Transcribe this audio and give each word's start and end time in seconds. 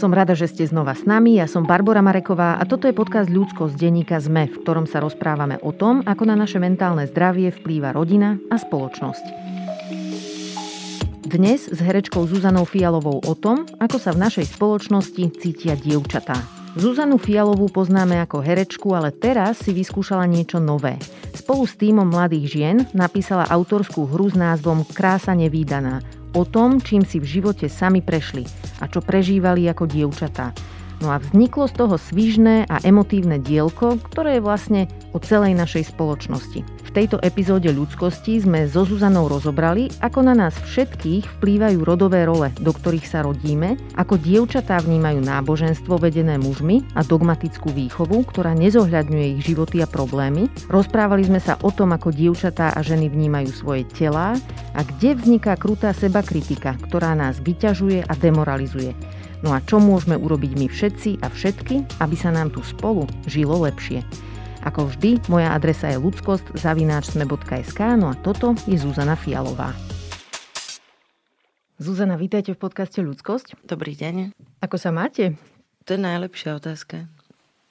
Som 0.00 0.16
rada, 0.16 0.32
že 0.32 0.48
ste 0.48 0.64
znova 0.64 0.96
s 0.96 1.04
nami. 1.04 1.36
Ja 1.36 1.44
som 1.44 1.68
Barbara 1.68 2.00
Mareková 2.00 2.56
a 2.56 2.64
toto 2.64 2.88
je 2.88 2.96
podcast 2.96 3.28
Ľudsko 3.28 3.68
z 3.68 3.84
denníka 3.84 4.16
ZME, 4.16 4.48
v 4.48 4.64
ktorom 4.64 4.88
sa 4.88 5.04
rozprávame 5.04 5.60
o 5.60 5.76
tom, 5.76 6.00
ako 6.08 6.24
na 6.24 6.40
naše 6.40 6.56
mentálne 6.56 7.04
zdravie 7.04 7.52
vplýva 7.52 7.92
rodina 7.92 8.40
a 8.48 8.56
spoločnosť. 8.56 9.24
Dnes 11.30 11.68
s 11.68 11.78
herečkou 11.84 12.24
Zuzanou 12.24 12.64
Fialovou 12.64 13.20
o 13.20 13.34
tom, 13.36 13.68
ako 13.76 14.00
sa 14.00 14.16
v 14.16 14.24
našej 14.24 14.56
spoločnosti 14.56 15.24
cítia 15.36 15.76
dievčatá. 15.76 16.34
Zuzanu 16.80 17.20
Fialovú 17.20 17.68
poznáme 17.68 18.24
ako 18.24 18.40
herečku, 18.40 18.96
ale 18.96 19.12
teraz 19.12 19.60
si 19.60 19.76
vyskúšala 19.76 20.24
niečo 20.24 20.62
nové. 20.62 20.96
Spolu 21.36 21.68
s 21.68 21.76
týmom 21.76 22.08
mladých 22.08 22.46
žien 22.46 22.76
napísala 22.96 23.44
autorskú 23.52 24.08
hru 24.08 24.32
s 24.32 24.38
názvom 24.38 24.86
Krása 24.86 25.36
nevýdaná, 25.36 25.98
o 26.34 26.42
tom, 26.46 26.78
čím 26.78 27.02
si 27.02 27.18
v 27.18 27.40
živote 27.40 27.66
sami 27.66 28.00
prešli 28.04 28.46
a 28.80 28.86
čo 28.86 29.02
prežívali 29.02 29.66
ako 29.66 29.84
dievčatá. 29.86 30.54
No 31.00 31.08
a 31.08 31.16
vzniklo 31.16 31.64
z 31.64 31.74
toho 31.80 31.96
svižné 31.96 32.68
a 32.68 32.76
emotívne 32.84 33.40
dielko, 33.40 33.96
ktoré 34.04 34.36
je 34.36 34.44
vlastne 34.44 34.80
o 35.16 35.18
celej 35.18 35.56
našej 35.56 35.96
spoločnosti. 35.96 36.60
V 36.60 36.98
tejto 36.98 37.22
epizóde 37.22 37.70
ľudskosti 37.70 38.42
sme 38.42 38.66
so 38.66 38.82
Zuzanou 38.82 39.30
rozobrali, 39.30 39.88
ako 40.02 40.26
na 40.26 40.34
nás 40.34 40.58
všetkých 40.58 41.38
vplývajú 41.38 41.86
rodové 41.86 42.26
role, 42.26 42.50
do 42.58 42.74
ktorých 42.74 43.06
sa 43.06 43.22
rodíme, 43.22 43.78
ako 43.94 44.18
dievčatá 44.18 44.82
vnímajú 44.82 45.22
náboženstvo 45.22 46.02
vedené 46.02 46.36
mužmi 46.36 46.82
a 46.98 47.06
dogmatickú 47.06 47.70
výchovu, 47.70 48.26
ktorá 48.26 48.58
nezohľadňuje 48.58 49.38
ich 49.38 49.54
životy 49.54 49.80
a 49.80 49.88
problémy. 49.88 50.50
Rozprávali 50.66 51.30
sme 51.30 51.38
sa 51.38 51.56
o 51.62 51.70
tom, 51.70 51.94
ako 51.94 52.10
dievčatá 52.10 52.74
a 52.74 52.82
ženy 52.82 53.06
vnímajú 53.06 53.54
svoje 53.54 53.86
telá 53.86 54.34
a 54.74 54.80
kde 54.82 55.14
vzniká 55.14 55.54
krutá 55.56 55.94
seba 55.94 56.26
kritika, 56.26 56.74
ktorá 56.90 57.14
nás 57.14 57.38
vyťažuje 57.38 58.02
a 58.02 58.12
demoralizuje. 58.18 58.92
No 59.40 59.56
a 59.56 59.64
čo 59.64 59.80
môžeme 59.80 60.20
urobiť 60.20 60.52
my 60.52 60.68
všetci 60.68 61.24
a 61.24 61.32
všetky, 61.32 62.04
aby 62.04 62.12
sa 62.12 62.28
nám 62.28 62.52
tu 62.52 62.60
spolu 62.60 63.08
žilo 63.24 63.56
lepšie? 63.64 64.04
Ako 64.68 64.92
vždy, 64.92 65.24
moja 65.32 65.56
adresa 65.56 65.88
je 65.88 65.96
ludskost.sme.sk, 65.96 67.80
no 67.96 68.12
a 68.12 68.14
toto 68.20 68.52
je 68.68 68.76
Zuzana 68.76 69.16
Fialová. 69.16 69.72
Zuzana, 71.80 72.20
vítajte 72.20 72.52
v 72.52 72.60
podcaste 72.60 73.00
Ľudskosť. 73.00 73.64
Dobrý 73.64 73.96
deň. 73.96 74.36
Ako 74.60 74.76
sa 74.76 74.92
máte? 74.92 75.40
To 75.88 75.96
je 75.96 76.00
najlepšia 76.04 76.60
otázka. 76.60 77.08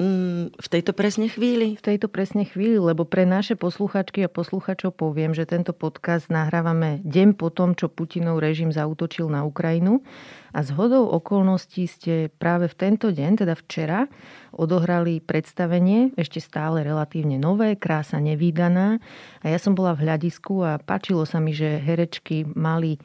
Mm, 0.01 0.49
v 0.57 0.67
tejto 0.73 0.97
presne 0.97 1.29
chvíli? 1.29 1.77
V 1.77 1.85
tejto 1.85 2.09
presne 2.09 2.49
chvíli, 2.49 2.81
lebo 2.81 3.05
pre 3.05 3.29
naše 3.29 3.53
posluchačky 3.53 4.25
a 4.25 4.31
posluchačov 4.31 4.97
poviem, 4.97 5.37
že 5.37 5.45
tento 5.45 5.77
podcast 5.77 6.33
nahrávame 6.33 7.05
deň 7.05 7.37
po 7.37 7.53
tom, 7.53 7.77
čo 7.77 7.91
Putinov 7.91 8.41
režim 8.41 8.73
zautočil 8.73 9.29
na 9.29 9.45
Ukrajinu 9.45 10.01
a 10.49 10.59
z 10.65 10.69
hodou 10.73 11.05
okolností 11.13 11.85
ste 11.85 12.33
práve 12.41 12.69
v 12.69 12.75
tento 12.75 13.13
deň, 13.13 13.31
teda 13.45 13.53
včera, 13.53 14.09
odohrali 14.53 15.21
predstavenie, 15.21 16.13
ešte 16.17 16.41
stále 16.41 16.81
relatívne 16.81 17.37
nové, 17.37 17.77
krása 17.77 18.17
nevýdaná. 18.17 18.97
A 19.41 19.45
ja 19.45 19.59
som 19.61 19.77
bola 19.77 19.93
v 19.93 20.09
hľadisku 20.09 20.65
a 20.65 20.81
páčilo 20.81 21.23
sa 21.23 21.37
mi, 21.37 21.53
že 21.53 21.77
herečky 21.77 22.49
mali 22.57 22.97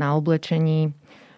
na 0.00 0.16
oblečení 0.16 0.96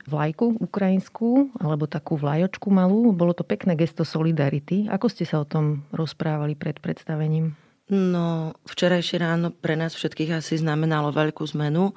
vlajku 0.09 0.57
ukrajinskú, 0.65 1.53
alebo 1.61 1.85
takú 1.85 2.17
vlajočku 2.17 2.73
malú. 2.73 3.13
Bolo 3.13 3.37
to 3.37 3.45
pekné 3.45 3.77
gesto 3.77 4.09
solidarity. 4.09 4.89
Ako 4.89 5.13
ste 5.13 5.29
sa 5.29 5.45
o 5.45 5.47
tom 5.47 5.85
rozprávali 5.93 6.57
pred 6.57 6.81
predstavením? 6.81 7.53
No, 7.89 8.53
včerajšie 8.69 9.21
ráno 9.21 9.49
pre 9.49 9.77
nás 9.77 9.97
všetkých 9.97 10.41
asi 10.41 10.61
znamenalo 10.61 11.13
veľkú 11.13 11.45
zmenu. 11.57 11.97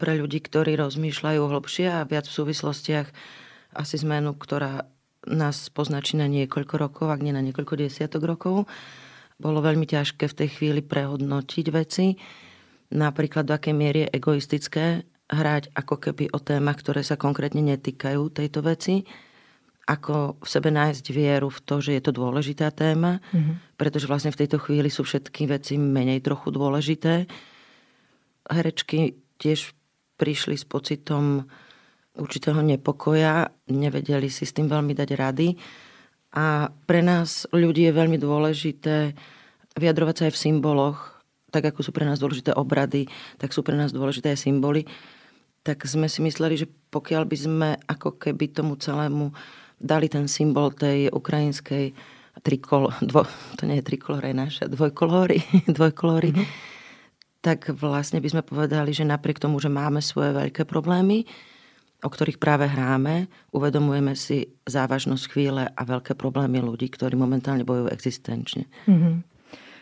Pre 0.00 0.12
ľudí, 0.16 0.40
ktorí 0.40 0.80
rozmýšľajú 0.80 1.40
hlbšie 1.44 1.86
a 1.92 2.08
viac 2.08 2.24
v 2.24 2.36
súvislostiach 2.40 3.12
asi 3.76 3.96
zmenu, 4.00 4.32
ktorá 4.32 4.88
nás 5.28 5.68
poznačí 5.68 6.16
na 6.16 6.24
niekoľko 6.24 6.74
rokov, 6.80 7.06
ak 7.12 7.20
nie 7.20 7.36
na 7.36 7.44
niekoľko 7.44 7.76
desiatok 7.76 8.24
rokov. 8.24 8.64
Bolo 9.36 9.60
veľmi 9.60 9.84
ťažké 9.84 10.24
v 10.24 10.38
tej 10.40 10.48
chvíli 10.56 10.80
prehodnotiť 10.80 11.66
veci. 11.68 12.16
Napríklad, 12.96 13.44
do 13.44 13.52
akej 13.52 13.76
miery 13.76 14.08
je 14.08 14.12
egoistické 14.16 15.04
hrať 15.30 15.70
ako 15.76 15.94
keby 16.00 16.32
o 16.34 16.40
témach, 16.42 16.80
ktoré 16.80 17.06
sa 17.06 17.14
konkrétne 17.14 17.62
netýkajú 17.62 18.34
tejto 18.34 18.66
veci, 18.66 19.06
ako 19.86 20.42
v 20.42 20.48
sebe 20.48 20.70
nájsť 20.74 21.06
vieru 21.14 21.50
v 21.50 21.60
to, 21.62 21.82
že 21.82 21.98
je 21.98 22.02
to 22.02 22.12
dôležitá 22.14 22.70
téma, 22.74 23.22
mm-hmm. 23.30 23.78
pretože 23.78 24.06
vlastne 24.10 24.34
v 24.34 24.40
tejto 24.42 24.58
chvíli 24.62 24.90
sú 24.90 25.06
všetky 25.06 25.50
veci 25.50 25.78
menej 25.78 26.22
trochu 26.22 26.50
dôležité. 26.50 27.26
Herečky 28.50 29.18
tiež 29.38 29.74
prišli 30.20 30.60
s 30.60 30.68
pocitom 30.68 31.48
určitého 32.20 32.60
nepokoja, 32.60 33.48
nevedeli 33.72 34.28
si 34.28 34.44
s 34.44 34.52
tým 34.52 34.68
veľmi 34.68 34.92
dať 34.92 35.10
rady. 35.16 35.56
A 36.36 36.68
pre 36.84 37.00
nás 37.00 37.48
ľudí 37.48 37.88
je 37.88 37.96
veľmi 37.96 38.20
dôležité 38.20 39.16
vyjadrovať 39.80 40.14
sa 40.14 40.24
aj 40.28 40.32
v 40.36 40.42
symboloch, 40.44 40.98
tak 41.48 41.72
ako 41.72 41.80
sú 41.80 41.90
pre 41.96 42.04
nás 42.04 42.20
dôležité 42.20 42.52
obrady, 42.52 43.08
tak 43.40 43.56
sú 43.56 43.64
pre 43.64 43.74
nás 43.74 43.90
dôležité 43.90 44.36
aj 44.36 44.44
symboly 44.44 44.84
tak 45.60 45.84
sme 45.84 46.08
si 46.08 46.24
mysleli, 46.24 46.56
že 46.56 46.66
pokiaľ 46.68 47.22
by 47.28 47.36
sme 47.36 47.68
ako 47.84 48.16
keby 48.16 48.52
tomu 48.52 48.80
celému 48.80 49.32
dali 49.76 50.08
ten 50.08 50.24
symbol 50.28 50.72
tej 50.72 51.12
ukrajinskej 51.12 51.92
trikol, 52.40 52.88
dvo, 53.04 53.28
to 53.60 53.68
nie 53.68 53.80
je 53.80 53.88
trikolor, 53.92 54.24
je 54.24 54.32
naša, 54.36 54.64
dvojkolóry, 54.72 55.44
dvojkolóry, 55.76 56.32
mm-hmm. 56.32 56.69
Tak 57.40 57.72
vlastne 57.72 58.20
by 58.20 58.28
sme 58.28 58.42
povedali, 58.44 58.92
že 58.92 59.08
napriek 59.08 59.40
tomu, 59.40 59.56
že 59.60 59.72
máme 59.72 60.04
svoje 60.04 60.36
veľké 60.36 60.68
problémy, 60.68 61.24
o 62.00 62.08
ktorých 62.08 62.40
práve 62.40 62.64
hráme, 62.64 63.28
uvedomujeme 63.52 64.16
si 64.16 64.48
závažnosť 64.64 65.24
chvíle 65.28 65.68
a 65.68 65.82
veľké 65.84 66.16
problémy 66.16 66.64
ľudí, 66.64 66.88
ktorí 66.88 67.16
momentálne 67.16 67.64
bojujú 67.64 67.92
existenčne. 67.92 68.64
Mm-hmm. 68.88 69.14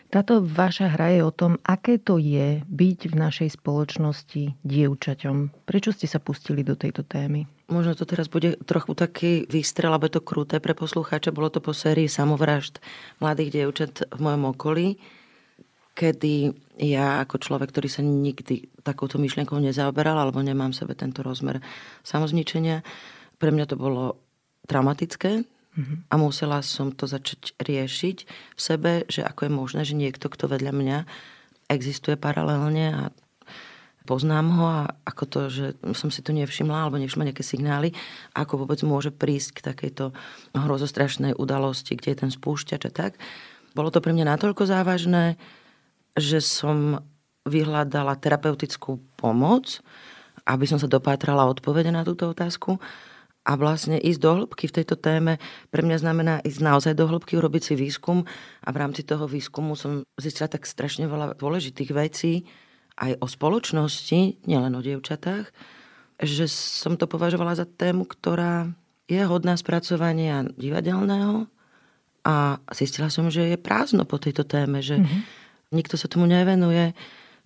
Táto 0.09 0.41
vaša 0.41 0.89
hra 0.97 1.13
je 1.13 1.21
o 1.21 1.29
tom, 1.29 1.61
aké 1.61 2.01
to 2.01 2.17
je 2.17 2.65
byť 2.65 2.99
v 3.13 3.15
našej 3.15 3.49
spoločnosti 3.61 4.57
dievčaťom. 4.65 5.69
Prečo 5.69 5.93
ste 5.93 6.09
sa 6.09 6.17
pustili 6.17 6.65
do 6.65 6.73
tejto 6.73 7.05
témy? 7.05 7.45
Možno 7.69 7.93
to 7.93 8.09
teraz 8.09 8.25
bude 8.25 8.57
trochu 8.65 8.97
taký 8.97 9.45
výstrel, 9.45 9.93
alebo 9.93 10.09
to 10.09 10.25
kruté 10.25 10.57
pre 10.57 10.73
poslucháča. 10.73 11.29
Bolo 11.29 11.53
to 11.53 11.61
po 11.61 11.77
sérii 11.77 12.09
samovražd 12.09 12.81
mladých 13.21 13.61
dievčat 13.61 14.09
v 14.09 14.19
mojom 14.19 14.49
okolí, 14.49 14.97
kedy 15.99 16.55
ja 16.79 17.19
ako 17.19 17.43
človek, 17.43 17.75
ktorý 17.75 17.91
sa 17.91 17.99
nikdy 17.99 18.71
takouto 18.87 19.19
myšlienkou 19.19 19.59
nezaoberal, 19.59 20.15
alebo 20.15 20.39
nemám 20.39 20.71
v 20.71 20.79
sebe 20.79 20.95
tento 20.95 21.19
rozmer 21.19 21.59
samozničenia, 22.07 22.79
pre 23.35 23.51
mňa 23.51 23.65
to 23.67 23.75
bolo 23.75 24.15
traumatické, 24.63 25.43
a 26.09 26.15
musela 26.19 26.59
som 26.65 26.91
to 26.91 27.07
začať 27.07 27.55
riešiť 27.61 28.17
v 28.27 28.59
sebe, 28.59 28.91
že 29.07 29.23
ako 29.23 29.47
je 29.47 29.51
možné, 29.53 29.81
že 29.87 29.95
niekto, 29.95 30.27
kto 30.27 30.51
vedľa 30.51 30.73
mňa 30.75 30.97
existuje 31.71 32.19
paralelne 32.19 32.85
a 32.91 33.03
poznám 34.03 34.47
ho 34.57 34.65
a 34.65 34.81
ako 35.05 35.23
to, 35.29 35.39
že 35.47 35.65
som 35.93 36.09
si 36.09 36.25
to 36.25 36.33
nevšimla 36.33 36.73
alebo 36.73 36.97
nevšimla 36.97 37.29
nejaké 37.29 37.45
signály, 37.45 37.93
ako 38.33 38.65
vôbec 38.65 38.81
môže 38.81 39.13
prísť 39.13 39.61
k 39.61 39.65
takejto 39.71 40.11
hrozostrašnej 40.57 41.37
udalosti, 41.37 41.93
kde 41.93 42.17
je 42.17 42.19
ten 42.25 42.31
spúšťač 42.33 42.81
a 42.89 42.91
tak. 42.91 43.11
Bolo 43.77 43.93
to 43.93 44.01
pre 44.01 44.11
mňa 44.11 44.35
natoľko 44.35 44.65
závažné, 44.65 45.37
že 46.17 46.39
som 46.41 47.03
vyhľadala 47.47 48.17
terapeutickú 48.19 49.01
pomoc, 49.17 49.81
aby 50.45 50.65
som 50.65 50.81
sa 50.81 50.89
dopátrala 50.89 51.49
odpovede 51.49 51.89
na 51.93 52.05
túto 52.05 52.29
otázku. 52.29 52.77
A 53.47 53.57
vlastne 53.57 53.97
ísť 53.97 54.19
do 54.21 54.31
hĺbky 54.43 54.69
v 54.69 54.75
tejto 54.81 54.93
téme 54.99 55.41
pre 55.73 55.81
mňa 55.81 55.97
znamená 56.05 56.33
ísť 56.45 56.59
naozaj 56.61 56.93
do 56.93 57.09
hĺbky, 57.09 57.39
urobiť 57.39 57.71
si 57.71 57.73
výskum. 57.73 58.27
A 58.61 58.69
v 58.69 58.77
rámci 58.77 59.01
toho 59.01 59.25
výskumu 59.25 59.73
som 59.73 60.05
zistila 60.19 60.51
tak 60.51 60.69
strašne 60.69 61.09
veľa 61.09 61.39
dôležitých 61.39 61.91
vecí 61.95 62.45
aj 62.99 63.15
o 63.23 63.27
spoločnosti, 63.31 64.43
nielen 64.43 64.75
o 64.75 64.83
dievčatách, 64.83 65.49
že 66.19 66.45
som 66.51 66.99
to 66.99 67.07
považovala 67.07 67.55
za 67.55 67.63
tému, 67.63 68.03
ktorá 68.03 68.67
je 69.07 69.23
hodná 69.23 69.55
spracovania 69.55 70.45
divadelného. 70.59 71.47
A 72.27 72.59
zistila 72.75 73.07
som, 73.07 73.31
že 73.31 73.55
je 73.55 73.57
prázdno 73.57 74.03
po 74.03 74.19
tejto 74.19 74.43
téme, 74.43 74.83
že 74.83 74.99
mm-hmm. 74.99 75.38
Nikto 75.71 75.95
sa 75.97 76.09
tomu 76.09 76.25
nevenuje 76.25 76.93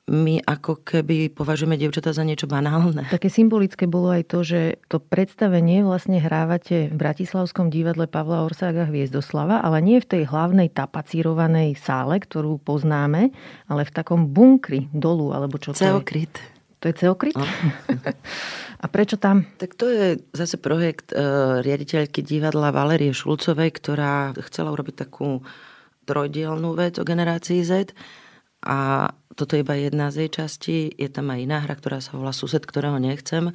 my 0.04 0.44
ako 0.44 0.84
keby 0.84 1.32
považujeme 1.32 1.80
dievčatá 1.80 2.12
za 2.12 2.28
niečo 2.28 2.44
banálne. 2.44 3.08
Také 3.08 3.32
symbolické 3.32 3.88
bolo 3.88 4.12
aj 4.12 4.24
to, 4.28 4.44
že 4.44 4.84
to 4.92 5.00
predstavenie 5.00 5.80
vlastne 5.80 6.20
hrávate 6.20 6.92
v 6.92 6.96
Bratislavskom 7.00 7.72
divadle 7.72 8.12
Pavla 8.12 8.44
Orsága 8.44 8.84
Hviezdoslava, 8.84 9.64
ale 9.64 9.80
nie 9.80 10.04
v 10.04 10.10
tej 10.20 10.24
hlavnej 10.28 10.76
tapacírovanej 10.76 11.80
sále, 11.80 12.20
ktorú 12.20 12.60
poznáme, 12.60 13.32
ale 13.72 13.82
v 13.88 13.92
takom 13.96 14.28
bunkri 14.28 14.92
dolu, 14.92 15.32
alebo 15.32 15.56
čo 15.56 15.72
to 15.72 15.80
Ceokryt. 15.80 16.36
je? 16.36 16.52
To 16.84 16.86
je 16.92 16.96
Ceokryt? 17.00 17.40
No. 17.40 17.48
A 18.84 18.86
prečo 18.92 19.16
tam? 19.16 19.48
Tak 19.56 19.80
to 19.80 19.88
je 19.88 20.20
zase 20.36 20.60
projekt 20.60 21.16
uh, 21.16 21.64
riaditeľky 21.64 22.20
divadla 22.20 22.76
Valerie 22.76 23.16
Šulcovej, 23.16 23.72
ktorá 23.80 24.36
chcela 24.44 24.76
urobiť 24.76 25.08
takú 25.08 25.40
trojdielnú 26.04 26.76
vec 26.76 27.00
o 27.00 27.08
generácii 27.08 27.62
Z 27.64 27.92
a 28.64 29.10
toto 29.36 29.58
je 29.58 29.66
iba 29.66 29.76
jedna 29.76 30.14
z 30.14 30.26
jej 30.26 30.32
častí. 30.32 30.78
Je 30.96 31.10
tam 31.10 31.34
aj 31.34 31.40
iná 31.44 31.60
hra, 31.66 31.76
ktorá 31.76 32.00
sa 32.00 32.16
volá 32.16 32.32
Sused, 32.32 32.64
ktorého 32.64 32.96
nechcem. 33.02 33.52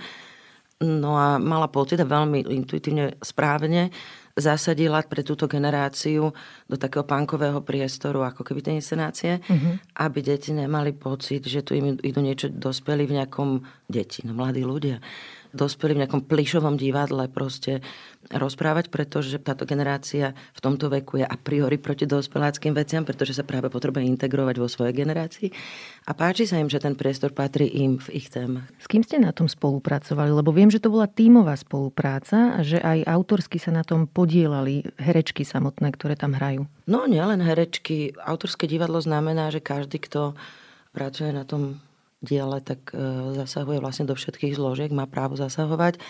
No 0.78 1.18
a 1.18 1.42
mala 1.42 1.66
pocit 1.66 1.98
a 1.98 2.06
veľmi 2.06 2.46
intuitívne 2.46 3.18
správne 3.18 3.90
zasadila 4.38 5.02
pre 5.02 5.26
túto 5.26 5.50
generáciu 5.50 6.30
do 6.70 6.76
takého 6.78 7.02
pankového 7.02 7.58
priestoru, 7.66 8.22
ako 8.22 8.46
keby 8.46 8.62
tie 8.62 8.78
inscenácie, 8.78 9.32
uh-huh. 9.42 9.82
aby 9.98 10.22
deti 10.22 10.54
nemali 10.54 10.94
pocit, 10.94 11.50
že 11.50 11.66
tu 11.66 11.74
im 11.74 11.98
idú 11.98 12.22
niečo 12.22 12.46
dospeli 12.46 13.10
v 13.10 13.18
nejakom 13.18 13.66
deti, 13.90 14.22
no 14.22 14.38
mladí 14.38 14.62
ľudia 14.62 15.02
dospeli 15.58 15.98
v 15.98 16.06
nejakom 16.06 16.22
plišovom 16.30 16.78
divadle 16.78 17.26
proste 17.26 17.82
rozprávať, 18.30 18.94
pretože 18.94 19.42
táto 19.42 19.66
generácia 19.66 20.38
v 20.54 20.60
tomto 20.62 20.86
veku 20.86 21.18
je 21.18 21.26
a 21.26 21.34
priori 21.34 21.74
proti 21.82 22.06
dospeláckým 22.06 22.76
veciam, 22.78 23.02
pretože 23.02 23.34
sa 23.34 23.42
práve 23.42 23.66
potrebuje 23.66 24.06
integrovať 24.06 24.56
vo 24.62 24.70
svojej 24.70 24.94
generácii. 24.94 25.48
A 26.06 26.14
páči 26.14 26.46
sa 26.46 26.62
im, 26.62 26.70
že 26.70 26.78
ten 26.78 26.94
priestor 26.94 27.34
patrí 27.34 27.66
im 27.66 27.98
v 27.98 28.22
ich 28.22 28.30
témach. 28.30 28.70
S 28.78 28.86
kým 28.86 29.02
ste 29.02 29.18
na 29.18 29.34
tom 29.34 29.50
spolupracovali? 29.50 30.30
Lebo 30.30 30.54
viem, 30.54 30.70
že 30.70 30.78
to 30.78 30.94
bola 30.94 31.10
tímová 31.10 31.58
spolupráca 31.58 32.54
a 32.54 32.60
že 32.62 32.78
aj 32.78 33.08
autorsky 33.08 33.58
sa 33.58 33.74
na 33.74 33.82
tom 33.82 34.06
podielali 34.06 34.86
herečky 35.00 35.42
samotné, 35.42 35.90
ktoré 35.98 36.14
tam 36.14 36.38
hrajú. 36.38 36.70
No, 36.86 37.04
nielen 37.10 37.42
herečky. 37.42 38.14
Autorské 38.22 38.70
divadlo 38.70 39.02
znamená, 39.02 39.50
že 39.50 39.64
každý, 39.64 39.98
kto 39.98 40.36
pracuje 40.92 41.32
na 41.32 41.44
tom 41.44 41.80
diele, 42.18 42.58
tak 42.62 42.90
e, 42.90 42.98
zasahuje 43.38 43.78
vlastne 43.78 44.06
do 44.08 44.14
všetkých 44.18 44.58
zložiek, 44.58 44.90
má 44.90 45.06
právo 45.06 45.38
zasahovať. 45.38 46.02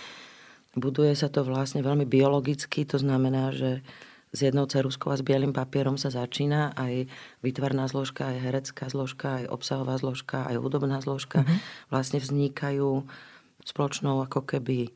Buduje 0.77 1.13
sa 1.17 1.29
to 1.29 1.45
vlastne 1.45 1.85
veľmi 1.85 2.05
biologicky, 2.09 2.85
to 2.85 3.01
znamená, 3.01 3.53
že 3.53 3.81
s 4.29 4.39
jednou 4.45 4.69
ceruskou 4.69 5.09
a 5.09 5.17
s 5.17 5.25
bielým 5.25 5.57
papierom 5.57 5.97
sa 5.97 6.13
začína 6.13 6.77
aj 6.77 7.09
vytvarná 7.41 7.89
zložka, 7.89 8.29
aj 8.29 8.45
herecká 8.45 8.85
zložka, 8.93 9.41
aj 9.41 9.45
obsahová 9.49 9.97
zložka, 9.97 10.45
aj 10.45 10.61
hudobná 10.61 11.01
zložka. 11.01 11.45
Mm-hmm. 11.45 11.59
Vlastne 11.89 12.19
vznikajú 12.21 13.09
spoločnou 13.65 14.21
ako 14.29 14.45
keby 14.45 14.93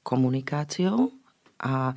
komunikáciou 0.00 1.12
a 1.60 1.92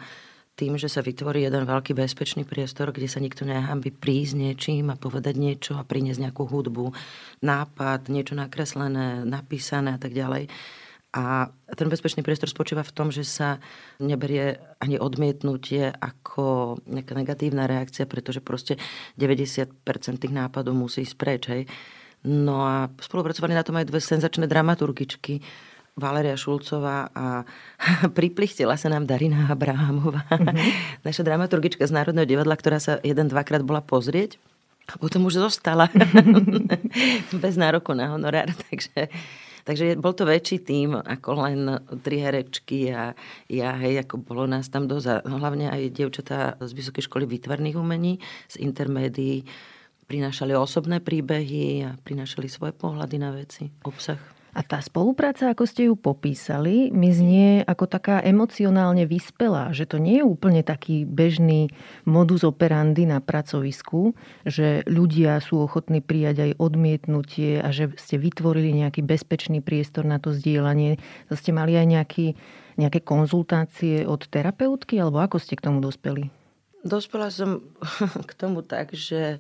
tým, 0.60 0.76
že 0.76 0.92
sa 0.92 1.00
vytvorí 1.00 1.48
jeden 1.48 1.64
veľký 1.64 1.96
bezpečný 1.96 2.44
priestor, 2.44 2.92
kde 2.92 3.08
sa 3.08 3.24
nikto 3.24 3.48
nehambí 3.48 3.96
prísť 3.96 4.36
niečím 4.36 4.92
a 4.92 5.00
povedať 5.00 5.40
niečo 5.40 5.80
a 5.80 5.88
priniesť 5.88 6.28
nejakú 6.28 6.44
hudbu, 6.44 6.92
nápad, 7.40 8.12
niečo 8.12 8.36
nakreslené, 8.36 9.24
napísané 9.24 9.96
a 9.96 10.00
tak 10.04 10.12
ďalej. 10.12 10.52
A 11.10 11.50
ten 11.74 11.90
bezpečný 11.90 12.22
priestor 12.22 12.52
spočíva 12.52 12.86
v 12.86 12.94
tom, 12.94 13.10
že 13.10 13.26
sa 13.26 13.58
neberie 13.98 14.62
ani 14.78 15.02
odmietnutie 15.02 15.90
ako 15.90 16.78
nejaká 16.86 17.18
negatívna 17.18 17.66
reakcia, 17.66 18.06
pretože 18.06 18.46
proste 18.46 18.78
90% 19.18 19.74
tých 20.22 20.36
nápadov 20.36 20.78
musí 20.78 21.02
ísť 21.08 21.16
preč. 21.18 21.44
Hej. 21.50 21.64
No 22.30 22.62
a 22.68 22.92
spolupracovali 23.00 23.58
na 23.58 23.66
tom 23.66 23.80
aj 23.80 23.90
dve 23.90 24.04
senzačné 24.04 24.46
dramaturgičky, 24.46 25.42
Valeria 26.00 26.40
Šulcová 26.40 27.12
a 27.12 27.44
priplichtila 28.18 28.80
sa 28.80 28.88
nám 28.88 29.06
Darina 29.06 29.52
Abrahamová, 29.52 30.26
mm-hmm. 30.26 31.04
naša 31.06 31.22
dramaturgička 31.28 31.84
z 31.84 31.94
Národného 31.94 32.26
divadla, 32.26 32.56
ktorá 32.56 32.80
sa 32.80 32.98
jeden, 33.04 33.28
dvakrát 33.28 33.62
bola 33.62 33.84
pozrieť 33.84 34.40
a 34.90 34.98
potom 34.98 35.30
už 35.30 35.38
zostala 35.38 35.86
bez 37.44 37.54
nároku 37.54 37.94
na 37.94 38.10
honorár. 38.10 38.50
Takže, 38.70 39.14
takže 39.66 39.86
bol 40.02 40.18
to 40.18 40.26
väčší 40.26 40.66
tým 40.66 40.98
ako 40.98 41.30
len 41.46 41.60
tri 42.02 42.26
herečky 42.26 42.90
a 42.90 43.14
ja, 43.46 43.78
hej, 43.78 44.02
ako 44.02 44.18
bolo 44.18 44.50
nás 44.50 44.74
tam 44.74 44.90
dosť. 44.90 45.30
Hlavne 45.30 45.70
aj 45.70 45.94
dievčatá 45.94 46.58
z 46.58 46.72
Vysokej 46.74 47.06
školy 47.06 47.30
výtvarných 47.30 47.78
umení, 47.78 48.18
z 48.50 48.66
intermédií, 48.66 49.46
prinášali 50.10 50.58
osobné 50.58 50.98
príbehy 50.98 51.86
a 51.86 51.94
prinášali 52.02 52.50
svoje 52.50 52.74
pohľady 52.74 53.22
na 53.22 53.30
veci, 53.30 53.70
obsah. 53.86 54.39
A 54.58 54.66
tá 54.66 54.82
spolupráca, 54.82 55.54
ako 55.54 55.64
ste 55.70 55.82
ju 55.88 55.96
popísali, 55.96 56.90
mi 56.90 57.14
znie 57.14 57.62
ako 57.62 57.86
taká 57.86 58.18
emocionálne 58.26 59.06
vyspelá, 59.06 59.70
že 59.70 59.86
to 59.86 60.02
nie 60.02 60.22
je 60.22 60.26
úplne 60.26 60.66
taký 60.66 61.06
bežný 61.06 61.70
modus 62.10 62.42
operandi 62.42 63.06
na 63.06 63.22
pracovisku, 63.22 64.18
že 64.50 64.82
ľudia 64.90 65.38
sú 65.38 65.62
ochotní 65.62 66.02
prijať 66.02 66.50
aj 66.50 66.52
odmietnutie 66.58 67.62
a 67.62 67.70
že 67.70 67.94
ste 68.02 68.18
vytvorili 68.18 68.74
nejaký 68.74 69.06
bezpečný 69.06 69.62
priestor 69.62 70.10
na 70.10 70.18
to 70.18 70.34
zdieľanie. 70.34 70.98
Ste 71.30 71.54
mali 71.54 71.78
aj 71.78 71.86
nejaký, 71.86 72.28
nejaké 72.82 73.06
konzultácie 73.06 74.10
od 74.10 74.26
terapeutky, 74.26 74.98
alebo 74.98 75.22
ako 75.22 75.38
ste 75.38 75.54
k 75.54 75.70
tomu 75.70 75.78
dospeli? 75.78 76.34
Dospela 76.82 77.30
som 77.30 77.62
k 78.30 78.32
tomu 78.34 78.66
tak, 78.66 78.98
že 78.98 79.38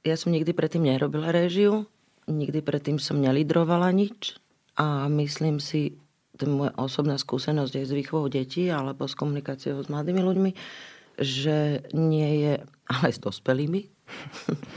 ja 0.00 0.16
som 0.16 0.32
nikdy 0.32 0.50
predtým 0.56 0.82
nerobila 0.82 1.30
réžiu, 1.30 1.86
nikdy 2.28 2.60
predtým 2.60 2.98
som 3.00 3.20
nelidrovala 3.20 3.92
nič 3.94 4.36
a 4.80 5.08
myslím 5.08 5.60
si, 5.60 5.96
to 6.40 6.48
je 6.48 6.52
moja 6.52 6.72
osobná 6.80 7.20
skúsenosť 7.20 7.80
aj 7.80 7.84
s 7.84 7.92
výchovou 7.92 8.26
detí 8.32 8.72
alebo 8.72 9.04
s 9.04 9.12
komunikáciou 9.12 9.80
s 9.84 9.92
mladými 9.92 10.22
ľuďmi, 10.24 10.50
že 11.20 11.84
nie 11.92 12.30
je, 12.44 12.52
ale 12.92 13.06
s 13.12 13.20
dospelými, 13.20 13.84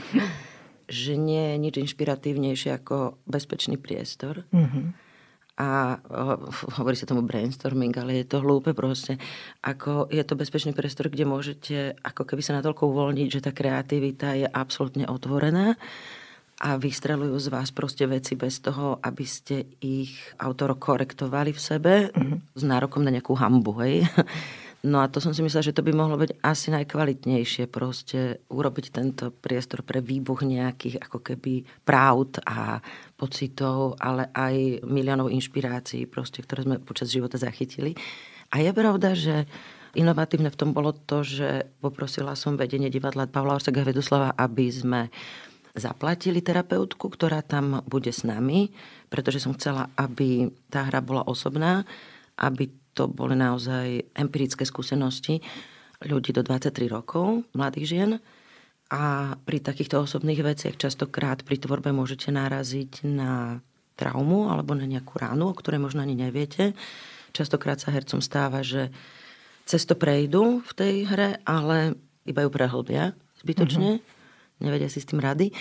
že 1.02 1.12
nie 1.16 1.44
je 1.54 1.56
nič 1.56 1.74
inšpiratívnejšie 1.80 2.70
ako 2.76 3.16
bezpečný 3.24 3.80
priestor. 3.80 4.44
Mm-hmm. 4.52 5.06
A 5.54 6.02
hovorí 6.82 6.98
sa 6.98 7.06
tomu 7.06 7.22
brainstorming, 7.22 7.94
ale 7.94 8.18
je 8.18 8.26
to 8.26 8.42
hlúpe 8.42 8.74
proste. 8.74 9.22
Ako 9.62 10.10
je 10.10 10.18
to 10.26 10.34
bezpečný 10.34 10.74
priestor, 10.74 11.06
kde 11.06 11.30
môžete 11.30 11.94
ako 12.02 12.26
keby 12.26 12.42
sa 12.42 12.58
natoľko 12.58 12.90
uvoľniť, 12.90 13.28
že 13.30 13.38
tá 13.38 13.54
kreativita 13.54 14.34
je 14.34 14.50
absolútne 14.50 15.06
otvorená 15.06 15.78
a 16.60 16.78
vystrelujú 16.78 17.34
z 17.40 17.48
vás 17.50 17.74
proste 17.74 18.06
veci 18.06 18.38
bez 18.38 18.62
toho, 18.62 19.02
aby 19.02 19.26
ste 19.26 19.66
ich 19.82 20.14
autor 20.38 20.78
korektovali 20.78 21.50
v 21.50 21.60
sebe 21.60 21.92
mm-hmm. 22.10 22.54
s 22.54 22.62
nárokom 22.62 23.02
na 23.02 23.10
nejakú 23.10 23.34
hambu, 23.34 23.72
hej. 23.82 24.04
No 24.84 25.00
a 25.00 25.08
to 25.08 25.16
som 25.16 25.32
si 25.32 25.40
myslela, 25.40 25.64
že 25.64 25.72
to 25.72 25.80
by 25.80 25.96
mohlo 25.96 26.20
byť 26.20 26.44
asi 26.44 26.68
najkvalitnejšie 26.68 27.72
proste 27.72 28.44
urobiť 28.52 28.92
tento 28.92 29.32
priestor 29.32 29.80
pre 29.80 30.04
výbuch 30.04 30.44
nejakých 30.44 31.00
ako 31.08 31.24
keby 31.24 31.64
pravd 31.88 32.44
a 32.44 32.84
pocitov, 33.16 33.96
ale 33.96 34.28
aj 34.36 34.84
miliónov 34.84 35.32
inšpirácií 35.32 36.04
proste, 36.04 36.44
ktoré 36.44 36.68
sme 36.68 36.76
počas 36.84 37.08
života 37.08 37.40
zachytili. 37.40 37.96
A 38.52 38.60
je 38.60 38.76
pravda, 38.76 39.16
že 39.16 39.48
inovatívne 39.96 40.52
v 40.52 40.58
tom 40.60 40.76
bolo 40.76 40.92
to, 40.92 41.24
že 41.24 41.64
poprosila 41.80 42.36
som 42.36 42.60
vedenie 42.60 42.92
divadla 42.92 43.24
Pavla 43.24 43.56
Orsega 43.56 43.88
Veduslava, 43.88 44.36
aby 44.36 44.68
sme 44.68 45.08
zaplatili 45.74 46.38
terapeutku, 46.38 47.10
ktorá 47.10 47.42
tam 47.42 47.82
bude 47.90 48.14
s 48.14 48.22
nami, 48.22 48.70
pretože 49.10 49.42
som 49.42 49.58
chcela, 49.58 49.90
aby 49.98 50.46
tá 50.70 50.86
hra 50.86 51.02
bola 51.02 51.26
osobná, 51.26 51.82
aby 52.38 52.70
to 52.94 53.10
boli 53.10 53.34
naozaj 53.34 54.06
empirické 54.14 54.62
skúsenosti 54.62 55.42
ľudí 56.06 56.30
do 56.30 56.46
23 56.46 56.86
rokov, 56.86 57.42
mladých 57.58 57.86
žien. 57.90 58.10
A 58.94 59.34
pri 59.42 59.58
takýchto 59.58 60.06
osobných 60.06 60.46
veciach 60.46 60.78
častokrát 60.78 61.42
pri 61.42 61.58
tvorbe 61.58 61.90
môžete 61.90 62.30
naraziť 62.30 63.02
na 63.10 63.58
traumu 63.98 64.54
alebo 64.54 64.78
na 64.78 64.86
nejakú 64.86 65.18
ránu, 65.18 65.50
o 65.50 65.58
ktorej 65.58 65.82
možno 65.82 66.06
ani 66.06 66.14
neviete. 66.14 66.78
Častokrát 67.34 67.82
sa 67.82 67.90
hercom 67.90 68.22
stáva, 68.22 68.62
že 68.62 68.94
cesto 69.66 69.98
prejdú 69.98 70.62
v 70.62 70.72
tej 70.78 70.94
hre, 71.10 71.42
ale 71.42 71.98
iba 72.22 72.46
ju 72.46 72.50
prehlbia 72.54 73.18
zbytočne. 73.42 73.98
Mm-hmm 73.98 74.13
nevedia 74.64 74.88
si 74.88 75.04
s 75.04 75.08
tým 75.08 75.20
rady. 75.20 75.52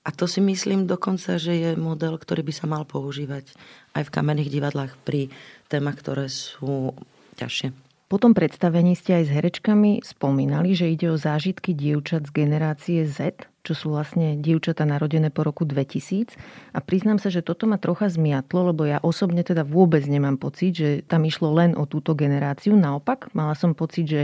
A 0.00 0.12
to 0.16 0.24
si 0.24 0.40
myslím 0.40 0.88
dokonca, 0.88 1.36
že 1.36 1.52
je 1.52 1.70
model, 1.76 2.16
ktorý 2.16 2.40
by 2.40 2.52
sa 2.56 2.64
mal 2.64 2.88
používať 2.88 3.52
aj 3.92 4.08
v 4.08 4.14
kamenných 4.14 4.48
divadlách 4.48 4.96
pri 5.04 5.28
témach, 5.68 6.00
ktoré 6.00 6.32
sú 6.32 6.96
ťažšie. 7.36 7.90
Po 8.10 8.18
tom 8.18 8.34
predstavení 8.34 8.98
ste 8.98 9.22
aj 9.22 9.24
s 9.28 9.30
herečkami 9.30 10.02
spomínali, 10.02 10.74
že 10.74 10.90
ide 10.90 11.14
o 11.14 11.20
zážitky 11.20 11.78
dievčat 11.78 12.26
z 12.26 12.42
generácie 12.42 13.06
Z, 13.06 13.46
čo 13.62 13.72
sú 13.76 13.94
vlastne 13.94 14.34
dievčata 14.34 14.82
narodené 14.82 15.30
po 15.30 15.46
roku 15.46 15.62
2000. 15.62 16.34
A 16.74 16.82
priznám 16.82 17.22
sa, 17.22 17.30
že 17.30 17.44
toto 17.44 17.70
ma 17.70 17.78
trocha 17.78 18.10
zmiatlo, 18.10 18.74
lebo 18.74 18.82
ja 18.82 18.98
osobne 18.98 19.46
teda 19.46 19.62
vôbec 19.62 20.02
nemám 20.10 20.42
pocit, 20.42 20.74
že 20.74 20.88
tam 21.06 21.22
išlo 21.22 21.54
len 21.54 21.78
o 21.78 21.86
túto 21.86 22.18
generáciu. 22.18 22.74
Naopak, 22.74 23.30
mala 23.30 23.54
som 23.54 23.78
pocit, 23.78 24.10
že 24.10 24.22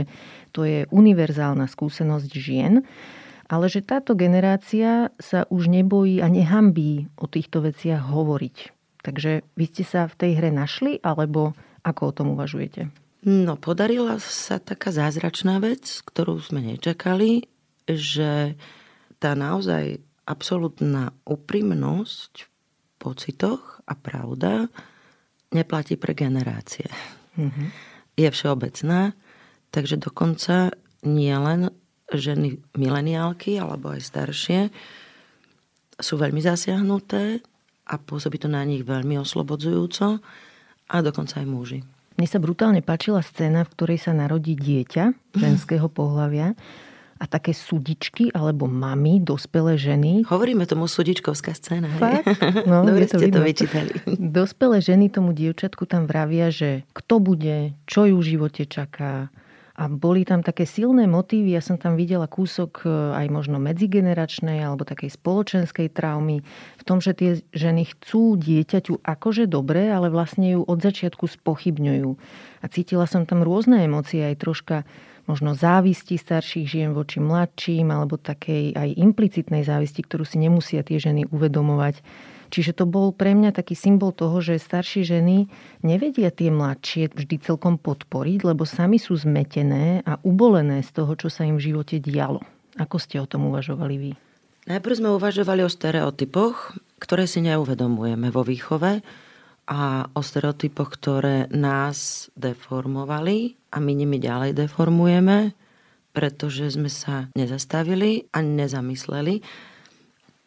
to 0.51 0.67
je 0.67 0.83
univerzálna 0.91 1.69
skúsenosť 1.71 2.31
žien 2.35 2.83
ale 3.47 3.71
že 3.71 3.83
táto 3.83 4.13
generácia 4.13 5.11
sa 5.17 5.47
už 5.47 5.71
nebojí 5.71 6.19
a 6.19 6.27
nehambí 6.27 7.07
o 7.15 7.25
týchto 7.27 7.63
veciach 7.63 8.11
hovoriť. 8.11 8.57
Takže 9.03 9.47
vy 9.55 9.65
ste 9.71 9.83
sa 9.87 10.11
v 10.11 10.15
tej 10.19 10.31
hre 10.35 10.51
našli, 10.51 10.99
alebo 10.99 11.55
ako 11.87 12.01
o 12.11 12.15
tom 12.15 12.27
uvažujete? 12.35 12.91
No, 13.23 13.55
podarila 13.55 14.19
sa 14.19 14.59
taká 14.59 14.91
zázračná 14.91 15.63
vec, 15.63 16.03
ktorú 16.03 16.39
sme 16.43 16.59
nečakali, 16.59 17.47
že 17.87 18.59
tá 19.17 19.31
naozaj 19.33 20.03
absolútna 20.27 21.15
úprimnosť 21.23 22.33
v 22.43 22.47
pocitoch 22.99 23.79
a 23.87 23.95
pravda 23.95 24.67
neplatí 25.55 25.95
pre 25.95 26.11
generácie. 26.11 26.91
Mm-hmm. 27.39 27.67
Je 28.19 28.27
všeobecná, 28.27 29.15
takže 29.71 29.95
dokonca 29.95 30.75
nie 31.07 31.31
len 31.31 31.71
ženy 32.11 32.61
mileniálky 32.73 33.59
alebo 33.59 33.91
aj 33.91 34.01
staršie 34.03 34.59
sú 35.97 36.13
veľmi 36.15 36.39
zasiahnuté 36.39 37.41
a 37.87 37.95
pôsobí 37.97 38.37
to 38.37 38.47
na 38.47 38.61
nich 38.63 38.85
veľmi 38.85 39.17
oslobodzujúco 39.17 40.21
a 40.87 40.95
dokonca 41.03 41.41
aj 41.41 41.47
muži. 41.47 41.79
Mne 42.17 42.27
sa 42.27 42.41
brutálne 42.41 42.81
páčila 42.81 43.21
scéna, 43.21 43.61
v 43.65 43.71
ktorej 43.77 43.99
sa 44.01 44.11
narodí 44.13 44.57
dieťa 44.57 45.35
ženského 45.37 45.85
pohľavia 45.85 46.57
a 47.17 47.25
také 47.25 47.49
sudičky 47.49 48.29
alebo 48.29 48.69
mami, 48.69 49.17
dospelé 49.17 49.73
ženy. 49.77 50.21
Hovoríme 50.29 50.69
tomu 50.69 50.85
sudičkovská 50.85 51.53
scéna. 51.57 51.89
Fakt? 51.97 52.29
No, 52.69 52.85
Dobre 52.85 53.09
to 53.09 53.17
ste 53.17 53.29
vidno. 53.29 53.41
to 53.41 53.45
vyčítali. 53.45 53.91
Dospelé 54.17 54.77
ženy 54.81 55.09
tomu 55.09 55.33
dievčatku 55.33 55.89
tam 55.89 56.05
vravia, 56.05 56.53
že 56.53 56.85
kto 56.93 57.17
bude, 57.17 57.73
čo 57.89 58.05
ju 58.05 58.21
v 58.21 58.27
živote 58.37 58.69
čaká, 58.69 59.33
a 59.77 59.85
boli 59.85 60.25
tam 60.25 60.41
také 60.41 60.65
silné 60.65 61.05
motívy, 61.05 61.53
ja 61.53 61.61
som 61.61 61.77
tam 61.77 61.93
videla 61.93 62.25
kúsok 62.25 62.81
e, 62.81 62.89
aj 63.13 63.29
možno 63.29 63.61
medzigeneračnej 63.61 64.65
alebo 64.65 64.81
takej 64.81 65.13
spoločenskej 65.13 65.93
traumy 65.93 66.41
v 66.81 66.83
tom, 66.83 66.97
že 66.97 67.13
tie 67.13 67.45
ženy 67.53 67.85
chcú 67.85 68.41
dieťaťu 68.41 69.05
akože 69.05 69.45
dobre, 69.45 69.93
ale 69.93 70.09
vlastne 70.09 70.57
ju 70.57 70.65
od 70.65 70.81
začiatku 70.81 71.29
spochybňujú. 71.29 72.09
A 72.61 72.65
cítila 72.73 73.05
som 73.05 73.29
tam 73.29 73.45
rôzne 73.45 73.85
emócie, 73.85 74.25
aj 74.25 74.41
troška 74.41 74.81
možno 75.29 75.53
závisti 75.53 76.17
starších 76.17 76.65
žien 76.65 76.89
voči 76.97 77.21
mladším, 77.21 77.93
alebo 77.93 78.17
takej 78.17 78.73
aj 78.73 78.97
implicitnej 78.97 79.61
závisti, 79.61 80.01
ktorú 80.01 80.25
si 80.25 80.41
nemusia 80.41 80.81
tie 80.81 80.97
ženy 80.97 81.29
uvedomovať 81.29 82.01
Čiže 82.47 82.83
to 82.83 82.85
bol 82.87 83.11
pre 83.11 83.35
mňa 83.35 83.51
taký 83.51 83.75
symbol 83.75 84.15
toho, 84.15 84.39
že 84.39 84.59
staršie 84.59 85.03
ženy 85.03 85.51
nevedia 85.83 86.31
tie 86.31 86.47
mladšie 86.47 87.11
vždy 87.11 87.35
celkom 87.43 87.75
podporiť, 87.75 88.47
lebo 88.47 88.63
sami 88.63 88.97
sú 88.97 89.19
zmetené 89.19 90.01
a 90.07 90.19
ubolené 90.23 90.79
z 90.83 90.91
toho, 90.95 91.13
čo 91.19 91.27
sa 91.27 91.43
im 91.43 91.59
v 91.59 91.71
živote 91.71 91.99
dialo. 91.99 92.39
Ako 92.79 92.97
ste 93.01 93.19
o 93.19 93.27
tom 93.27 93.49
uvažovali 93.51 93.95
vy? 93.99 94.11
Najprv 94.67 94.97
sme 94.99 95.15
uvažovali 95.15 95.63
o 95.63 95.71
stereotypoch, 95.71 96.75
ktoré 96.99 97.23
si 97.23 97.39
neuvedomujeme 97.39 98.27
vo 98.31 98.43
výchove 98.43 98.99
a 99.67 100.07
o 100.11 100.21
stereotypoch, 100.23 100.99
ktoré 100.99 101.47
nás 101.51 102.27
deformovali 102.35 103.55
a 103.71 103.79
my 103.79 103.91
nimi 103.95 104.19
ďalej 104.19 104.55
deformujeme, 104.55 105.55
pretože 106.11 106.75
sme 106.75 106.91
sa 106.91 107.31
nezastavili 107.35 108.27
a 108.31 108.43
nezamysleli 108.43 109.43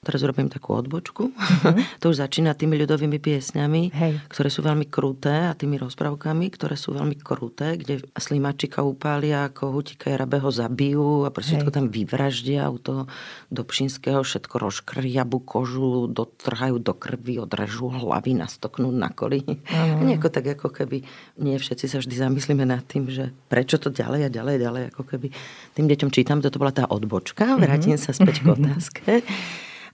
Teraz 0.01 0.25
robím 0.25 0.49
takú 0.49 0.73
odbočku. 0.73 1.29
Uh-huh. 1.29 1.77
to 2.01 2.09
už 2.09 2.25
začína 2.25 2.57
tými 2.57 2.73
ľudovými 2.81 3.21
piesňami, 3.21 3.93
Hej. 3.93 4.13
ktoré 4.33 4.49
sú 4.49 4.65
veľmi 4.65 4.89
kruté 4.89 5.45
a 5.45 5.53
tými 5.53 5.77
rozprávkami, 5.77 6.49
ktoré 6.57 6.73
sú 6.73 6.97
veľmi 6.97 7.21
kruté, 7.21 7.77
kde 7.77 8.09
slimačika 8.17 8.81
upália, 8.81 9.53
ako 9.53 9.77
hutika 9.77 10.09
Jarabeho 10.09 10.49
zabijú 10.49 11.29
a 11.29 11.31
všetko 11.37 11.69
tam 11.69 11.93
vyvraždia 11.93 12.73
u 12.73 12.81
toho 12.81 13.13
Dobšinského, 13.53 14.25
všetko 14.25 14.73
rozkriabu 14.73 15.45
kožu, 15.45 16.09
dotrhajú 16.09 16.81
do 16.81 16.97
krvi, 16.97 17.37
odrežú 17.37 17.93
hlavy, 17.93 18.41
nastoknú 18.41 18.89
na 18.89 19.13
koli. 19.13 19.45
Uh-huh. 19.45 20.01
Nieko 20.09 20.33
tak 20.33 20.49
ako 20.49 20.73
keby 20.73 21.05
nie 21.45 21.61
všetci 21.61 21.93
sa 21.93 22.01
vždy 22.01 22.17
zamyslíme 22.17 22.65
nad 22.65 22.81
tým, 22.89 23.13
že 23.13 23.37
prečo 23.53 23.77
to 23.77 23.93
ďalej 23.93 24.27
a 24.27 24.31
ďalej, 24.33 24.57
ďalej, 24.65 24.83
ako 24.97 25.03
keby 25.05 25.29
tým 25.77 25.93
deťom 25.93 26.09
čítam, 26.09 26.41
toto 26.41 26.57
bola 26.57 26.73
tá 26.73 26.89
odbočka, 26.89 27.61
vrátim 27.61 28.01
uh-huh. 28.01 28.09
sa 28.09 28.17
späť 28.17 28.41
k 28.41 28.47
otázke. 28.57 29.21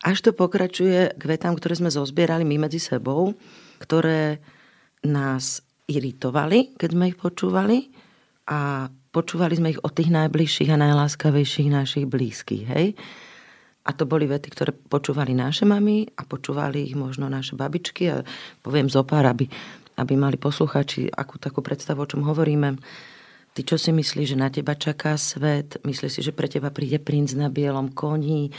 Až 0.07 0.23
to 0.23 0.31
pokračuje 0.31 1.19
k 1.19 1.23
vetám, 1.27 1.59
ktoré 1.59 1.75
sme 1.75 1.91
zozbierali 1.91 2.47
my 2.47 2.71
medzi 2.71 2.79
sebou, 2.79 3.35
ktoré 3.83 4.39
nás 5.03 5.67
iritovali, 5.91 6.79
keď 6.79 6.89
sme 6.95 7.11
ich 7.11 7.19
počúvali 7.19 7.91
a 8.47 8.87
počúvali 9.11 9.59
sme 9.59 9.75
ich 9.75 9.83
od 9.83 9.91
tých 9.91 10.15
najbližších 10.15 10.71
a 10.71 10.79
najláskavejších 10.79 11.75
našich 11.75 12.07
blízkych. 12.07 12.65
Hej? 12.71 12.87
A 13.87 13.91
to 13.95 14.07
boli 14.07 14.31
vety, 14.31 14.47
ktoré 14.55 14.71
počúvali 14.71 15.35
naše 15.35 15.67
mamy 15.67 16.07
a 16.15 16.23
počúvali 16.23 16.87
ich 16.87 16.95
možno 16.95 17.27
naše 17.27 17.59
babičky 17.59 18.07
a 18.11 18.23
poviem 18.63 18.87
zopár, 18.87 19.27
aby, 19.27 19.51
aby 19.99 20.15
mali 20.15 20.39
posluchači 20.39 21.11
akú 21.11 21.43
takú 21.43 21.67
predstavu, 21.67 22.07
o 22.07 22.11
čom 22.11 22.23
hovoríme. 22.23 22.79
Ty 23.57 23.61
čo 23.65 23.75
si 23.75 23.91
myslíš, 23.91 24.37
že 24.37 24.39
na 24.39 24.55
teba 24.55 24.79
čaká 24.79 25.19
svet? 25.19 25.83
Myslíš 25.83 26.13
si, 26.15 26.21
že 26.23 26.31
pre 26.31 26.47
teba 26.47 26.71
príde 26.71 27.03
princ 27.03 27.35
na 27.35 27.51
bielom 27.51 27.91
koni? 27.91 28.55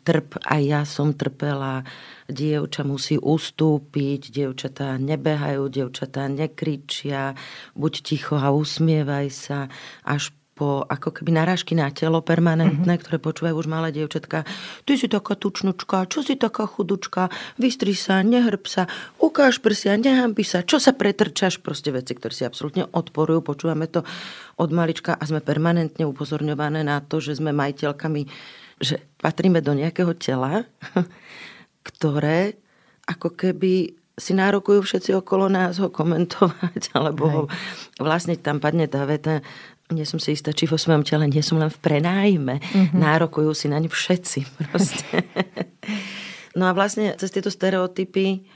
Trp, 0.00 0.40
aj 0.42 0.62
ja 0.62 0.82
som 0.88 1.12
trpela, 1.14 1.84
dievča 2.26 2.82
musí 2.86 3.20
ustúpiť, 3.20 4.32
dievčatá 4.32 4.96
nebehajú, 4.96 5.68
dievčatá 5.68 6.26
nekričia, 6.30 7.36
buď 7.76 7.92
ticho 8.00 8.36
a 8.38 8.54
usmievaj 8.54 9.26
sa, 9.30 9.68
až 10.06 10.32
po 10.60 10.84
ako 10.84 11.16
keby 11.16 11.32
narážky 11.32 11.72
na 11.72 11.88
telo 11.88 12.20
permanentné, 12.20 12.84
mm-hmm. 12.84 13.00
ktoré 13.00 13.16
počúvajú 13.16 13.64
už 13.64 13.68
malé 13.72 13.96
dievčatka. 13.96 14.44
Ty 14.84 14.92
si 14.92 15.08
taká 15.08 15.32
tučnučka, 15.32 16.04
čo 16.04 16.20
si 16.20 16.36
taká 16.36 16.68
chudučka, 16.68 17.32
vystri 17.56 17.96
sa, 17.96 18.20
nehrb 18.20 18.68
sa, 18.68 18.84
ukáž 19.16 19.64
prsia, 19.64 19.96
nehambi 19.96 20.44
sa, 20.44 20.60
čo 20.60 20.76
sa 20.76 20.92
pretrčaš, 20.92 21.64
proste 21.64 21.96
veci, 21.96 22.12
ktoré 22.12 22.36
si 22.36 22.44
absolútne 22.44 22.84
odporujú. 22.92 23.40
Počúvame 23.40 23.88
to 23.88 24.04
od 24.60 24.68
malička 24.68 25.16
a 25.16 25.24
sme 25.24 25.40
permanentne 25.40 26.04
upozorňované 26.04 26.84
na 26.84 27.00
to, 27.00 27.24
že 27.24 27.40
sme 27.40 27.56
majiteľkami 27.56 28.28
že 28.80 29.04
patríme 29.20 29.60
do 29.60 29.76
nejakého 29.76 30.16
tela, 30.16 30.64
ktoré 31.88 32.56
ako 33.04 33.36
keby 33.36 34.00
si 34.20 34.36
nárokujú 34.36 34.84
všetci 34.84 35.16
okolo 35.16 35.48
nás 35.48 35.80
ho 35.80 35.88
komentovať, 35.88 36.90
alebo 36.96 37.24
ho, 37.28 37.42
vlastne 38.00 38.36
tam 38.36 38.60
padne 38.60 38.88
tá 38.88 39.04
veta, 39.08 39.40
nie 39.90 40.06
som 40.06 40.22
si 40.22 40.36
istá, 40.36 40.54
či 40.54 40.70
vo 40.70 40.78
svojom 40.78 41.02
tele 41.02 41.26
nie 41.26 41.42
som 41.42 41.58
len 41.58 41.72
v 41.72 41.80
prenájme. 41.82 42.62
Mm-hmm. 42.62 43.00
Nárokujú 43.00 43.50
si 43.56 43.66
naň 43.66 43.90
všetci. 43.90 44.40
Proste. 44.70 45.26
no 46.54 46.70
a 46.70 46.72
vlastne 46.76 47.16
cez 47.18 47.34
tieto 47.34 47.50
stereotypy, 47.50 48.46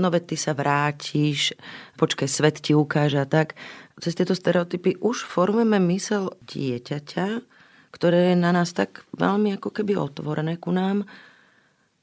no 0.00 0.08
veď 0.08 0.22
ty 0.32 0.36
sa 0.40 0.56
vrátiš, 0.56 1.52
počkaj, 2.00 2.28
svet 2.30 2.56
ti 2.64 2.72
ukáže 2.72 3.20
a 3.20 3.28
tak. 3.28 3.52
Cez 4.00 4.16
tieto 4.16 4.32
stereotypy 4.32 4.96
už 5.02 5.28
formujeme 5.28 5.76
mysel 5.92 6.32
dieťaťa, 6.46 7.57
ktoré 7.98 8.32
je 8.32 8.36
na 8.38 8.54
nás 8.54 8.70
tak 8.70 9.02
veľmi 9.18 9.58
ako 9.58 9.74
keby 9.74 9.98
otvorené 9.98 10.54
ku 10.62 10.70
nám, 10.70 11.02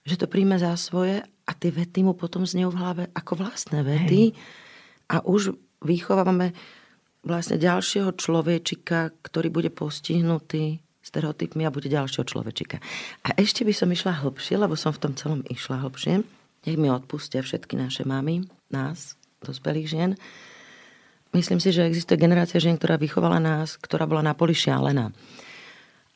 že 0.03 0.19
to 0.19 0.27
príjme 0.27 0.59
za 0.59 0.75
svoje 0.75 1.23
a 1.23 1.51
tie 1.55 1.71
vety 1.71 2.03
mu 2.03 2.13
potom 2.13 2.43
znejú 2.43 2.75
v 2.75 2.79
hlave 2.83 3.03
ako 3.15 3.47
vlastné 3.47 3.79
vety 3.81 4.21
Hej. 4.29 4.37
a 5.07 5.23
už 5.23 5.55
vychovávame 5.81 6.51
vlastne 7.25 7.55
ďalšieho 7.57 8.13
človečika, 8.13 9.15
ktorý 9.23 9.49
bude 9.49 9.71
postihnutý 9.71 10.83
stereotypmi 10.99 11.63
a 11.65 11.73
bude 11.73 11.87
ďalšieho 11.89 12.25
človečika. 12.25 12.77
A 13.25 13.33
ešte 13.37 13.63
by 13.63 13.73
som 13.73 13.89
išla 13.89 14.25
hlbšie, 14.25 14.59
lebo 14.59 14.75
som 14.75 14.93
v 14.93 15.01
tom 15.01 15.13
celom 15.15 15.41
išla 15.47 15.81
hlbšie. 15.85 16.21
Nech 16.65 16.77
mi 16.81 16.89
odpustia 16.89 17.45
všetky 17.45 17.77
naše 17.77 18.03
mamy, 18.03 18.45
nás, 18.73 19.13
dospelých 19.45 19.87
žien. 19.89 20.11
Myslím 21.33 21.61
si, 21.61 21.69
že 21.69 21.85
existuje 21.85 22.17
generácia 22.17 22.57
žien, 22.57 22.77
ktorá 22.77 22.97
vychovala 22.97 23.37
nás, 23.37 23.77
ktorá 23.77 24.09
bola 24.09 24.25
na 24.25 24.33
poli 24.33 24.57
šialená. 24.57 25.13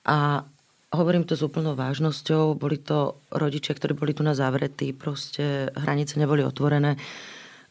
A 0.10 0.42
hovorím 0.90 1.22
to 1.30 1.38
s 1.38 1.46
úplnou 1.46 1.78
vážnosťou. 1.78 2.58
Boli 2.58 2.82
to 2.82 3.22
rodičia, 3.30 3.78
ktorí 3.78 3.94
boli 3.94 4.18
tu 4.18 4.26
na 4.26 4.34
zavretí, 4.34 4.90
proste 4.90 5.70
hranice 5.78 6.18
neboli 6.18 6.42
otvorené. 6.42 6.98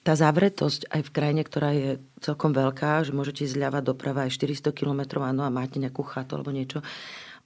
Tá 0.06 0.14
zavretosť 0.14 0.86
aj 0.94 1.02
v 1.02 1.12
krajine, 1.12 1.42
ktorá 1.42 1.74
je 1.74 1.98
celkom 2.22 2.54
veľká, 2.54 3.02
že 3.02 3.10
môžete 3.10 3.44
ísť 3.44 3.58
zľava 3.58 3.82
doprava 3.82 4.24
aj 4.24 4.38
400 4.38 4.70
km, 4.70 5.26
áno, 5.26 5.42
a 5.42 5.50
máte 5.50 5.82
nejakú 5.82 6.06
chatu 6.06 6.38
alebo 6.38 6.54
niečo, 6.54 6.80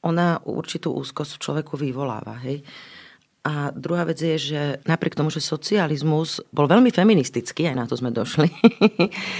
ona 0.04 0.37
určitú 0.44 0.92
úzkosť 0.92 1.40
v 1.40 1.42
človeku 1.42 1.75
vyvoláva. 1.80 2.37
Hej? 2.44 2.61
A 3.42 3.75
druhá 3.75 4.06
vec 4.06 4.22
je, 4.22 4.38
že 4.38 4.62
napriek 4.87 5.18
tomu, 5.18 5.26
že 5.26 5.42
socializmus 5.42 6.38
bol 6.54 6.70
veľmi 6.70 6.94
feministický, 6.94 7.66
aj 7.66 7.75
na 7.75 7.87
to 7.90 7.99
sme 7.99 8.14
došli. 8.14 8.46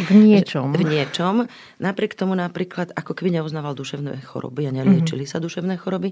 V 0.07 0.11
niečom. 0.11 0.75
v 0.79 0.83
niečom. 0.83 1.47
Napriek 1.79 2.19
tomu 2.19 2.35
napríklad, 2.35 2.91
ako 2.99 3.15
keby 3.15 3.39
neuznával 3.39 3.79
duševné 3.79 4.27
choroby 4.27 4.67
a 4.67 4.75
neliečili 4.75 5.23
mm-hmm. 5.23 5.39
sa 5.39 5.39
duševné 5.39 5.79
choroby, 5.79 6.11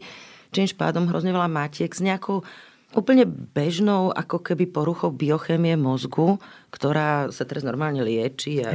čímž 0.55 0.79
pádom 0.79 1.11
hrozne 1.11 1.35
veľa 1.35 1.51
matiek 1.51 1.91
s 1.91 1.99
nejakou 1.99 2.47
úplne 2.95 3.27
bežnou 3.27 4.11
ako 4.11 4.43
keby 4.43 4.71
poruchou 4.71 5.11
biochémie 5.15 5.75
mozgu, 5.79 6.39
ktorá 6.75 7.31
sa 7.35 7.43
teraz 7.47 7.63
normálne 7.63 8.03
lieči 8.03 8.63
a 8.67 8.71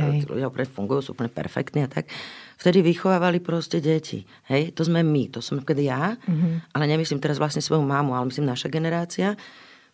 úplne 0.47 0.67
fungujú, 0.67 0.99
sú 0.99 1.09
úplne 1.15 1.31
perfektní 1.31 1.83
a 1.83 1.91
tak 1.91 2.11
vtedy 2.59 2.81
vychovávali 2.81 3.39
proste 3.43 3.83
deti. 3.83 4.23
Hej, 4.47 4.75
to 4.75 4.87
sme 4.87 5.03
my, 5.03 5.31
to 5.31 5.39
som 5.43 5.61
kedy 5.61 5.91
ja, 5.91 6.15
mm-hmm. 6.15 6.75
ale 6.75 6.83
nemyslím 6.89 7.19
teraz 7.19 7.39
vlastne 7.39 7.63
svoju 7.63 7.83
mámu, 7.83 8.15
ale 8.15 8.31
myslím 8.31 8.47
naša 8.47 8.71
generácia. 8.71 9.35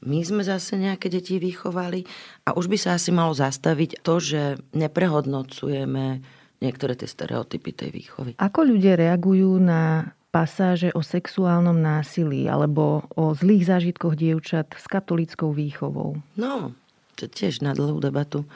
My 0.02 0.26
sme 0.26 0.42
zase 0.42 0.82
nejaké 0.82 1.14
deti 1.14 1.38
vychovali 1.38 2.02
a 2.50 2.58
už 2.58 2.66
by 2.74 2.78
sa 2.78 2.98
asi 2.98 3.14
malo 3.14 3.38
zastaviť 3.38 4.02
to, 4.02 4.18
že 4.18 4.42
neprehodnocujeme 4.74 6.26
niektoré 6.62 6.94
tie 6.98 7.06
stereotypy 7.06 7.70
tej 7.74 7.90
výchovy. 7.94 8.32
Ako 8.42 8.66
ľudia 8.66 8.98
reagujú 8.98 9.62
na 9.62 10.14
pasáže 10.34 10.90
o 10.96 11.06
sexuálnom 11.06 11.76
násilí 11.76 12.48
alebo 12.48 13.06
o 13.14 13.36
zlých 13.36 13.68
zážitkoch 13.68 14.16
dievčat 14.18 14.74
s 14.74 14.86
katolickou 14.90 15.54
výchovou? 15.54 16.18
No, 16.34 16.74
to 17.20 17.28
tiež 17.28 17.62
na 17.62 17.76
dlhú 17.78 18.02
debatu. 18.02 18.48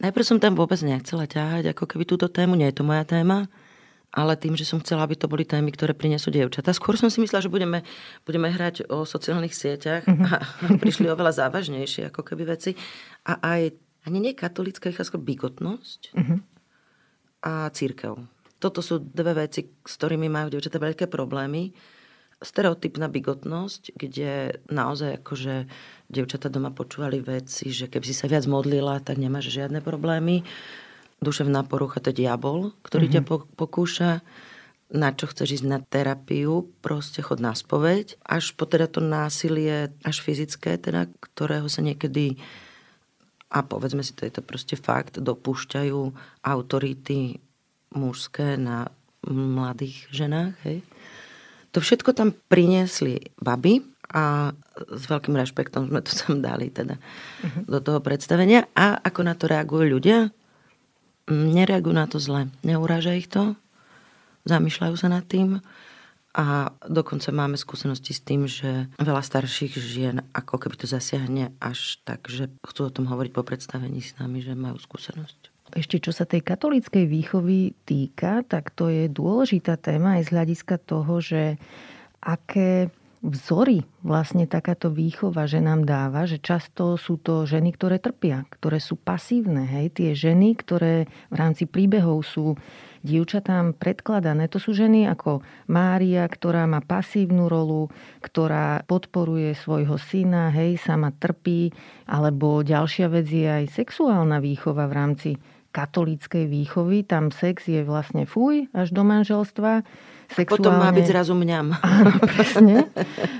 Najprv 0.00 0.24
som 0.24 0.38
tam 0.40 0.56
vôbec 0.56 0.80
nechcela 0.80 1.28
ťahať, 1.28 1.76
ako 1.76 1.84
keby 1.84 2.08
túto 2.08 2.26
tému, 2.32 2.56
nie 2.56 2.68
je 2.72 2.80
to 2.80 2.88
moja 2.88 3.04
téma, 3.04 3.52
ale 4.10 4.34
tým, 4.34 4.58
že 4.58 4.66
som 4.66 4.80
chcela, 4.82 5.06
aby 5.06 5.14
to 5.14 5.30
boli 5.30 5.46
témy, 5.46 5.70
ktoré 5.70 5.94
prinesú 5.94 6.34
dievčatá. 6.34 6.74
Skôr 6.74 6.98
som 6.98 7.12
si 7.12 7.22
myslela, 7.22 7.46
že 7.46 7.52
budeme, 7.52 7.86
budeme 8.26 8.50
hrať 8.50 8.90
o 8.90 9.06
sociálnych 9.06 9.54
sieťach 9.54 10.08
mm-hmm. 10.08 10.26
a, 10.26 10.36
a 10.40 10.66
prišli 10.80 11.06
oveľa 11.06 11.46
závažnejšie 11.46 12.10
ako 12.10 12.26
keby 12.26 12.48
veci. 12.48 12.74
A 13.28 13.38
aj 13.38 13.76
ani 14.08 14.18
nie 14.18 14.32
katolická, 14.32 14.90
skôr 15.04 15.20
bigotnosť 15.20 16.16
uh-huh. 16.16 16.38
a 17.44 17.68
církev. 17.68 18.16
Toto 18.56 18.80
sú 18.80 19.00
dve 19.00 19.36
veci, 19.36 19.68
s 19.68 19.94
ktorými 20.00 20.28
majú 20.28 20.56
dievčatá 20.56 20.80
veľké 20.80 21.08
problémy. 21.08 21.72
Stereotypná 22.40 23.12
bigotnosť, 23.12 23.92
kde 23.96 24.60
naozaj 24.72 25.20
akože 25.20 25.68
dievčatá 26.08 26.48
doma 26.48 26.72
počúvali 26.72 27.20
veci, 27.20 27.68
že 27.68 27.92
keby 27.92 28.04
si 28.04 28.16
sa 28.16 28.26
viac 28.32 28.48
modlila, 28.48 29.04
tak 29.04 29.20
nemáš 29.20 29.52
žiadne 29.52 29.84
problémy. 29.84 30.42
Duševná 31.20 31.68
porucha 31.68 32.00
to 32.00 32.16
diabol, 32.16 32.72
ktorý 32.80 33.12
mm-hmm. 33.12 33.28
ťa 33.28 33.54
pokúša 33.60 34.10
na 34.90 35.14
čo 35.14 35.30
chceš 35.30 35.62
ísť 35.62 35.66
na 35.70 35.78
terapiu, 35.78 36.66
proste 36.82 37.22
chod 37.22 37.38
na 37.38 37.54
spoveď, 37.54 38.18
až 38.26 38.58
po 38.58 38.66
teda 38.66 38.90
to 38.90 38.98
násilie, 38.98 39.94
až 40.02 40.18
fyzické, 40.18 40.74
teda, 40.82 41.06
ktorého 41.22 41.70
sa 41.70 41.78
niekedy 41.78 42.42
a 43.50 43.66
povedzme 43.66 44.06
si, 44.06 44.14
to 44.14 44.26
je 44.26 44.34
to 44.38 44.42
proste 44.46 44.78
fakt, 44.78 45.18
dopúšťajú 45.18 45.98
autority 46.46 47.42
mužské 47.90 48.54
na 48.54 48.94
mladých 49.26 50.06
ženách. 50.14 50.54
Hej. 50.62 50.86
To 51.70 51.78
všetko 51.78 52.10
tam 52.12 52.34
priniesli 52.50 53.30
baby 53.38 53.84
a 54.10 54.50
s 54.74 55.04
veľkým 55.06 55.38
rešpektom 55.38 55.86
sme 55.86 56.02
to 56.02 56.12
tam 56.18 56.42
dali 56.42 56.66
teda 56.70 56.98
uh-huh. 56.98 57.62
do 57.66 57.78
toho 57.78 58.02
predstavenia. 58.02 58.66
A 58.74 58.98
ako 58.98 59.20
na 59.22 59.38
to 59.38 59.46
reagujú 59.46 59.86
ľudia? 59.86 60.34
Nereagujú 61.30 61.94
na 61.94 62.10
to 62.10 62.18
zle. 62.18 62.50
Neuráža 62.66 63.14
ich 63.14 63.30
to, 63.30 63.54
zamýšľajú 64.50 64.94
sa 64.98 65.06
nad 65.06 65.22
tým 65.30 65.62
a 66.30 66.70
dokonca 66.86 67.34
máme 67.34 67.58
skúsenosti 67.58 68.14
s 68.14 68.22
tým, 68.22 68.46
že 68.46 68.86
veľa 69.02 69.22
starších 69.22 69.74
žien 69.74 70.22
ako 70.30 70.62
keby 70.62 70.78
to 70.78 70.86
zasiahne 70.86 71.50
až 71.58 71.98
tak, 72.06 72.30
že 72.30 72.46
chcú 72.62 72.86
o 72.86 72.94
tom 72.94 73.10
hovoriť 73.10 73.34
po 73.34 73.42
predstavení 73.42 73.98
s 73.98 74.14
nami, 74.22 74.38
že 74.38 74.54
majú 74.54 74.78
skúsenosť. 74.78 75.49
Ešte 75.74 76.02
čo 76.02 76.10
sa 76.10 76.26
tej 76.26 76.42
katolíckej 76.42 77.04
výchovy 77.06 77.74
týka, 77.86 78.42
tak 78.46 78.74
to 78.74 78.90
je 78.90 79.06
dôležitá 79.10 79.78
téma 79.78 80.20
aj 80.20 80.30
z 80.30 80.32
hľadiska 80.34 80.76
toho, 80.82 81.22
že 81.22 81.56
aké 82.20 82.92
vzory 83.20 83.84
vlastne 84.00 84.48
takáto 84.48 84.88
výchova 84.88 85.44
že 85.44 85.60
nám 85.60 85.84
dáva, 85.84 86.24
že 86.24 86.40
často 86.40 86.96
sú 86.96 87.20
to 87.20 87.44
ženy, 87.44 87.76
ktoré 87.76 88.00
trpia, 88.00 88.48
ktoré 88.48 88.80
sú 88.80 88.96
pasívne. 88.96 89.68
Hej? 89.68 89.92
Tie 90.00 90.10
ženy, 90.16 90.56
ktoré 90.56 91.04
v 91.28 91.36
rámci 91.36 91.68
príbehov 91.68 92.24
sú 92.24 92.56
dievčatám 93.04 93.76
predkladané. 93.76 94.48
To 94.52 94.60
sú 94.60 94.76
ženy 94.76 95.08
ako 95.08 95.40
Mária, 95.68 96.24
ktorá 96.28 96.64
má 96.68 96.84
pasívnu 96.84 97.48
rolu, 97.48 97.88
ktorá 98.24 98.84
podporuje 98.84 99.56
svojho 99.56 99.96
syna, 99.96 100.52
hej, 100.52 100.76
sama 100.80 101.12
trpí, 101.12 101.72
alebo 102.08 102.60
ďalšia 102.60 103.08
vec 103.08 103.28
je 103.28 103.48
aj 103.48 103.64
sexuálna 103.72 104.40
výchova 104.40 104.84
v 104.88 104.96
rámci 104.96 105.30
katolíckej 105.70 106.46
výchovy. 106.46 107.06
Tam 107.06 107.30
sex 107.30 107.66
je 107.70 107.82
vlastne 107.86 108.26
fuj 108.26 108.66
až 108.74 108.90
do 108.90 109.02
manželstva. 109.06 109.86
Sexuálne... 110.30 110.62
Potom 110.62 110.74
má 110.78 110.90
byť 110.94 111.06
zrazu 111.06 111.34
mňam. 111.34 111.74
Áno, 111.98 112.12
presne. 112.22 112.86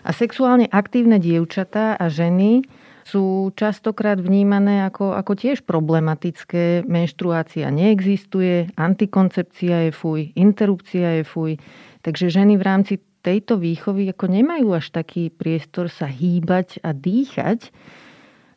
A 0.02 0.10
sexuálne 0.10 0.66
aktívne 0.70 1.22
dievčatá 1.22 1.94
a 1.94 2.10
ženy 2.10 2.66
sú 3.06 3.50
častokrát 3.58 4.22
vnímané 4.22 4.87
ako, 4.87 5.18
ako 5.18 5.32
tiež 5.34 5.66
problematické. 5.66 6.87
Menštruácia 6.87 7.66
neexistuje, 7.70 8.70
antikoncepcia 8.78 9.90
je 9.90 9.92
fuj, 9.94 10.20
interrupcia 10.38 11.22
je 11.22 11.25
fuj. 11.26 11.52
Takže 12.06 12.30
ženy 12.30 12.54
v 12.54 12.62
rámci 12.62 12.94
tejto 13.20 13.60
výchovy 13.60 14.10
ako 14.14 14.26
nemajú 14.32 14.72
až 14.72 14.94
taký 14.94 15.28
priestor 15.28 15.92
sa 15.92 16.08
hýbať 16.08 16.80
a 16.80 16.96
dýchať. 16.96 17.75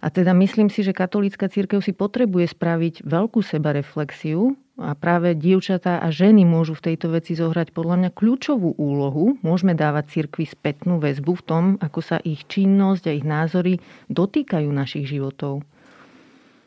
A 0.04 0.12
teda 0.12 0.36
myslím 0.36 0.68
si, 0.68 0.84
že 0.84 0.92
katolícka 0.92 1.48
církev 1.48 1.80
si 1.80 1.96
potrebuje 1.96 2.52
spraviť 2.52 3.08
veľkú 3.08 3.40
sebareflexiu 3.40 4.60
a 4.76 5.00
práve 5.00 5.32
dievčatá 5.32 6.04
a 6.04 6.12
ženy 6.12 6.44
môžu 6.44 6.76
v 6.76 6.92
tejto 6.92 7.08
veci 7.16 7.40
zohrať 7.40 7.72
podľa 7.72 7.96
mňa 8.04 8.10
kľúčovú 8.12 8.76
úlohu. 8.76 9.39
Môžeme 9.39 9.72
dávať 9.72 10.20
cirkvi 10.20 10.44
spätnú 10.44 11.00
väzbu 11.00 11.39
v 11.39 11.44
tom, 11.48 11.63
ako 11.80 12.04
sa 12.04 12.20
ich 12.20 12.44
činnosť 12.52 13.04
a 13.08 13.16
ich 13.16 13.24
názory 13.24 13.80
dotýkajú 14.12 14.68
našich 14.68 15.08
životov. 15.08 15.63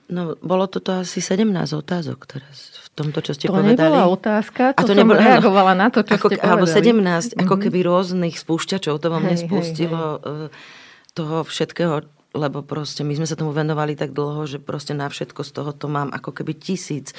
No, 0.07 0.39
bolo 0.39 0.71
toto 0.71 0.97
asi 0.97 1.19
17 1.19 1.51
otázok 1.77 2.31
teraz 2.31 2.79
v 2.79 2.89
tomto, 2.95 3.21
čo 3.21 3.35
ste 3.35 3.51
to 3.51 3.59
povedali. 3.59 3.75
To 3.75 3.85
nebola 3.85 4.07
otázka, 4.07 4.63
to, 4.73 4.79
a 4.79 4.83
to 4.87 4.95
som 4.95 5.03
nebola, 5.03 5.19
reagovala 5.19 5.75
na 5.75 5.91
to, 5.91 6.07
čo 6.07 6.15
ako, 6.15 6.31
ste 6.31 6.39
povedali. 6.39 6.53
Alebo 6.57 6.65
17, 6.65 6.95
mm-hmm. 7.03 7.43
ako 7.43 7.55
mhm. 7.59 7.63
keby 7.67 7.79
rôznych 7.85 8.35
spúšťačov, 8.39 8.95
to 9.03 9.09
vám 9.13 9.27
hej, 9.27 9.31
nespustilo 9.35 10.23
hej, 10.23 10.25
hej. 10.25 10.47
E, 10.47 11.15
toho 11.19 11.37
všetkého, 11.43 12.07
lebo 12.37 12.61
proste 12.61 13.01
my 13.03 13.17
sme 13.17 13.27
sa 13.27 13.35
tomu 13.35 13.57
venovali 13.57 13.97
tak 13.97 14.13
dlho, 14.13 14.45
že 14.45 14.61
proste 14.61 14.93
na 14.93 15.09
všetko 15.09 15.41
z 15.41 15.51
toho 15.51 15.71
to 15.73 15.89
mám 15.89 16.13
ako 16.13 16.37
keby 16.37 16.53
tisíc 16.53 17.17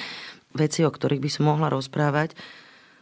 veci, 0.54 0.86
o 0.86 0.94
ktorých 0.94 1.20
by 1.20 1.30
som 1.34 1.50
mohla 1.50 1.74
rozprávať. 1.74 2.38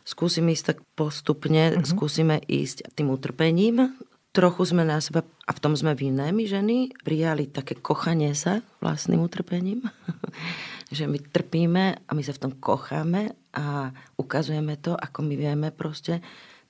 Skúsim 0.08 0.48
ísť 0.48 0.64
tak 0.74 0.78
postupne, 0.96 1.76
uh-huh. 1.76 1.84
skúsime 1.84 2.40
ísť 2.48 2.96
tým 2.96 3.12
utrpením. 3.12 3.92
Trochu 4.36 4.68
sme 4.68 4.84
na 4.84 5.00
seba, 5.00 5.24
a 5.48 5.52
v 5.56 5.62
tom 5.64 5.76
sme 5.80 5.96
vinné, 5.96 6.32
my 6.36 6.44
ženy, 6.44 6.92
prijali 7.04 7.48
také 7.48 7.80
kochanie 7.80 8.36
sa 8.36 8.60
vlastným 8.84 9.24
utrpením. 9.24 9.84
že 10.94 11.10
my 11.10 11.18
trpíme 11.18 11.86
a 12.06 12.10
my 12.14 12.22
sa 12.22 12.36
v 12.36 12.42
tom 12.46 12.54
kocháme 12.54 13.34
a 13.58 13.90
ukazujeme 14.22 14.78
to, 14.78 14.94
ako 14.94 15.26
my 15.26 15.34
vieme 15.34 15.68
proste 15.74 16.22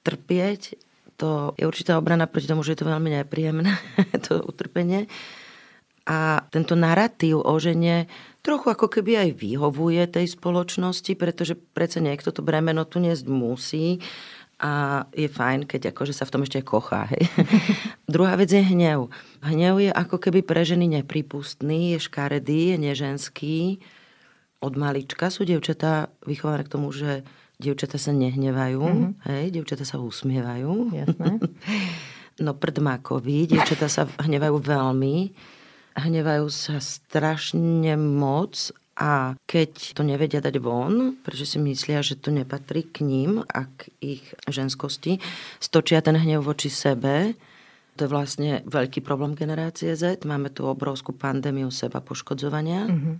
trpieť. 0.05 0.77
To 1.19 1.55
je 1.55 1.63
určitá 1.63 1.95
obrana 1.95 2.27
proti 2.27 2.51
tomu, 2.51 2.63
že 2.63 2.75
je 2.75 2.83
to 2.83 2.91
veľmi 2.91 3.09
nepríjemné, 3.23 3.71
to 4.25 4.43
utrpenie. 4.43 5.07
A 6.05 6.45
tento 6.53 6.77
narratív 6.77 7.41
o 7.41 7.55
žene 7.57 8.05
trochu 8.45 8.69
ako 8.69 8.85
keby 8.93 9.25
aj 9.25 9.29
vyhovuje 9.41 10.05
tej 10.05 10.37
spoločnosti, 10.37 11.17
pretože 11.17 11.57
predsa 11.57 11.97
niekto 11.97 12.29
to 12.29 12.45
bremeno 12.45 12.85
tu 12.85 13.01
niesť 13.01 13.25
musí 13.25 13.97
a 14.61 15.03
je 15.11 15.27
fajn, 15.27 15.67
keď 15.67 15.91
akože 15.91 16.13
sa 16.15 16.23
v 16.23 16.31
tom 16.31 16.41
ešte 16.45 16.63
kochá. 16.63 17.09
Hej. 17.11 17.27
Druhá 18.13 18.37
vec 18.39 18.53
je 18.53 18.61
hnev. 18.63 19.11
Hnev 19.43 19.81
je 19.81 19.91
ako 19.91 20.21
keby 20.21 20.45
pre 20.45 20.63
ženy 20.63 20.87
nepripustný, 21.01 21.97
je 21.97 21.99
škaredý, 21.99 22.75
je 22.75 22.77
neženský. 22.79 23.57
Od 24.63 24.73
malička 24.79 25.27
sú 25.27 25.43
dievčatá 25.43 26.07
vychované 26.23 26.63
k 26.63 26.71
tomu, 26.71 26.93
že 26.95 27.27
dievčatá 27.57 27.95
sa 27.99 28.11
nehnevajú, 28.11 28.83
mm-hmm. 28.83 29.11
hej, 29.31 29.45
dievčatá 29.55 29.83
sa 29.87 30.01
usmievajú. 30.01 30.95
Jasné. 30.95 31.31
No 32.35 32.51
prdmákovi, 32.51 33.47
dievčatá 33.47 33.87
sa 33.87 34.11
hnevajú 34.19 34.59
veľmi 34.59 35.31
hnevajú 35.95 36.47
sa 36.51 36.83
strašne 36.83 37.95
moc 37.95 38.75
a 38.95 39.35
keď 39.43 39.95
to 39.95 40.01
nevedia 40.07 40.39
dať 40.39 40.55
von, 40.59 41.19
pretože 41.19 41.55
si 41.55 41.57
myslia, 41.59 41.99
že 41.99 42.19
to 42.19 42.31
nepatrí 42.31 42.87
k 42.87 43.03
ním 43.03 43.43
a 43.43 43.67
k 43.67 43.91
ich 43.99 44.23
ženskosti, 44.47 45.19
stočia 45.59 45.99
ten 45.99 46.15
hnev 46.15 46.43
voči 46.43 46.71
sebe. 46.71 47.35
To 47.95 48.07
je 48.07 48.11
vlastne 48.11 48.51
veľký 48.67 48.99
problém 49.03 49.35
generácie 49.39 49.95
Z. 49.95 50.27
Máme 50.27 50.51
tu 50.51 50.67
obrovskú 50.67 51.15
pandémiu 51.15 51.71
seba 51.71 52.03
poškodzovania. 52.03 52.91
Mm-hmm. 52.91 53.15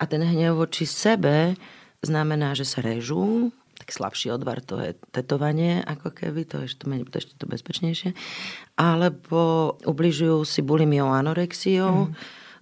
A 0.00 0.02
ten 0.08 0.24
hnev 0.24 0.56
voči 0.56 0.88
sebe 0.88 1.52
znamená, 2.00 2.56
že 2.56 2.64
sa 2.64 2.80
režú, 2.80 3.52
tak 3.80 3.96
slabší 3.96 4.36
odvar 4.36 4.60
to 4.60 4.76
je 4.76 4.92
tetovanie, 5.08 5.80
ako 5.80 6.12
keby, 6.12 6.44
to 6.44 6.60
je 6.60 6.76
to, 6.76 6.84
to 6.84 7.16
ešte 7.16 7.32
to 7.40 7.48
bezpečnejšie. 7.48 8.10
Alebo 8.76 9.74
ubližujú 9.88 10.44
si 10.44 10.60
bulimiou 10.60 11.08
anorexiou, 11.08 12.12
mm. 12.12 12.14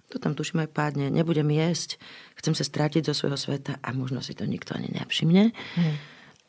to 0.07 0.15
tam 0.23 0.31
tuším 0.31 0.63
aj 0.63 0.69
pádne, 0.71 1.11
nebudem 1.11 1.51
jesť, 1.51 1.99
chcem 2.39 2.55
sa 2.55 2.63
strátiť 2.63 3.11
zo 3.11 3.13
svojho 3.15 3.35
sveta 3.35 3.83
a 3.83 3.91
možno 3.91 4.23
si 4.23 4.31
to 4.31 4.47
nikto 4.47 4.79
ani 4.79 4.95
nevšimne. 4.95 5.51
Mm. 5.51 5.95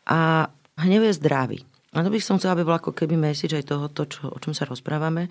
A 0.07 0.51
hnev 0.79 1.03
je 1.11 1.19
zdravý. 1.19 1.59
A 1.91 2.07
to 2.07 2.11
by 2.15 2.23
som 2.23 2.39
chcela, 2.39 2.55
aby 2.55 2.63
bol 2.63 2.79
ako 2.79 2.95
keby 2.95 3.19
message 3.19 3.51
aj 3.51 3.67
toho, 3.67 3.91
to, 3.91 4.07
čo, 4.07 4.31
o 4.31 4.39
čom 4.39 4.55
sa 4.55 4.63
rozprávame. 4.63 5.27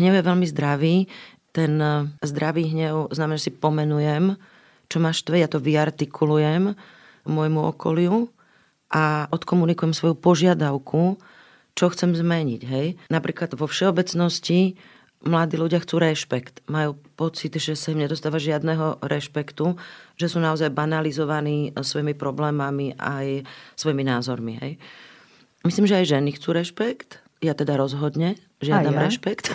Hnev 0.00 0.16
je 0.16 0.24
veľmi 0.24 0.46
zdravý. 0.48 1.04
Ten 1.52 1.76
eh, 1.76 2.08
zdravý 2.24 2.72
hnev 2.72 3.12
znamená, 3.12 3.36
že 3.36 3.52
si 3.52 3.52
pomenujem, 3.52 4.40
čo 4.88 4.96
ma 5.04 5.12
štve, 5.12 5.44
ja 5.44 5.48
to 5.52 5.60
vyartikulujem 5.60 6.72
môjmu 7.28 7.68
okoliu 7.68 8.32
a 8.88 9.28
odkomunikujem 9.28 9.92
svoju 9.92 10.16
požiadavku, 10.16 11.20
čo 11.76 11.84
chcem 11.92 12.16
zmeniť. 12.16 12.62
Hej? 12.64 12.86
Napríklad 13.12 13.54
vo 13.54 13.68
všeobecnosti 13.68 14.80
mladí 15.22 15.60
ľudia 15.60 15.82
chcú 15.82 16.00
rešpekt. 16.00 16.64
Majú 16.66 16.96
pocit, 17.14 17.54
že 17.58 17.76
sa 17.76 17.92
im 17.92 18.02
nedostáva 18.02 18.40
žiadneho 18.40 19.02
rešpektu, 19.04 19.76
že 20.18 20.26
sú 20.26 20.38
naozaj 20.40 20.74
banalizovaní 20.74 21.74
svojimi 21.76 22.14
problémami 22.16 22.96
aj 22.98 23.44
svojimi 23.76 24.02
názormi. 24.06 24.54
Hej? 24.58 24.72
Myslím, 25.66 25.86
že 25.86 26.00
aj 26.00 26.10
ženy 26.18 26.30
chcú 26.38 26.56
rešpekt. 26.56 27.20
Ja 27.38 27.54
teda 27.54 27.78
rozhodne 27.78 28.34
žiadam 28.58 28.94
ja. 28.98 29.02
rešpekt. 29.06 29.54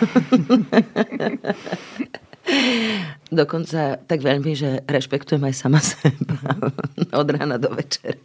Dokonca 3.32 3.98
tak 4.04 4.20
veľmi, 4.20 4.52
že 4.52 4.84
rešpektujem 4.84 5.42
aj 5.48 5.54
sama 5.56 5.80
seba. 5.80 6.36
Od 7.20 7.28
rána 7.28 7.56
do 7.56 7.72
večera. 7.72 8.20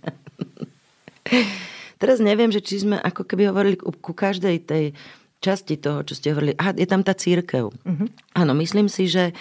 Teraz 1.99 2.23
neviem, 2.23 2.51
že 2.51 2.63
či 2.63 2.84
sme 2.84 2.95
ako 2.99 3.27
keby 3.27 3.51
hovorili 3.51 3.75
ku, 3.75 4.12
každej 4.15 4.63
tej 4.63 4.86
časti 5.39 5.79
toho, 5.79 6.03
čo 6.03 6.15
ste 6.15 6.32
hovorili. 6.32 6.55
Aha, 6.55 6.75
je 6.75 6.88
tam 6.88 7.03
tá 7.03 7.15
církev. 7.15 7.71
Uh-huh. 7.71 8.08
Áno, 8.36 8.51
myslím 8.55 8.91
si, 8.91 9.08
že 9.08 9.32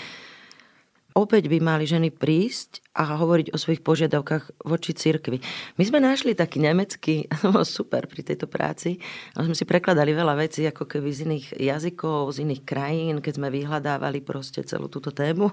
opäť 1.19 1.51
by 1.51 1.59
mali 1.59 1.85
ženy 1.85 2.15
prísť 2.15 2.87
a 2.95 3.19
hovoriť 3.19 3.51
o 3.51 3.59
svojich 3.59 3.83
požiadavkách 3.83 4.63
voči 4.63 4.95
cirkvi. 4.95 5.43
My 5.75 5.85
sme 5.85 5.99
našli 5.99 6.39
taký 6.39 6.63
nemecký, 6.63 7.27
super 7.67 8.07
pri 8.07 8.23
tejto 8.23 8.47
práci, 8.47 9.03
a 9.35 9.43
sme 9.43 9.59
si 9.59 9.67
prekladali 9.67 10.15
veľa 10.15 10.39
vecí 10.39 10.63
ako 10.65 10.87
keby 10.87 11.09
z 11.11 11.19
iných 11.27 11.47
jazykov, 11.59 12.31
z 12.39 12.47
iných 12.47 12.63
krajín, 12.63 13.17
keď 13.19 13.33
sme 13.43 13.49
vyhľadávali 13.51 14.23
proste 14.23 14.63
celú 14.63 14.87
túto 14.87 15.11
tému. 15.11 15.51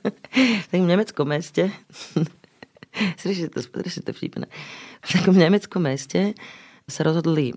v 0.64 0.66
takom 0.72 0.88
nemeckom 0.88 1.28
meste, 1.28 1.68
strašne 3.20 3.52
to, 3.52 3.60
strašne 3.60 4.02
to 4.08 4.12
vtipné, 4.16 4.48
v 5.04 5.08
takom 5.12 5.36
nemeckom 5.36 5.84
meste 5.84 6.32
sa 6.88 7.00
rozhodli 7.04 7.52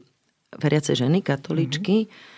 veriace 0.60 0.96
ženy, 0.96 1.24
katolíčky, 1.24 2.08
mm-hmm 2.08 2.37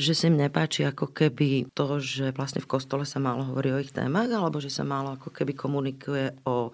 že 0.00 0.16
sa 0.16 0.32
im 0.32 0.40
nepáči 0.40 0.88
ako 0.88 1.12
keby 1.12 1.68
to, 1.76 2.00
že 2.00 2.32
vlastne 2.32 2.64
v 2.64 2.70
kostole 2.70 3.04
sa 3.04 3.20
málo 3.20 3.44
hovorí 3.44 3.68
o 3.70 3.78
ich 3.78 3.92
témach, 3.92 4.32
alebo 4.32 4.56
že 4.56 4.72
sa 4.72 4.82
málo 4.82 5.20
ako 5.20 5.28
keby 5.28 5.52
komunikuje 5.52 6.32
o, 6.48 6.72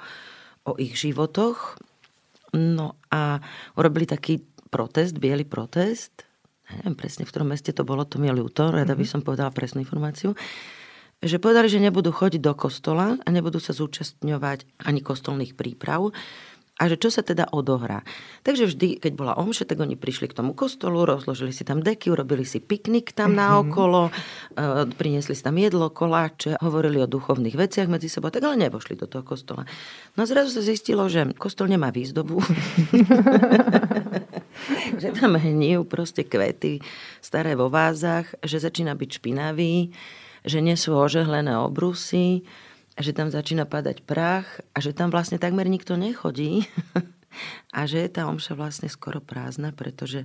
o 0.63 0.73
ich 0.79 0.95
životoch. 0.95 1.75
No 2.55 2.95
a 3.11 3.43
urobili 3.75 4.07
taký 4.07 4.39
protest, 4.71 5.19
biely 5.19 5.43
protest. 5.43 6.23
Neviem 6.71 6.95
presne, 6.95 7.27
v 7.27 7.31
ktorom 7.35 7.51
meste 7.51 7.75
to 7.75 7.83
bolo, 7.83 8.07
to 8.07 8.23
mi 8.23 8.31
je 8.31 8.39
ľúto, 8.39 8.71
rada 8.71 8.95
by 8.95 9.03
mhm. 9.03 9.11
som 9.11 9.21
povedala 9.27 9.51
presnú 9.51 9.83
informáciu 9.83 10.39
že 11.25 11.41
povedali, 11.41 11.73
že 11.73 11.81
nebudú 11.81 12.13
chodiť 12.13 12.41
do 12.45 12.53
kostola 12.53 13.17
a 13.17 13.29
nebudú 13.33 13.57
sa 13.57 13.73
zúčastňovať 13.73 14.85
ani 14.85 15.01
kostolných 15.01 15.57
príprav, 15.57 16.13
a 16.77 16.93
že 16.93 17.01
čo 17.01 17.09
sa 17.09 17.25
teda 17.25 17.49
odohrá. 17.57 18.05
Takže 18.45 18.69
vždy, 18.69 19.01
keď 19.01 19.13
bola 19.17 19.33
omše, 19.41 19.65
tak 19.65 19.81
oni 19.81 19.97
prišli 19.97 20.29
k 20.29 20.37
tomu 20.37 20.53
kostolu, 20.53 21.09
rozložili 21.09 21.49
si 21.49 21.65
tam 21.65 21.81
deky, 21.81 22.13
urobili 22.13 22.45
si 22.45 22.61
piknik 22.61 23.17
tam 23.17 23.33
mm-hmm. 23.33 23.41
naokolo, 23.41 24.13
uh, 24.13 24.85
priniesli 24.93 25.33
si 25.33 25.41
tam 25.41 25.57
jedlo, 25.57 25.89
koláče, 25.89 26.61
hovorili 26.61 27.01
o 27.01 27.09
duchovných 27.09 27.57
veciach 27.57 27.89
medzi 27.89 28.13
sebou, 28.13 28.29
tak 28.29 28.45
ale 28.45 28.61
nevošli 28.69 29.01
do 29.01 29.09
toho 29.09 29.25
kostola. 29.25 29.65
No 30.21 30.25
a 30.25 30.29
zrazu 30.29 30.53
sa 30.53 30.61
zistilo, 30.61 31.09
že 31.09 31.25
kostol 31.41 31.73
nemá 31.73 31.89
výzdobu. 31.89 32.45
že 35.01 35.09
tam 35.17 35.41
hníjú 35.41 35.89
proste 35.89 36.29
kvety 36.29 36.85
staré 37.25 37.57
vo 37.57 37.73
vázach, 37.73 38.37
že 38.45 38.61
začína 38.61 38.93
byť 38.93 39.11
špinavý, 39.17 39.97
že 40.47 40.61
nie 40.61 40.77
sú 40.77 40.93
ožehlené 40.93 41.57
obrusy, 41.57 42.45
a 42.97 42.99
že 43.05 43.13
tam 43.13 43.29
začína 43.29 43.69
padať 43.69 44.03
prach 44.09 44.49
a 44.73 44.81
že 44.81 44.97
tam 44.97 45.13
vlastne 45.13 45.37
takmer 45.37 45.69
nikto 45.69 46.01
nechodí 46.01 46.65
a 47.77 47.85
že 47.85 48.01
je 48.01 48.11
tá 48.11 48.25
omša 48.25 48.57
vlastne 48.57 48.89
skoro 48.89 49.21
prázdna, 49.21 49.77
pretože 49.77 50.25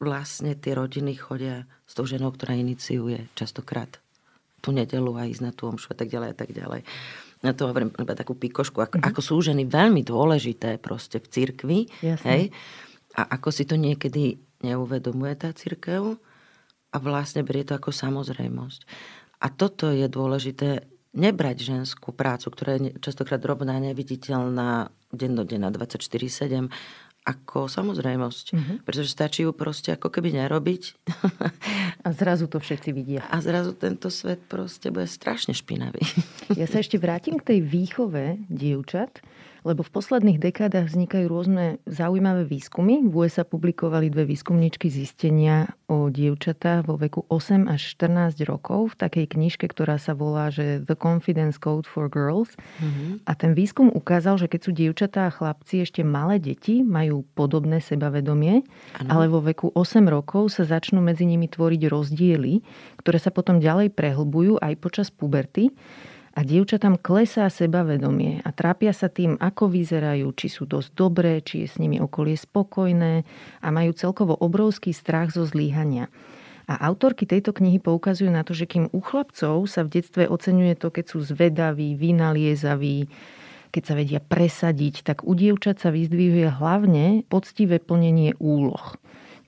vlastne 0.00 0.56
tie 0.56 0.72
rodiny 0.72 1.12
chodia 1.20 1.68
s 1.84 1.92
tou 1.92 2.08
ženou, 2.08 2.32
ktorá 2.32 2.56
iniciuje 2.56 3.28
častokrát 3.36 4.00
tú 4.64 4.72
nedelu 4.72 5.12
a 5.16 5.28
ísť 5.28 5.44
na 5.44 5.52
tú 5.52 5.68
omšu 5.68 5.92
a 5.92 5.96
tak 5.96 6.08
ďalej 6.08 6.28
a 6.32 6.36
tak 6.36 6.50
ďalej. 6.56 6.80
Na 7.40 7.52
to 7.56 7.68
hovorím 7.68 7.92
iba 7.96 8.12
takú 8.16 8.36
pikošku, 8.36 8.80
ako, 8.80 9.00
mm-hmm. 9.00 9.08
ako 9.12 9.20
sú 9.20 9.36
ženy 9.40 9.64
veľmi 9.68 10.04
dôležité 10.04 10.76
proste 10.76 11.20
v 11.20 11.26
cirkvi. 11.28 11.78
Hej? 12.04 12.52
A 13.16 13.22
ako 13.36 13.48
si 13.48 13.64
to 13.64 13.80
niekedy 13.80 14.40
neuvedomuje 14.60 15.32
tá 15.40 15.52
cirkev 15.56 16.20
a 16.92 16.96
vlastne 17.00 17.40
berie 17.40 17.64
to 17.64 17.72
ako 17.72 17.92
samozrejmosť. 17.92 18.80
A 19.40 19.48
toto 19.48 19.88
je 19.88 20.04
dôležité 20.04 20.84
nebrať 21.10 21.66
ženskú 21.66 22.14
prácu, 22.14 22.46
ktorá 22.54 22.78
je 22.78 22.94
častokrát 23.02 23.42
drobná, 23.42 23.78
neviditeľná, 23.82 24.94
dennodenná 25.10 25.74
24-7, 25.74 26.70
ako 27.20 27.68
samozrejmosť. 27.68 28.46
Mm-hmm. 28.56 28.76
Pretože 28.88 29.12
stačí 29.12 29.44
ju 29.44 29.52
proste 29.52 29.92
ako 29.92 30.08
keby 30.08 30.40
nerobiť. 30.40 30.82
A 32.06 32.08
zrazu 32.16 32.48
to 32.48 32.56
všetci 32.56 32.90
vidia. 32.96 33.22
A 33.28 33.44
zrazu 33.44 33.76
tento 33.76 34.08
svet 34.08 34.40
proste 34.48 34.88
bude 34.88 35.04
strašne 35.04 35.52
špinavý. 35.52 36.00
Ja 36.56 36.64
sa 36.64 36.80
ešte 36.80 36.96
vrátim 36.96 37.36
k 37.36 37.54
tej 37.54 37.58
výchove 37.60 38.40
dievčat. 38.48 39.20
Lebo 39.66 39.84
v 39.84 39.92
posledných 39.92 40.40
dekádach 40.40 40.88
vznikajú 40.88 41.26
rôzne 41.28 41.64
zaujímavé 41.84 42.48
výskumy. 42.48 43.04
V 43.04 43.12
USA 43.26 43.44
publikovali 43.44 44.08
dve 44.08 44.24
výskumničky 44.24 44.88
zistenia 44.88 45.76
o 45.90 46.08
dievčatách 46.08 46.88
vo 46.88 46.96
veku 46.96 47.26
8 47.28 47.68
až 47.68 47.80
14 47.98 48.40
rokov 48.48 48.94
v 48.94 48.98
takej 49.02 49.26
knižke, 49.36 49.66
ktorá 49.68 50.00
sa 50.00 50.16
volá 50.16 50.48
že 50.48 50.80
The 50.80 50.96
Confidence 50.96 51.60
Code 51.60 51.84
for 51.84 52.08
Girls. 52.08 52.56
Mm-hmm. 52.80 53.26
A 53.28 53.32
ten 53.36 53.52
výskum 53.52 53.92
ukázal, 53.92 54.40
že 54.40 54.46
keď 54.48 54.60
sú 54.64 54.70
dievčatá 54.72 55.28
a 55.28 55.34
chlapci 55.34 55.84
ešte 55.84 56.00
malé 56.06 56.40
deti, 56.40 56.80
majú 56.80 57.26
podobné 57.36 57.82
sebavedomie, 57.84 58.64
ano. 59.02 59.08
ale 59.10 59.24
vo 59.28 59.44
veku 59.44 59.74
8 59.76 60.00
rokov 60.08 60.56
sa 60.56 60.64
začnú 60.64 61.04
medzi 61.04 61.28
nimi 61.28 61.50
tvoriť 61.50 61.82
rozdiely, 61.90 62.64
ktoré 63.02 63.18
sa 63.20 63.34
potom 63.34 63.60
ďalej 63.60 63.92
prehlbujú 63.92 64.56
aj 64.62 64.74
počas 64.80 65.08
puberty 65.12 65.72
a 66.30 66.46
dievčatám 66.46 66.94
klesá 67.02 67.50
sebavedomie 67.50 68.38
a 68.46 68.54
trápia 68.54 68.94
sa 68.94 69.10
tým, 69.10 69.34
ako 69.42 69.66
vyzerajú, 69.66 70.30
či 70.38 70.46
sú 70.46 70.62
dosť 70.62 70.90
dobré, 70.94 71.42
či 71.42 71.66
je 71.66 71.68
s 71.68 71.76
nimi 71.82 71.98
okolie 71.98 72.38
spokojné 72.38 73.26
a 73.58 73.68
majú 73.74 73.90
celkovo 73.90 74.38
obrovský 74.38 74.94
strach 74.94 75.34
zo 75.34 75.42
zlíhania. 75.42 76.06
A 76.70 76.86
autorky 76.86 77.26
tejto 77.26 77.50
knihy 77.50 77.82
poukazujú 77.82 78.30
na 78.30 78.46
to, 78.46 78.54
že 78.54 78.70
kým 78.70 78.86
u 78.94 79.02
chlapcov 79.02 79.66
sa 79.66 79.82
v 79.82 79.98
detstve 79.98 80.30
oceňuje 80.30 80.78
to, 80.78 80.94
keď 80.94 81.04
sú 81.10 81.18
zvedaví, 81.18 81.98
vynaliezaví, 81.98 83.10
keď 83.74 83.82
sa 83.82 83.94
vedia 83.98 84.22
presadiť, 84.22 85.02
tak 85.02 85.26
u 85.26 85.34
dievčat 85.34 85.82
sa 85.82 85.90
vyzdvihuje 85.90 86.46
hlavne 86.46 87.26
poctivé 87.26 87.82
plnenie 87.82 88.38
úloh. 88.38 88.94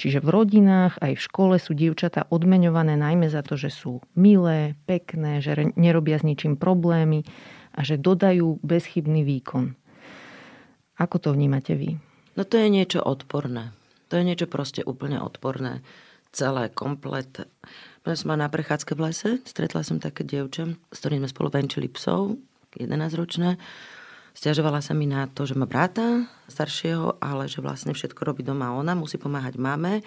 Čiže 0.02 0.18
v 0.18 0.34
rodinách 0.34 0.98
aj 0.98 1.14
v 1.14 1.24
škole 1.30 1.54
sú 1.62 1.78
dievčatá 1.78 2.26
odmeňované 2.26 2.98
najmä 2.98 3.30
za 3.30 3.46
to, 3.46 3.54
že 3.54 3.70
sú 3.70 4.02
milé, 4.18 4.74
pekné, 4.90 5.38
že 5.38 5.54
nerobia 5.78 6.18
s 6.18 6.26
ničím 6.26 6.58
problémy 6.58 7.22
a 7.70 7.86
že 7.86 8.02
dodajú 8.02 8.58
bezchybný 8.66 9.22
výkon. 9.22 9.78
Ako 10.98 11.22
to 11.22 11.30
vnímate 11.30 11.78
vy? 11.78 12.02
No 12.34 12.42
to 12.42 12.58
je 12.58 12.66
niečo 12.66 12.98
odporné. 12.98 13.70
To 14.10 14.18
je 14.18 14.26
niečo 14.26 14.50
proste 14.50 14.82
úplne 14.82 15.22
odporné. 15.22 15.86
Celé, 16.34 16.66
komplet. 16.74 17.46
Ja 18.02 18.18
som 18.18 18.34
na 18.34 18.50
prechádzke 18.50 18.98
v 18.98 19.06
lese, 19.06 19.30
stretla 19.46 19.86
som 19.86 20.02
také 20.02 20.26
dievča, 20.26 20.66
s 20.90 20.98
ktorým 20.98 21.22
sme 21.22 21.30
spolu 21.30 21.48
venčili 21.54 21.86
psov, 21.86 22.42
11-ročné. 22.74 23.54
Stiažovala 24.32 24.80
sa 24.80 24.96
mi 24.96 25.04
na 25.04 25.28
to, 25.28 25.44
že 25.44 25.52
má 25.52 25.68
brata 25.68 26.24
staršieho, 26.48 27.20
ale 27.20 27.48
že 27.48 27.60
vlastne 27.60 27.92
všetko 27.92 28.20
robí 28.24 28.40
doma 28.40 28.72
ona, 28.72 28.96
musí 28.96 29.20
pomáhať 29.20 29.60
mame, 29.60 30.00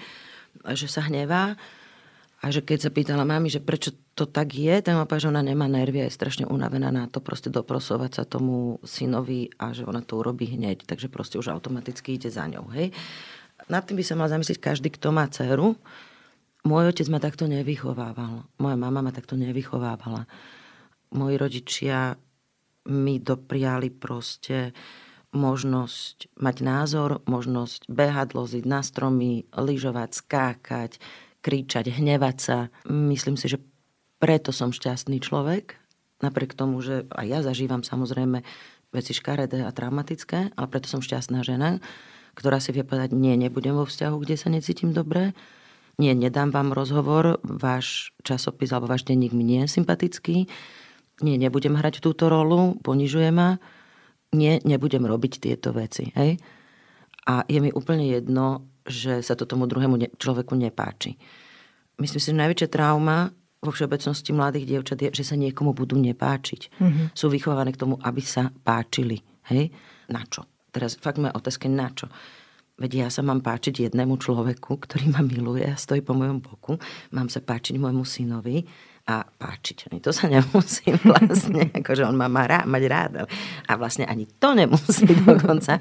že 0.74 0.90
sa 0.90 1.06
hnevá. 1.06 1.54
A 2.44 2.54
že 2.54 2.62
keď 2.62 2.90
sa 2.90 2.94
pýtala 2.94 3.26
mami, 3.26 3.50
že 3.50 3.58
prečo 3.58 3.90
to 4.14 4.30
tak 4.30 4.54
je, 4.54 4.78
tak 4.78 4.94
ma 4.94 5.10
že 5.10 5.34
ona 5.34 5.42
nemá 5.42 5.66
nervy 5.66 6.04
a 6.04 6.06
je 6.06 6.14
strašne 6.14 6.46
unavená 6.46 6.94
na 6.94 7.10
to 7.10 7.18
proste 7.18 7.50
doprosovať 7.50 8.22
sa 8.22 8.24
tomu 8.28 8.78
synovi 8.86 9.50
a 9.58 9.74
že 9.74 9.82
ona 9.82 10.06
to 10.06 10.22
urobí 10.22 10.54
hneď, 10.54 10.86
takže 10.86 11.10
proste 11.10 11.42
už 11.42 11.50
automaticky 11.50 12.22
ide 12.22 12.30
za 12.30 12.46
ňou. 12.46 12.70
Hej? 12.70 12.94
Nad 13.66 13.90
tým 13.90 13.98
by 13.98 14.06
sa 14.06 14.14
mal 14.14 14.30
zamyslieť 14.30 14.62
každý, 14.62 14.94
kto 14.94 15.10
má 15.10 15.26
dceru. 15.26 15.74
Môj 16.66 16.94
otec 16.94 17.08
ma 17.10 17.18
takto 17.18 17.50
nevychovával. 17.50 18.46
Moja 18.62 18.78
mama 18.78 19.02
ma 19.02 19.10
takto 19.10 19.34
nevychovávala. 19.38 20.30
Moji 21.18 21.36
rodičia 21.38 22.14
mi 22.86 23.18
dopriali 23.20 23.90
proste 23.90 24.74
možnosť 25.36 26.40
mať 26.40 26.58
názor, 26.64 27.20
možnosť 27.28 27.92
behať, 27.92 28.34
loziť 28.34 28.64
na 28.64 28.80
stromy, 28.80 29.44
lyžovať, 29.52 30.10
skákať, 30.16 30.92
kričať, 31.44 31.92
hnevať 31.92 32.38
sa. 32.40 32.58
Myslím 32.88 33.36
si, 33.36 33.52
že 33.52 33.60
preto 34.18 34.56
som 34.56 34.72
šťastný 34.72 35.20
človek, 35.20 35.76
napriek 36.24 36.56
tomu, 36.56 36.80
že 36.80 37.04
aj 37.12 37.26
ja 37.28 37.40
zažívam 37.44 37.84
samozrejme 37.84 38.42
veci 38.96 39.12
škaredé 39.12 39.68
a 39.68 39.76
traumatické, 39.76 40.56
ale 40.56 40.68
preto 40.72 40.88
som 40.88 41.04
šťastná 41.04 41.44
žena, 41.44 41.84
ktorá 42.40 42.64
si 42.64 42.72
vie 42.72 42.88
povedať, 42.88 43.12
nie, 43.12 43.36
nebudem 43.36 43.76
vo 43.76 43.84
vzťahu, 43.84 44.16
kde 44.24 44.36
sa 44.40 44.48
necítim 44.48 44.96
dobre, 44.96 45.36
nie, 45.96 46.12
nedám 46.12 46.52
vám 46.52 46.76
rozhovor, 46.76 47.40
váš 47.44 48.12
časopis 48.24 48.72
alebo 48.76 48.92
váš 48.92 49.08
denník 49.08 49.32
mi 49.32 49.48
nie 49.48 49.64
je 49.64 49.80
sympatický, 49.80 50.48
nie, 51.24 51.40
nebudem 51.40 51.80
hrať 51.80 52.04
túto 52.04 52.28
rolu, 52.28 52.76
ponižuje 52.84 53.30
ma, 53.32 53.56
nie, 54.36 54.60
nebudem 54.68 55.08
robiť 55.08 55.40
tieto 55.40 55.72
veci. 55.72 56.12
Hej? 56.12 56.36
A 57.26 57.48
je 57.48 57.60
mi 57.64 57.72
úplne 57.72 58.04
jedno, 58.12 58.68
že 58.84 59.24
sa 59.24 59.34
to 59.34 59.48
tomu 59.48 59.66
druhému 59.66 59.98
človeku 60.20 60.54
nepáči. 60.54 61.16
Myslím 61.96 62.22
si, 62.22 62.30
že 62.30 62.42
najväčšia 62.44 62.68
trauma 62.68 63.32
vo 63.64 63.72
všeobecnosti 63.72 64.36
mladých 64.36 64.68
dievčat 64.68 65.00
je, 65.00 65.10
že 65.16 65.24
sa 65.24 65.36
niekomu 65.40 65.72
budú 65.74 65.98
nepáčiť. 65.98 66.62
Mm-hmm. 66.78 67.06
Sú 67.18 67.32
vychované 67.32 67.74
k 67.74 67.82
tomu, 67.82 67.96
aby 68.04 68.22
sa 68.22 68.52
páčili. 68.52 69.24
Hej? 69.50 69.72
Na 70.12 70.22
čo? 70.28 70.46
Teraz 70.70 71.00
fakt 71.00 71.18
moja 71.18 71.34
otázka, 71.34 71.72
na 71.72 71.90
čo? 71.90 72.12
Veď 72.76 72.92
ja 73.00 73.08
sa 73.08 73.24
mám 73.24 73.40
páčiť 73.40 73.88
jednému 73.88 74.20
človeku, 74.20 74.84
ktorý 74.84 75.16
ma 75.16 75.24
miluje 75.24 75.64
a 75.64 75.80
stojí 75.80 76.04
po 76.04 76.12
mojom 76.12 76.44
boku. 76.44 76.76
Mám 77.16 77.32
sa 77.32 77.40
páčiť 77.40 77.80
môjmu 77.80 78.04
synovi 78.04 78.68
a 79.06 79.22
páčiť. 79.22 79.94
Ani 79.94 80.02
to 80.02 80.10
sa 80.10 80.26
nemusí 80.26 80.90
vlastne, 81.10 81.70
akože 81.70 82.04
on 82.06 82.18
má, 82.18 82.26
má 82.26 82.50
rá, 82.50 82.66
mať 82.66 82.84
rád, 82.90 83.12
a 83.70 83.72
vlastne 83.78 84.10
ani 84.10 84.26
to 84.26 84.58
nemusí 84.58 85.06
dokonca. 85.30 85.78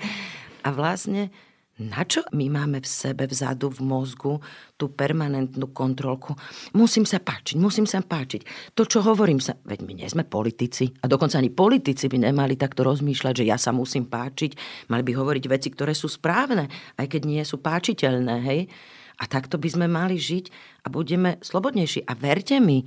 A 0.65 0.69
vlastne 0.73 1.33
na 1.75 2.07
čo 2.07 2.23
my 2.31 2.47
máme 2.55 2.79
v 2.79 2.87
sebe, 2.87 3.27
vzadu, 3.27 3.67
v 3.67 3.83
mozgu 3.83 4.39
tú 4.79 4.95
permanentnú 4.95 5.75
kontrolku? 5.75 6.39
Musím 6.71 7.03
sa 7.03 7.19
páčiť, 7.19 7.59
musím 7.59 7.83
sa 7.83 7.99
páčiť. 7.99 8.71
To, 8.79 8.87
čo 8.87 9.03
hovorím 9.03 9.43
sa... 9.43 9.59
Veď 9.67 9.83
my 9.83 9.93
nie 9.99 10.07
sme 10.07 10.23
politici. 10.23 10.95
A 11.03 11.11
dokonca 11.11 11.43
ani 11.43 11.51
politici 11.51 12.07
by 12.07 12.31
nemali 12.31 12.55
takto 12.55 12.87
rozmýšľať, 12.87 13.43
že 13.43 13.49
ja 13.51 13.59
sa 13.59 13.75
musím 13.75 14.07
páčiť. 14.07 14.87
Mali 14.87 15.03
by 15.03 15.13
hovoriť 15.19 15.45
veci, 15.51 15.75
ktoré 15.75 15.99
sú 15.99 16.07
správne, 16.07 16.71
aj 16.95 17.11
keď 17.11 17.23
nie 17.27 17.43
sú 17.43 17.59
páčiteľné, 17.59 18.35
hej? 18.47 18.71
A 19.19 19.27
takto 19.27 19.59
by 19.59 19.67
sme 19.67 19.87
mali 19.91 20.15
žiť 20.15 20.55
a 20.87 20.95
budeme 20.95 21.43
slobodnejší. 21.43 22.07
A 22.07 22.15
verte 22.15 22.63
mi, 22.63 22.87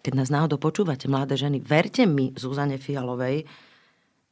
keď 0.00 0.12
nás 0.16 0.32
náhodou 0.32 0.56
počúvate, 0.56 1.06
mladé 1.06 1.36
ženy, 1.36 1.60
verte 1.60 2.08
mi, 2.08 2.32
Zuzane 2.34 2.80
Fialovej, 2.80 3.44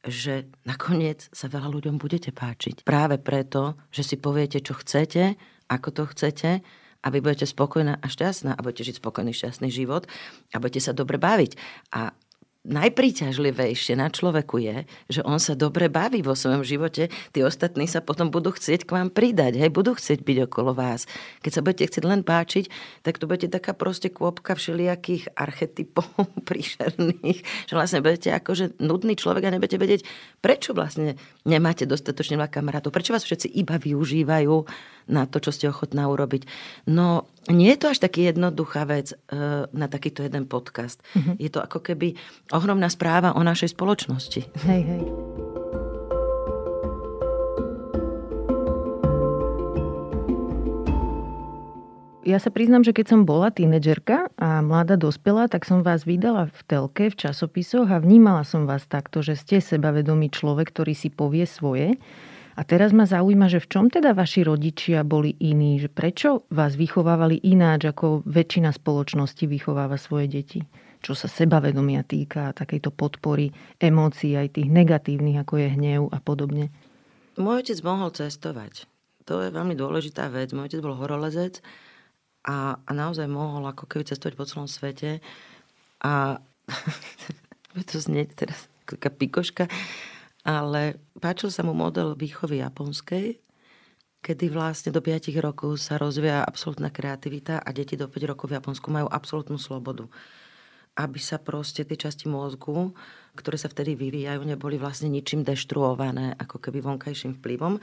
že 0.03 0.47
nakoniec 0.63 1.27
sa 1.35 1.51
veľa 1.51 1.67
ľuďom 1.69 1.99
budete 1.99 2.31
páčiť. 2.31 2.87
Práve 2.87 3.19
preto, 3.19 3.75
že 3.91 4.03
si 4.03 4.15
poviete, 4.15 4.63
čo 4.63 4.75
chcete, 4.79 5.35
ako 5.67 5.87
to 5.91 6.03
chcete 6.15 6.49
a 6.99 7.07
vy 7.11 7.19
budete 7.19 7.47
spokojná 7.47 7.99
a 7.99 8.07
šťastná 8.07 8.55
a 8.55 8.63
budete 8.63 8.91
žiť 8.91 8.95
spokojný, 9.03 9.31
šťastný 9.35 9.69
život 9.71 10.07
a 10.51 10.59
budete 10.59 10.81
sa 10.83 10.95
dobre 10.95 11.19
baviť. 11.19 11.55
A 11.95 12.15
najpríťažlivejšie 12.67 13.95
na 13.95 14.11
človeku 14.11 14.59
je, 14.59 14.83
že 15.07 15.23
on 15.23 15.39
sa 15.39 15.55
dobre 15.55 15.87
baví 15.87 16.19
vo 16.19 16.35
svojom 16.35 16.67
živote, 16.67 17.07
tí 17.31 17.39
ostatní 17.39 17.87
sa 17.87 18.03
potom 18.03 18.27
budú 18.27 18.51
chcieť 18.51 18.83
k 18.83 18.91
vám 18.99 19.09
pridať, 19.15 19.55
hej, 19.55 19.71
budú 19.71 19.95
chcieť 19.95 20.27
byť 20.27 20.37
okolo 20.51 20.75
vás. 20.75 21.07
Keď 21.39 21.51
sa 21.55 21.63
budete 21.63 21.87
chcieť 21.87 22.03
len 22.03 22.21
páčiť, 22.27 22.67
tak 22.99 23.15
to 23.15 23.31
budete 23.31 23.55
taká 23.55 23.71
proste 23.71 24.11
kôpka 24.11 24.59
všelijakých 24.59 25.31
archetypov 25.39 26.11
príšerných, 26.49 27.39
že 27.41 27.73
vlastne 27.73 28.03
budete 28.03 28.35
akože 28.35 28.75
nudný 28.83 29.15
človek 29.15 29.47
a 29.47 29.53
nebudete 29.55 29.79
vedieť, 29.79 30.03
prečo 30.43 30.75
vlastne 30.75 31.15
nemáte 31.47 31.87
dostatočne 31.87 32.35
veľa 32.35 32.51
kamarátov, 32.51 32.91
prečo 32.91 33.15
vás 33.15 33.23
všetci 33.23 33.55
iba 33.55 33.79
využívajú 33.79 34.55
na 35.09 35.25
to, 35.25 35.41
čo 35.41 35.49
ste 35.49 35.65
ochotná 35.67 36.05
urobiť. 36.07 36.45
No, 36.85 37.25
nie 37.49 37.73
je 37.73 37.79
to 37.81 37.87
až 37.91 37.99
taký 38.05 38.29
jednoduchá 38.29 38.85
vec 38.85 39.17
uh, 39.33 39.65
na 39.73 39.89
takýto 39.89 40.21
jeden 40.21 40.45
podcast. 40.45 41.01
Uh-huh. 41.17 41.33
Je 41.41 41.49
to 41.49 41.59
ako 41.59 41.81
keby 41.81 42.13
ohromná 42.53 42.87
správa 42.93 43.33
o 43.33 43.41
našej 43.41 43.73
spoločnosti. 43.73 44.45
Hej, 44.69 44.81
hej. 44.85 45.03
Ja 52.29 52.37
sa 52.37 52.53
priznám, 52.53 52.85
že 52.85 52.93
keď 52.93 53.09
som 53.09 53.21
bola 53.25 53.49
tínedžerka 53.49 54.29
a 54.37 54.61
mladá 54.61 54.93
dospela, 54.93 55.49
tak 55.49 55.65
som 55.65 55.81
vás 55.81 56.05
vydala 56.05 56.53
v 56.53 56.59
telke, 56.69 57.09
v 57.09 57.17
časopisoch 57.17 57.89
a 57.89 57.97
vnímala 57.97 58.45
som 58.45 58.69
vás 58.69 58.85
takto, 58.85 59.25
že 59.25 59.33
ste 59.33 59.57
sebavedomý 59.57 60.29
človek, 60.29 60.69
ktorý 60.69 60.93
si 60.93 61.09
povie 61.09 61.49
svoje. 61.49 61.97
A 62.59 62.67
teraz 62.67 62.91
ma 62.91 63.07
zaujíma, 63.07 63.47
že 63.47 63.63
v 63.63 63.71
čom 63.71 63.85
teda 63.87 64.11
vaši 64.11 64.43
rodičia 64.43 65.07
boli 65.07 65.31
iní? 65.31 65.79
Že 65.79 65.89
prečo 65.95 66.29
vás 66.51 66.75
vychovávali 66.75 67.39
ináč, 67.47 67.87
ako 67.87 68.27
väčšina 68.27 68.75
spoločnosti 68.75 69.47
vychováva 69.47 69.95
svoje 69.95 70.27
deti? 70.27 70.59
Čo 70.99 71.15
sa 71.15 71.31
sebavedomia 71.31 72.03
týka, 72.03 72.51
takejto 72.51 72.91
podpory 72.91 73.55
emócií, 73.79 74.35
aj 74.35 74.59
tých 74.59 74.67
negatívnych, 74.67 75.39
ako 75.39 75.55
je 75.55 75.67
hnev 75.71 76.01
a 76.11 76.19
podobne. 76.19 76.67
Môj 77.39 77.63
otec 77.63 77.79
mohol 77.87 78.11
cestovať. 78.11 78.83
To 79.23 79.39
je 79.39 79.55
veľmi 79.55 79.79
dôležitá 79.79 80.27
vec. 80.27 80.51
Môj 80.51 80.67
otec 80.67 80.83
bol 80.83 80.99
horolezec 80.99 81.63
a, 82.43 82.75
a 82.75 82.91
naozaj 82.91 83.31
mohol 83.31 83.63
ako 83.71 83.87
keby 83.87 84.03
cestovať 84.03 84.35
po 84.35 84.43
celom 84.43 84.67
svete. 84.67 85.23
A 86.03 86.43
to 87.87 88.03
znie 88.03 88.27
teraz 88.27 88.67
taká 88.83 89.07
pikoška, 89.07 89.71
ale 90.49 90.97
páčil 91.21 91.53
sa 91.53 91.61
mu 91.61 91.77
model 91.77 92.17
výchovy 92.17 92.65
japonskej, 92.65 93.37
kedy 94.25 94.49
vlastne 94.49 94.89
do 94.89 94.97
5 94.97 95.29
rokov 95.37 95.77
sa 95.77 96.01
rozvíja 96.01 96.41
absolútna 96.41 96.89
kreativita 96.89 97.61
a 97.61 97.69
deti 97.69 97.93
do 97.93 98.09
5 98.09 98.33
rokov 98.33 98.49
v 98.49 98.57
Japonsku 98.57 98.89
majú 98.89 99.05
absolútnu 99.05 99.61
slobodu. 99.61 100.09
Aby 100.97 101.21
sa 101.21 101.37
proste 101.37 101.85
tie 101.85 101.93
časti 101.93 102.25
mozgu, 102.25 102.97
ktoré 103.39 103.55
sa 103.55 103.71
vtedy 103.71 103.95
vyvíjajú, 103.95 104.43
neboli 104.43 104.75
vlastne 104.75 105.07
ničím 105.07 105.47
deštruované, 105.47 106.35
ako 106.35 106.59
keby 106.59 106.83
vonkajším 106.83 107.39
vplyvom. 107.39 107.79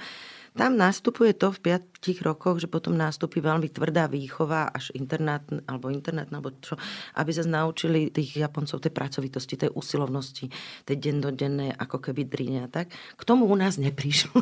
Tam 0.56 0.72
nastupuje 0.72 1.36
to 1.36 1.52
v 1.52 1.76
5 1.76 2.24
rokoch, 2.24 2.56
že 2.56 2.64
potom 2.64 2.96
nastupí 2.96 3.44
veľmi 3.44 3.68
tvrdá 3.68 4.08
výchova, 4.08 4.72
až 4.72 4.88
internát, 4.96 5.44
alebo 5.68 5.92
internát, 5.92 6.32
alebo 6.32 6.48
čo, 6.64 6.80
aby 7.20 7.28
sa 7.28 7.44
naučili 7.44 8.08
tých 8.08 8.40
Japoncov 8.40 8.80
tej 8.80 8.88
pracovitosti, 8.88 9.60
tej 9.60 9.70
usilovnosti, 9.76 10.48
tej 10.88 10.96
dennodennej 10.96 11.76
ako 11.76 12.08
keby 12.08 12.24
drine 12.24 12.64
a 12.64 12.68
tak. 12.72 12.88
K 12.88 13.22
tomu 13.28 13.44
u 13.44 13.52
nás 13.52 13.76
neprišlo. 13.76 14.32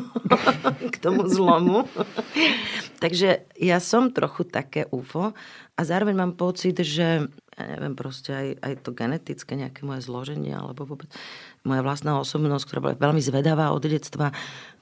k 0.95 0.97
tomu 1.03 1.27
zlomu. 1.27 1.83
Takže 3.03 3.51
ja 3.59 3.83
som 3.83 4.15
trochu 4.15 4.47
také 4.47 4.87
UFO 4.95 5.35
a 5.75 5.81
zároveň 5.83 6.15
mám 6.15 6.33
pocit, 6.39 6.79
že 6.79 7.27
ja 7.55 7.63
neviem, 7.71 7.95
proste 7.95 8.35
aj, 8.35 8.47
aj 8.59 8.73
to 8.83 8.91
genetické 8.91 9.55
nejaké 9.55 9.87
moje 9.87 10.03
zloženie, 10.03 10.51
alebo 10.51 10.83
vôbec 10.83 11.07
moja 11.65 11.81
vlastná 11.81 12.21
osobnosť, 12.21 12.63
ktorá 12.69 12.79
bola 12.79 12.95
veľmi 12.95 13.21
zvedavá 13.21 13.73
od 13.73 13.83
detstva. 13.83 14.31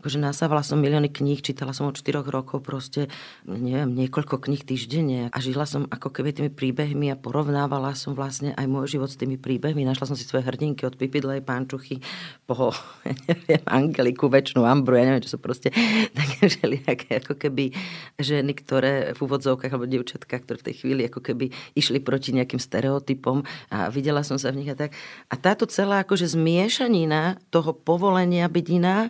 Akože 0.04 0.20
nasávala 0.20 0.68
som 0.68 0.84
milióny 0.84 1.08
kníh, 1.08 1.40
čítala 1.40 1.72
som 1.72 1.88
od 1.88 1.96
4 1.96 2.28
rokov 2.28 2.60
proste, 2.60 3.08
neviem, 3.48 3.88
niekoľko 3.96 4.36
kníh 4.36 4.60
týždenne 4.60 5.32
a 5.32 5.38
žila 5.40 5.64
som 5.64 5.88
ako 5.88 6.12
keby 6.12 6.36
tými 6.36 6.52
príbehmi 6.52 7.08
a 7.08 7.16
porovnávala 7.16 7.96
som 7.96 8.12
vlastne 8.12 8.52
aj 8.60 8.68
môj 8.68 9.00
život 9.00 9.08
s 9.08 9.16
tými 9.16 9.40
príbehmi. 9.40 9.88
Našla 9.88 10.12
som 10.12 10.20
si 10.20 10.28
svoje 10.28 10.44
hrdinky 10.44 10.84
od 10.84 11.00
Pipidlej, 11.00 11.40
Pánčuchy, 11.48 12.04
po, 12.44 12.76
neviem, 13.32 13.64
Angeliku, 13.64 14.28
väčšinu 14.28 14.68
Ambru, 14.68 15.00
ja 15.00 15.08
neviem, 15.08 15.24
čo 15.24 15.36
sú 15.36 15.40
proste 15.40 15.72
také 16.12 16.48
všelijaké 16.52 17.24
ako 17.24 17.40
keby 17.40 17.72
ženy, 18.20 18.52
ktoré 18.60 19.16
v 19.16 19.20
úvodzovkách 19.24 19.72
alebo 19.72 19.88
dievčatka, 19.88 20.36
ktoré 20.36 20.60
v 20.60 20.68
tej 20.68 20.76
chvíli 20.84 21.08
ako 21.08 21.24
keby 21.24 21.56
išli 21.80 22.04
proti 22.04 22.36
nejakým 22.36 22.60
stereotypom 22.60 23.48
a 23.72 23.88
videla 23.88 24.20
som 24.28 24.36
sa 24.36 24.52
v 24.52 24.68
nich 24.68 24.72
a 24.72 24.76
tak. 24.76 24.92
A 25.32 25.40
táto 25.40 25.64
celá 25.64 26.04
akože 26.04 26.28
zmieš 26.28 26.73
miešanina 26.74 27.38
toho 27.54 27.78
povolenia 27.78 28.50
byť 28.50 28.66
iná 28.74 29.06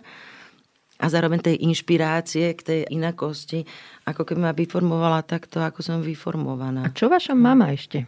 a 1.00 1.06
zároveň 1.08 1.40
tej 1.40 1.56
inšpirácie 1.64 2.52
k 2.52 2.60
tej 2.60 2.80
inakosti, 2.92 3.64
ako 4.04 4.28
keby 4.28 4.40
ma 4.44 4.52
vyformovala 4.52 5.24
takto, 5.24 5.64
ako 5.64 5.80
som 5.80 6.04
vyformovaná. 6.04 6.84
A 6.84 6.92
čo 6.92 7.08
vaša 7.08 7.32
mama 7.32 7.72
ešte? 7.72 8.04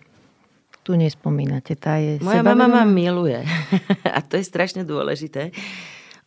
Tu 0.85 0.93
nespomínate, 0.93 1.73
tá 1.73 1.97
je 1.97 2.21
Moja 2.21 2.45
mama 2.45 2.69
ma 2.69 2.85
miluje. 2.85 3.41
a 4.17 4.21
to 4.21 4.37
je 4.37 4.45
strašne 4.45 4.85
dôležité. 4.85 5.57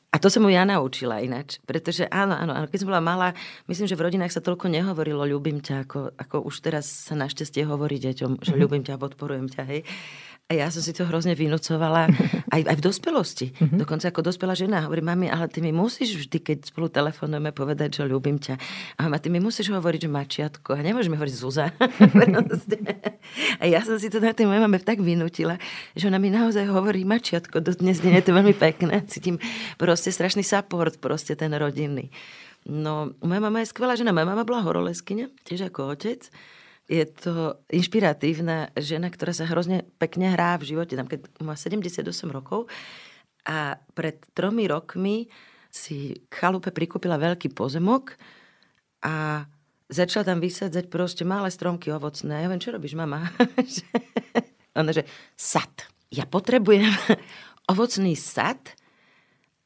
A 0.09 0.17
to 0.17 0.25
som 0.33 0.41
mu 0.41 0.49
ja 0.49 0.65
naučila 0.65 1.21
ináč. 1.21 1.61
Pretože 1.69 2.09
áno, 2.09 2.33
áno, 2.33 2.57
áno, 2.57 2.65
keď 2.65 2.81
som 2.81 2.89
bola 2.89 2.97
malá, 2.99 3.29
myslím, 3.69 3.85
že 3.85 3.93
v 3.93 4.09
rodinách 4.09 4.33
sa 4.33 4.41
toľko 4.41 4.73
nehovorilo 4.73 5.21
ľubím 5.21 5.61
ťa, 5.61 5.85
ako, 5.85 6.17
ako 6.17 6.49
už 6.49 6.65
teraz 6.65 6.89
sa 6.89 7.13
našťastie 7.13 7.61
hovorí 7.69 8.01
deťom, 8.01 8.41
že 8.41 8.51
mm-hmm. 8.51 8.57
ľubím 8.57 8.81
ťa, 8.81 8.97
podporujem 8.97 9.47
ťa, 9.53 9.63
hej. 9.69 9.85
A 10.49 10.57
ja 10.57 10.65
som 10.73 10.81
si 10.81 10.97
to 10.97 11.05
hrozne 11.05 11.37
vynúcovala 11.37 12.09
aj, 12.57 12.61
aj 12.65 12.75
v 12.75 12.81
dospelosti. 12.81 13.47
Mm-hmm. 13.53 13.77
Dokonca 13.85 14.09
ako 14.09 14.25
dospelá 14.25 14.57
žena 14.57 14.81
hovorí, 14.81 14.97
mami, 15.05 15.29
ale 15.29 15.45
ty 15.45 15.61
mi 15.61 15.69
musíš 15.69 16.25
vždy, 16.25 16.41
keď 16.41 16.57
spolu 16.73 16.89
telefonujeme, 16.89 17.53
povedať, 17.53 18.01
že 18.01 18.09
ľúbim 18.09 18.41
ťa. 18.41 18.57
A 18.97 19.05
mama, 19.05 19.21
ty 19.21 19.29
mi 19.29 19.37
musíš 19.37 19.69
hovoriť, 19.69 20.01
že 20.01 20.09
mačiatko. 20.09 20.73
A 20.73 20.81
nemôžeme 20.81 21.21
hovoriť 21.21 21.35
Zuza. 21.37 21.69
a 23.61 23.63
ja 23.69 23.85
som 23.85 24.01
si 24.01 24.09
to 24.09 24.17
na 24.17 24.33
tej 24.33 24.49
mojej 24.49 24.65
mame 24.65 24.81
tak 24.81 25.05
vynútila, 25.05 25.61
že 25.93 26.09
ona 26.09 26.17
mi 26.17 26.33
naozaj 26.33 26.65
hovorí 26.65 27.05
mačiatko. 27.05 27.61
Do 27.61 27.77
dnes 27.77 28.01
deň 28.01 28.17
je 28.17 28.23
to 28.25 28.33
veľmi 28.33 28.57
pekné. 28.57 29.05
Cítim 29.05 29.37
proste 29.77 30.09
strašný 30.09 30.41
support, 30.41 30.97
proste 30.97 31.37
ten 31.37 31.53
rodinný. 31.53 32.09
No, 32.65 33.13
moja 33.21 33.37
mama 33.37 33.61
je 33.61 33.69
skvelá 33.69 33.93
žena. 33.93 34.17
Moja 34.17 34.33
mama 34.33 34.49
bola 34.49 34.65
horoleskyňa, 34.65 35.29
tiež 35.45 35.69
ako 35.69 35.93
otec 35.93 36.25
je 36.89 37.05
to 37.05 37.61
inšpiratívna 37.69 38.73
žena, 38.73 39.13
ktorá 39.13 39.29
sa 39.29 39.45
hrozne 39.45 39.85
pekne 40.01 40.33
hrá 40.33 40.57
v 40.57 40.73
živote. 40.73 40.97
Tam, 40.97 41.05
keď 41.05 41.29
má 41.45 41.53
78 41.53 42.01
rokov 42.33 42.65
a 43.45 43.77
pred 43.93 44.17
tromi 44.33 44.65
rokmi 44.65 45.29
si 45.69 46.25
chalupe 46.33 46.73
prikúpila 46.73 47.21
veľký 47.21 47.53
pozemok 47.53 48.17
a 49.05 49.45
začala 49.85 50.33
tam 50.33 50.41
vysádzať 50.41 50.89
proste 50.89 51.21
malé 51.21 51.53
stromky 51.53 51.93
ovocné. 51.93 52.41
Ja 52.41 52.49
viem, 52.49 52.57
čo 52.57 52.73
robíš, 52.73 52.97
mama? 52.97 53.29
Ona, 54.81 54.89
že 54.89 55.05
sad. 55.37 55.69
Ja 56.09 56.25
potrebujem 56.25 56.89
ovocný 57.71 58.17
sad 58.17 58.57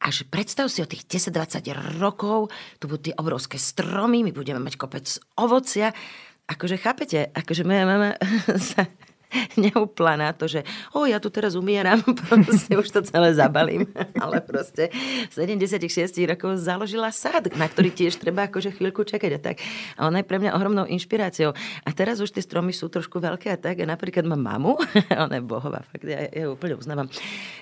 a 0.03 0.11
že 0.11 0.27
predstav 0.27 0.67
si 0.67 0.83
o 0.83 0.91
tých 0.91 1.07
10-20 1.07 2.03
rokov, 2.03 2.51
tu 2.83 2.91
budú 2.91 3.07
tie 3.07 3.15
obrovské 3.15 3.55
stromy, 3.55 4.27
my 4.27 4.35
budeme 4.35 4.59
mať 4.59 4.75
kopec 4.75 5.07
ovocia 5.39 5.95
akože 6.53 6.77
chápete, 6.77 7.33
akože 7.33 7.65
moja 7.65 7.83
mama 7.89 8.13
sa 8.71 8.85
neúpla 9.63 10.17
na 10.19 10.29
to, 10.31 10.45
že 10.49 10.61
o, 10.93 11.05
ja 11.05 11.17
tu 11.17 11.29
teraz 11.33 11.57
umieram, 11.57 12.01
proste 12.29 12.73
už 12.77 12.87
to 12.89 13.01
celé 13.05 13.33
zabalím. 13.33 13.89
Ale 14.23 14.39
proste 14.43 14.89
v 15.29 15.33
76 15.33 16.13
rokov 16.29 16.61
založila 16.61 17.09
sad, 17.09 17.51
na 17.57 17.67
ktorý 17.67 17.93
tiež 17.93 18.17
treba 18.21 18.47
akože 18.47 18.75
chvíľku 18.75 19.03
čakať 19.03 19.31
a 19.37 19.39
tak. 19.39 19.55
A 19.97 20.07
ona 20.07 20.21
je 20.21 20.27
pre 20.27 20.37
mňa 20.39 20.55
ohromnou 20.55 20.85
inšpiráciou. 20.87 21.51
A 21.83 21.89
teraz 21.91 22.21
už 22.21 22.33
tie 22.33 22.43
stromy 22.43 22.71
sú 22.71 22.89
trošku 22.89 23.19
veľké 23.19 23.53
a 23.53 23.57
tak. 23.57 23.81
A 23.81 23.85
napríklad 23.85 24.25
mám 24.27 24.41
mamu, 24.41 24.77
ona 25.25 25.35
je 25.37 25.43
bohová, 25.43 25.81
fakt, 25.87 26.05
ja, 26.05 26.29
ja 26.29 26.49
ju 26.49 26.55
úplne 26.55 26.75
uznávam, 26.77 27.07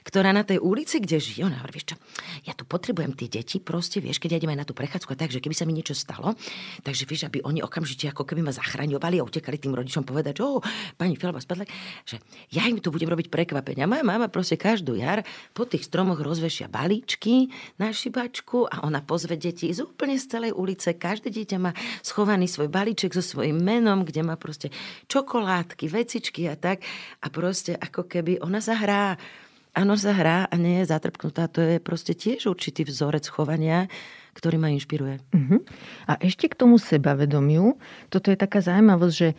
ktorá 0.03 0.33
na 0.35 0.41
tej 0.41 0.59
ulici, 0.59 0.99
kde 0.99 1.21
žije, 1.21 1.45
ona 1.45 1.61
hovorí, 1.61 1.79
vieš 1.79 1.93
čo, 1.93 1.97
ja 2.45 2.53
tu 2.57 2.65
potrebujem 2.65 3.13
tie 3.13 3.29
deti, 3.29 3.61
proste, 3.61 4.01
vieš, 4.01 4.17
keď 4.17 4.37
ja 4.37 4.39
idem 4.43 4.57
na 4.57 4.65
tú 4.67 4.73
prechádzku 4.73 5.13
a 5.13 5.17
tak, 5.17 5.29
že 5.29 5.39
keby 5.39 5.55
sa 5.55 5.65
mi 5.67 5.73
niečo 5.77 5.93
stalo, 5.93 6.33
takže 6.81 7.05
vieš, 7.05 7.29
aby 7.29 7.45
oni 7.45 7.61
okamžite 7.61 8.09
ako 8.09 8.25
keby 8.25 8.45
ma 8.45 8.53
zachraňovali 8.53 9.21
a 9.21 9.27
utekali 9.27 9.61
tým 9.61 9.77
rodičom 9.77 10.03
povedať, 10.03 10.41
že 10.41 10.43
o, 10.43 10.59
pani 10.97 11.15
Filova 11.15 11.39
spadla, 11.39 11.60
že 12.07 12.21
ja 12.53 12.67
im 12.67 12.79
tu 12.79 12.93
budem 12.93 13.09
robiť 13.09 13.27
prekvapenia. 13.31 13.89
Moja 13.89 14.05
mama 14.05 14.27
proste 14.27 14.59
každú 14.59 14.97
jar 14.97 15.25
po 15.51 15.65
tých 15.65 15.87
stromoch 15.87 16.19
rozvešia 16.21 16.69
balíčky 16.69 17.51
na 17.81 17.89
šibačku 17.89 18.69
a 18.69 18.85
ona 18.85 19.01
pozve 19.01 19.35
deti 19.35 19.71
z 19.71 19.83
úplne 19.83 20.15
z 20.15 20.25
celej 20.27 20.51
ulice. 20.53 20.93
Každé 20.95 21.33
dieťa 21.33 21.57
má 21.57 21.71
schovaný 22.05 22.45
svoj 22.45 22.69
balíček 22.69 23.11
so 23.11 23.23
svojím 23.23 23.61
menom, 23.61 24.05
kde 24.05 24.21
má 24.21 24.37
proste 24.37 24.69
čokoládky, 25.09 25.89
vecičky 25.89 26.47
a 26.47 26.55
tak. 26.55 26.83
A 27.21 27.27
proste 27.33 27.77
ako 27.77 28.05
keby 28.05 28.41
ona 28.41 28.61
zahrá 28.61 29.17
Áno, 29.71 29.95
sa 29.95 30.11
hrá 30.11 30.51
a 30.51 30.55
nie 30.59 30.83
je 30.83 30.91
zatrpknutá. 30.91 31.47
To 31.55 31.63
je 31.63 31.79
proste 31.79 32.11
tiež 32.11 32.51
určitý 32.51 32.83
vzorec 32.83 33.23
chovania, 33.31 33.87
ktorý 34.35 34.59
ma 34.59 34.67
inšpiruje. 34.67 35.23
Uh-huh. 35.31 35.63
A 36.11 36.19
ešte 36.19 36.51
k 36.51 36.59
tomu 36.59 36.75
sebavedomiu. 36.75 37.79
Toto 38.11 38.35
je 38.35 38.37
taká 38.39 38.59
zaujímavosť, 38.59 39.15
že 39.15 39.29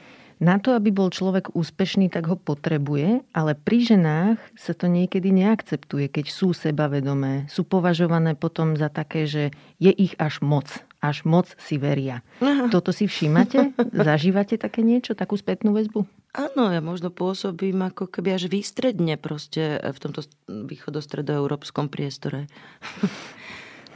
na 0.42 0.58
to, 0.58 0.74
aby 0.74 0.90
bol 0.90 1.06
človek 1.06 1.54
úspešný, 1.54 2.10
tak 2.10 2.26
ho 2.26 2.34
potrebuje, 2.34 3.22
ale 3.30 3.54
pri 3.54 3.94
ženách 3.94 4.42
sa 4.58 4.74
to 4.74 4.90
niekedy 4.90 5.30
neakceptuje, 5.30 6.10
keď 6.10 6.26
sú 6.34 6.50
sebavedomé. 6.50 7.46
Sú 7.46 7.62
považované 7.62 8.34
potom 8.34 8.74
za 8.74 8.90
také, 8.90 9.30
že 9.30 9.54
je 9.78 9.94
ich 9.94 10.18
až 10.18 10.42
moc. 10.42 10.66
Až 10.98 11.22
moc 11.22 11.46
si 11.62 11.78
veria. 11.78 12.26
Aha. 12.42 12.66
Toto 12.74 12.90
si 12.90 13.06
všímate? 13.06 13.70
Zažívate 14.10 14.58
také 14.58 14.82
niečo, 14.82 15.14
takú 15.14 15.38
spätnú 15.38 15.70
väzbu? 15.78 16.02
Áno, 16.34 16.74
ja 16.74 16.82
možno 16.82 17.14
pôsobím 17.14 17.78
ako 17.86 18.10
keby 18.10 18.34
až 18.34 18.50
výstredne 18.50 19.20
proste 19.20 19.78
v 19.78 19.98
tomto 20.02 20.26
východostredoeurópskom 20.48 21.86
priestore. 21.86 22.50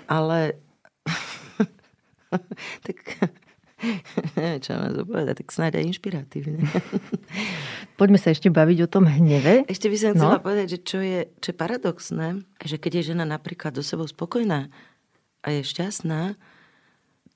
ale 0.06 0.54
tak 2.86 2.96
čo 4.64 4.70
mám 4.72 5.04
povedať, 5.04 5.44
tak 5.44 5.48
snáď 5.52 5.72
aj 5.80 5.84
inšpiratívne. 5.92 6.64
Poďme 8.00 8.16
sa 8.16 8.32
ešte 8.32 8.48
baviť 8.48 8.78
o 8.84 8.88
tom 8.88 9.04
hneve. 9.04 9.68
Ešte 9.68 9.92
by 9.92 9.96
som 10.00 10.10
chcela 10.16 10.40
no? 10.40 10.44
povedať, 10.44 10.66
že 10.76 10.78
čo 10.80 10.98
je, 11.04 11.28
čo 11.44 11.52
je 11.52 11.56
paradoxné, 11.56 12.26
že 12.64 12.76
keď 12.80 12.92
je 13.00 13.06
žena 13.12 13.24
napríklad 13.28 13.76
do 13.76 13.84
sebou 13.84 14.08
spokojná 14.08 14.72
a 15.44 15.48
je 15.52 15.60
šťastná, 15.60 16.40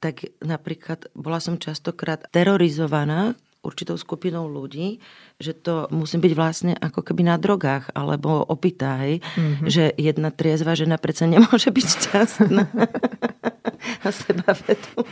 tak 0.01 0.33
napríklad 0.41 1.13
bola 1.13 1.45
som 1.45 1.61
častokrát 1.61 2.25
terorizovaná 2.33 3.37
určitou 3.61 3.97
skupinou 4.01 4.49
ľudí, 4.49 5.01
že 5.37 5.53
to 5.53 5.85
musí 5.93 6.17
byť 6.17 6.33
vlastne 6.33 6.73
ako 6.73 7.05
keby 7.05 7.29
na 7.29 7.37
drogách 7.37 7.93
alebo 7.93 8.41
opitá, 8.41 8.97
hej? 9.05 9.21
Mm-hmm. 9.21 9.69
že 9.69 9.85
jedna 10.01 10.33
triezva 10.33 10.73
žena 10.73 10.97
predsa 10.97 11.29
nemôže 11.29 11.69
byť 11.69 11.87
šťastná. 11.87 12.63
a 14.05 14.09
seba 14.13 14.53
vedom. 14.65 15.09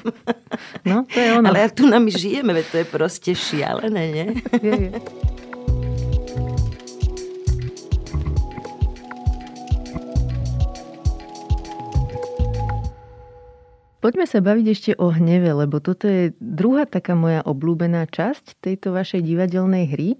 No, 0.85 1.05
to 1.09 1.19
je 1.21 1.31
ono. 1.37 1.49
Ale 1.49 1.69
tu 1.73 1.89
nami 1.89 2.09
žijeme, 2.13 2.57
to 2.65 2.81
je 2.81 2.87
proste 2.89 3.33
šialené, 3.37 4.05
nie? 4.13 4.29
Je, 4.61 4.75
je. 4.93 4.99
Poďme 13.99 14.31
sa 14.31 14.39
baviť 14.39 14.67
ešte 14.71 14.91
o 14.95 15.11
hneve, 15.11 15.51
lebo 15.51 15.83
toto 15.83 16.07
je 16.07 16.31
druhá 16.39 16.87
taká 16.87 17.19
moja 17.19 17.43
obľúbená 17.43 18.07
časť 18.07 18.63
tejto 18.63 18.95
vašej 18.95 19.27
divadelnej 19.27 19.85
hry 19.91 20.11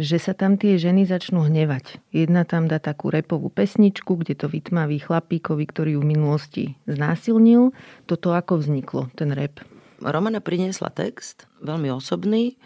že 0.00 0.16
sa 0.16 0.32
tam 0.32 0.56
tie 0.56 0.80
ženy 0.80 1.04
začnú 1.04 1.44
hnevať. 1.44 2.00
Jedna 2.16 2.48
tam 2.48 2.64
dá 2.64 2.80
takú 2.80 3.12
repovú 3.12 3.52
pesničku, 3.52 4.16
kde 4.16 4.32
to 4.32 4.48
vytmaví 4.48 5.04
chlapíkovi, 5.04 5.64
ktorý 5.68 5.90
ju 5.96 6.00
v 6.00 6.10
minulosti 6.16 6.64
znásilnil. 6.88 7.76
Toto 8.08 8.32
ako 8.32 8.64
vzniklo, 8.64 9.12
ten 9.12 9.36
rep? 9.36 9.60
Romana 10.00 10.40
priniesla 10.40 10.88
text, 10.88 11.44
veľmi 11.60 11.92
osobný. 11.92 12.56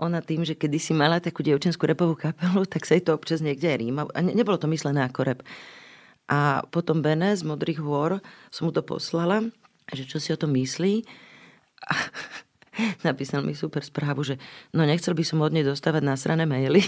Ona 0.00 0.24
tým, 0.24 0.46
že 0.46 0.56
kedysi 0.56 0.96
mala 0.96 1.20
takú 1.20 1.44
dievčenskú 1.44 1.84
repovú 1.84 2.16
kapelu, 2.16 2.64
tak 2.64 2.86
sa 2.86 2.96
jej 2.96 3.04
to 3.04 3.12
občas 3.12 3.44
niekde 3.44 3.68
ríma. 3.76 4.08
A 4.14 4.22
nebolo 4.22 4.56
to 4.56 4.70
myslené 4.70 5.04
ako 5.04 5.26
rep. 5.26 5.40
A 6.30 6.62
potom 6.70 7.02
Bene 7.02 7.34
z 7.34 7.42
Modrých 7.42 7.82
hôr 7.82 8.22
som 8.54 8.70
mu 8.70 8.72
to 8.72 8.86
poslala, 8.86 9.42
že 9.92 10.06
čo 10.06 10.22
si 10.22 10.32
o 10.34 10.40
tom 10.40 10.52
myslí. 10.54 11.04
A 11.88 11.94
napísal 13.08 13.42
mi 13.44 13.54
super 13.56 13.84
správu, 13.84 14.24
že 14.24 14.38
no 14.74 14.84
nechcel 14.84 15.14
by 15.16 15.24
som 15.24 15.44
od 15.44 15.52
nej 15.52 15.64
dostávať 15.66 16.02
násrané 16.04 16.46
maily. 16.46 16.80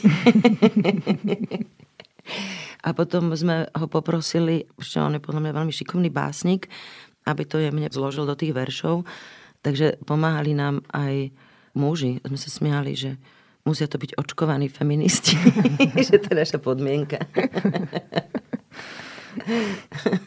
a 2.86 2.88
potom 2.94 3.34
sme 3.34 3.66
ho 3.72 3.86
poprosili, 3.86 4.66
že 4.78 5.02
on 5.02 5.14
je 5.16 5.22
podľa 5.22 5.40
mňa 5.48 5.56
veľmi 5.58 5.72
šikovný 5.74 6.10
básnik, 6.10 6.68
aby 7.26 7.42
to 7.46 7.62
jemne 7.62 7.86
zložil 7.90 8.26
do 8.26 8.34
tých 8.34 8.54
veršov. 8.54 9.04
Takže 9.62 10.02
pomáhali 10.02 10.58
nám 10.58 10.82
aj 10.90 11.30
muži. 11.78 12.18
Sme 12.26 12.38
sa 12.38 12.50
smiali, 12.50 12.98
že 12.98 13.14
musia 13.62 13.86
to 13.86 13.98
byť 13.98 14.18
očkovaní 14.18 14.66
feministi. 14.66 15.38
že 16.06 16.18
to 16.18 16.34
je 16.34 16.36
naša 16.36 16.58
podmienka. 16.58 17.22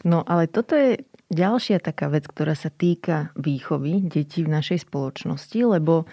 no 0.07 0.23
ale 0.23 0.47
toto 0.47 0.73
je 0.73 1.03
ďalšia 1.35 1.83
taká 1.83 2.07
vec, 2.07 2.23
ktorá 2.25 2.55
sa 2.55 2.71
týka 2.71 3.35
výchovy 3.35 4.07
detí 4.07 4.47
v 4.47 4.55
našej 4.55 4.87
spoločnosti, 4.87 5.59
lebo 5.67 6.07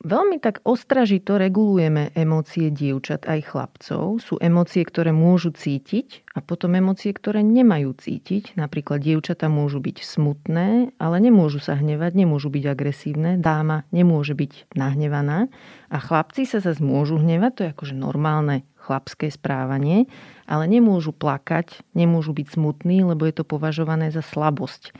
Veľmi 0.00 0.40
tak 0.40 0.64
ostražito 0.64 1.36
regulujeme 1.36 2.16
emócie 2.16 2.72
dievčat 2.72 3.28
aj 3.28 3.52
chlapcov. 3.52 4.16
Sú 4.24 4.40
emócie, 4.40 4.80
ktoré 4.80 5.12
môžu 5.12 5.52
cítiť 5.52 6.24
a 6.32 6.40
potom 6.40 6.72
emócie, 6.72 7.12
ktoré 7.12 7.44
nemajú 7.44 7.92
cítiť. 7.92 8.56
Napríklad 8.56 9.04
dievčata 9.04 9.52
môžu 9.52 9.76
byť 9.84 10.00
smutné, 10.00 10.96
ale 10.96 11.16
nemôžu 11.20 11.60
sa 11.60 11.76
hnevať, 11.76 12.16
nemôžu 12.16 12.48
byť 12.48 12.64
agresívne. 12.72 13.36
Dáma 13.44 13.84
nemôže 13.92 14.32
byť 14.32 14.72
nahnevaná. 14.72 15.52
A 15.92 16.00
chlapci 16.00 16.48
sa 16.48 16.64
zase 16.64 16.80
môžu 16.80 17.20
hnevať, 17.20 17.52
to 17.52 17.60
je 17.68 17.72
akože 17.76 17.92
normálne 18.00 18.64
chlapské 18.80 19.28
správanie, 19.28 20.08
ale 20.50 20.66
nemôžu 20.66 21.14
plakať, 21.14 21.86
nemôžu 21.94 22.34
byť 22.34 22.58
smutní, 22.58 23.06
lebo 23.06 23.22
je 23.30 23.38
to 23.38 23.46
považované 23.46 24.10
za 24.10 24.26
slabosť. 24.26 24.90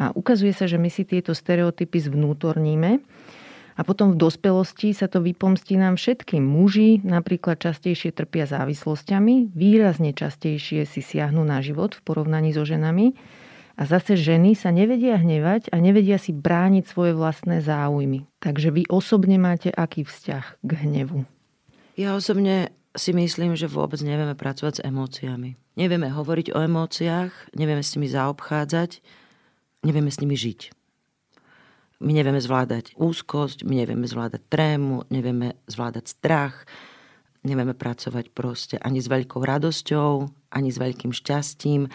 A 0.00 0.16
ukazuje 0.16 0.56
sa, 0.56 0.64
že 0.64 0.80
my 0.80 0.88
si 0.88 1.04
tieto 1.04 1.36
stereotypy 1.36 2.00
zvnútorníme 2.00 3.04
a 3.78 3.80
potom 3.86 4.14
v 4.14 4.20
dospelosti 4.24 4.90
sa 4.90 5.06
to 5.06 5.22
vypomstí 5.22 5.78
nám 5.78 5.94
všetkým. 5.94 6.42
Muži 6.42 6.98
napríklad 7.06 7.62
častejšie 7.62 8.10
trpia 8.10 8.48
závislosťami, 8.48 9.54
výrazne 9.54 10.10
častejšie 10.10 10.82
si 10.82 10.98
siahnu 10.98 11.46
na 11.46 11.62
život 11.62 11.94
v 11.94 12.02
porovnaní 12.02 12.50
so 12.50 12.66
ženami. 12.66 13.14
A 13.78 13.86
zase 13.86 14.18
ženy 14.18 14.58
sa 14.58 14.74
nevedia 14.74 15.14
hnevať 15.22 15.70
a 15.70 15.78
nevedia 15.78 16.18
si 16.18 16.34
brániť 16.34 16.90
svoje 16.90 17.14
vlastné 17.14 17.62
záujmy. 17.62 18.26
Takže 18.42 18.74
vy 18.74 18.82
osobne 18.90 19.38
máte 19.38 19.70
aký 19.70 20.02
vzťah 20.02 20.66
k 20.66 20.70
hnevu? 20.82 21.22
Ja 21.94 22.18
osobne 22.18 22.74
si 22.98 23.14
myslím, 23.14 23.54
že 23.54 23.70
vôbec 23.70 24.02
nevieme 24.02 24.34
pracovať 24.34 24.82
s 24.82 24.84
emóciami. 24.84 25.54
Nevieme 25.78 26.10
hovoriť 26.10 26.52
o 26.52 26.58
emóciách, 26.60 27.54
nevieme 27.54 27.80
s 27.80 27.94
nimi 27.94 28.10
zaobchádzať, 28.10 29.00
nevieme 29.86 30.10
s 30.10 30.18
nimi 30.18 30.34
žiť. 30.34 30.60
My 31.98 32.14
nevieme 32.14 32.38
zvládať 32.38 32.94
úzkosť, 32.94 33.66
my 33.66 33.82
nevieme 33.82 34.06
zvládať 34.06 34.42
trému, 34.46 35.06
nevieme 35.10 35.58
zvládať 35.66 36.04
strach, 36.06 36.62
nevieme 37.42 37.74
pracovať 37.74 38.30
proste 38.30 38.78
ani 38.78 39.02
s 39.02 39.10
veľkou 39.10 39.42
radosťou, 39.42 40.10
ani 40.54 40.68
s 40.70 40.78
veľkým 40.78 41.10
šťastím. 41.10 41.90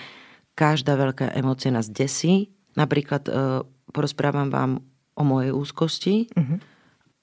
Každá 0.60 1.00
veľká 1.00 1.32
emócia 1.36 1.72
nás 1.72 1.88
desí. 1.88 2.52
Napríklad 2.76 3.24
e, 3.28 3.32
porozprávam 3.96 4.52
vám 4.52 4.72
o 5.16 5.24
mojej 5.24 5.54
úzkosti. 5.56 6.16
Uh-huh. 6.36 6.58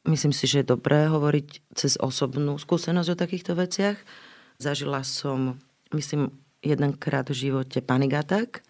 Myslím 0.09 0.33
si, 0.33 0.49
že 0.49 0.65
je 0.65 0.73
dobré 0.73 1.09
hovoriť 1.09 1.77
cez 1.77 2.01
osobnú 2.01 2.57
skúsenosť 2.57 3.09
o 3.13 3.21
takýchto 3.21 3.53
veciach. 3.53 4.01
Zažila 4.57 5.05
som, 5.05 5.61
myslím, 5.93 6.33
jedenkrát 6.65 7.29
v 7.29 7.37
živote 7.49 7.85
panic 7.85 8.17
attack 8.17 8.65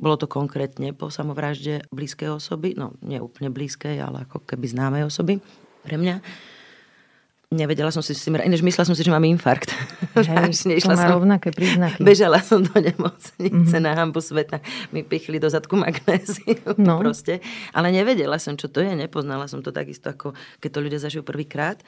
bolo 0.00 0.16
to 0.16 0.24
konkrétne 0.24 0.96
po 0.96 1.12
samovražde 1.12 1.84
blízkej 1.92 2.32
osoby, 2.32 2.72
no 2.72 2.96
nie 3.04 3.20
úplne 3.20 3.52
blízkej, 3.52 4.00
ale 4.00 4.24
ako 4.24 4.48
keby 4.48 4.64
známej 4.72 5.04
osoby 5.04 5.44
pre 5.84 6.00
mňa. 6.00 6.24
Nevedela 7.50 7.90
som 7.90 7.98
si 7.98 8.14
s 8.14 8.22
tým, 8.22 8.38
ináč 8.38 8.62
myslela 8.62 8.86
som 8.86 8.94
si, 8.94 9.02
že 9.02 9.10
mám 9.10 9.26
infarkt. 9.26 9.74
Hej, 10.14 10.54
to 10.86 10.94
má 10.94 10.94
som, 10.94 11.18
rovnaké 11.18 11.50
príznaky. 11.50 11.98
Bežala 11.98 12.38
som 12.46 12.62
do 12.62 12.70
nemocnice 12.78 13.50
mm-hmm. 13.50 13.82
na 13.82 13.98
hambu 13.98 14.22
sveta. 14.22 14.62
Mi 14.94 15.02
pichli 15.02 15.42
do 15.42 15.50
zadku 15.50 15.74
magnézium 15.74 16.78
no. 16.78 17.02
proste. 17.02 17.42
Ale 17.74 17.90
nevedela 17.90 18.38
som, 18.38 18.54
čo 18.54 18.70
to 18.70 18.78
je. 18.78 18.94
Nepoznala 18.94 19.50
som 19.50 19.66
to 19.66 19.74
takisto, 19.74 20.14
ako 20.14 20.30
keď 20.62 20.70
to 20.70 20.78
ľudia 20.78 21.02
zažijú 21.02 21.26
prvýkrát. 21.26 21.82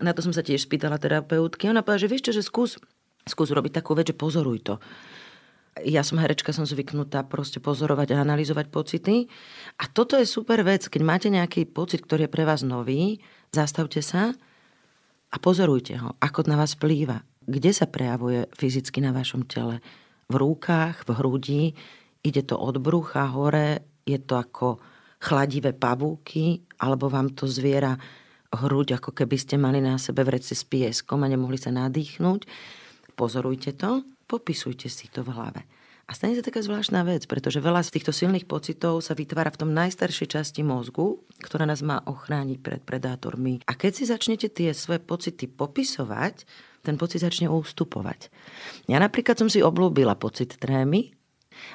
Na 0.00 0.16
to 0.16 0.24
som 0.24 0.32
sa 0.32 0.40
tiež 0.40 0.64
spýtala 0.64 0.96
terapeutky. 0.96 1.68
Ona 1.68 1.84
povedala, 1.84 2.00
že 2.00 2.08
vieš 2.08 2.32
čo, 2.32 2.32
že 2.32 2.40
skús, 2.40 2.80
skús 3.28 3.52
robiť 3.52 3.84
takú 3.84 3.92
vec, 3.92 4.08
že 4.08 4.16
pozoruj 4.16 4.64
to. 4.64 4.80
Ja 5.84 6.08
som 6.08 6.16
herečka, 6.24 6.56
som 6.56 6.64
zvyknutá 6.64 7.20
proste 7.28 7.60
pozorovať 7.60 8.16
a 8.16 8.24
analyzovať 8.24 8.72
pocity. 8.72 9.28
A 9.76 9.92
toto 9.92 10.16
je 10.16 10.24
super 10.24 10.64
vec. 10.64 10.88
Keď 10.88 11.04
máte 11.04 11.28
nejaký 11.28 11.68
pocit, 11.68 12.00
ktorý 12.00 12.24
je 12.24 12.32
pre 12.32 12.48
vás 12.48 12.64
nový, 12.64 13.20
zastavte 13.52 14.00
sa 14.00 14.32
a 15.32 15.36
pozorujte 15.40 15.96
ho, 15.96 16.12
ako 16.20 16.44
na 16.44 16.60
vás 16.60 16.76
vplýva. 16.76 17.24
Kde 17.42 17.72
sa 17.72 17.88
prejavuje 17.88 18.46
fyzicky 18.52 19.00
na 19.00 19.16
vašom 19.16 19.48
tele? 19.48 19.80
V 20.28 20.34
rukách, 20.36 21.08
v 21.08 21.10
hrudi, 21.16 21.62
ide 22.22 22.42
to 22.44 22.60
od 22.60 22.78
brucha 22.78 23.26
hore, 23.32 23.82
je 24.04 24.20
to 24.20 24.36
ako 24.38 24.78
chladivé 25.18 25.72
pavúky, 25.72 26.62
alebo 26.78 27.08
vám 27.08 27.32
to 27.32 27.48
zviera 27.48 27.96
hruď, 28.52 29.00
ako 29.00 29.16
keby 29.16 29.36
ste 29.40 29.56
mali 29.56 29.80
na 29.80 29.96
sebe 29.96 30.22
vrece 30.22 30.52
s 30.52 30.62
pieskom 30.68 31.24
a 31.24 31.30
nemohli 31.30 31.56
sa 31.56 31.72
nadýchnuť. 31.72 32.40
Pozorujte 33.16 33.72
to, 33.74 34.04
popisujte 34.28 34.92
si 34.92 35.08
to 35.08 35.24
v 35.24 35.32
hlave. 35.32 35.60
A 36.06 36.18
stane 36.18 36.34
sa 36.34 36.42
taká 36.42 36.60
zvláštna 36.60 37.06
vec, 37.06 37.24
pretože 37.30 37.62
veľa 37.62 37.86
z 37.86 37.94
týchto 37.94 38.10
silných 38.10 38.50
pocitov 38.50 39.00
sa 39.00 39.14
vytvára 39.14 39.54
v 39.54 39.60
tom 39.62 39.70
najstaršej 39.70 40.28
časti 40.34 40.60
mozgu, 40.66 41.22
ktorá 41.40 41.62
nás 41.62 41.80
má 41.80 42.02
ochrániť 42.04 42.58
pred 42.58 42.82
predátormi. 42.82 43.62
A 43.70 43.72
keď 43.78 43.92
si 43.94 44.04
začnete 44.10 44.50
tie 44.50 44.74
svoje 44.74 44.98
pocity 44.98 45.46
popisovať, 45.46 46.44
ten 46.82 46.98
pocit 46.98 47.22
začne 47.22 47.46
ústupovať. 47.46 48.28
Ja 48.90 48.98
napríklad 48.98 49.38
som 49.38 49.46
si 49.46 49.62
oblúbila 49.62 50.18
pocit 50.18 50.58
trémy, 50.58 51.14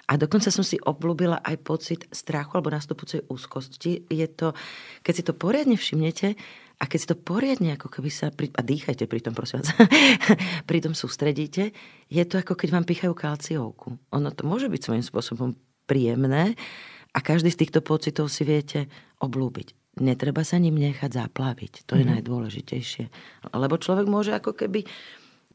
a 0.09 0.17
dokonca 0.17 0.49
som 0.49 0.65
si 0.65 0.81
obľúbila 0.81 1.41
aj 1.45 1.55
pocit 1.61 2.01
strachu 2.09 2.57
alebo 2.57 2.73
nastupujúcej 2.73 3.23
úzkosti. 3.29 4.09
Je 4.09 4.27
to, 4.27 4.57
keď 5.05 5.13
si 5.13 5.23
to 5.23 5.33
poriadne 5.37 5.77
všimnete 5.77 6.33
a 6.77 6.83
keď 6.85 6.99
si 7.01 7.07
to 7.09 7.17
poriadne 7.17 7.73
ako 7.73 7.89
keby 7.89 8.09
sa, 8.13 8.29
pri, 8.29 8.53
a 8.53 8.61
dýchajte 8.61 9.09
pri 9.09 9.19
tom, 9.25 9.33
prosím 9.33 9.65
vás, 9.65 9.73
pri 10.69 10.79
tom 10.85 10.93
sústredíte, 10.93 11.73
je 12.05 12.23
to 12.29 12.37
ako 12.37 12.53
keď 12.53 12.69
vám 12.69 12.85
pichajú 12.85 13.13
kalciovku. 13.17 13.97
Ono 14.13 14.29
to 14.29 14.45
môže 14.45 14.69
byť 14.69 14.81
svojím 14.81 15.05
spôsobom 15.05 15.49
príjemné 15.89 16.53
a 17.15 17.19
každý 17.19 17.49
z 17.49 17.65
týchto 17.65 17.81
pocitov 17.81 18.29
si 18.29 18.45
viete 18.45 18.85
oblúbiť. 19.17 19.73
Netreba 19.97 20.45
sa 20.45 20.61
ním 20.61 20.77
nechať 20.77 21.17
zaplaviť. 21.17 21.89
To 21.89 21.97
je 21.97 22.05
mm-hmm. 22.05 22.21
najdôležitejšie. 22.21 23.05
Lebo 23.49 23.81
človek 23.81 24.05
môže 24.05 24.29
ako 24.37 24.53
keby 24.53 24.85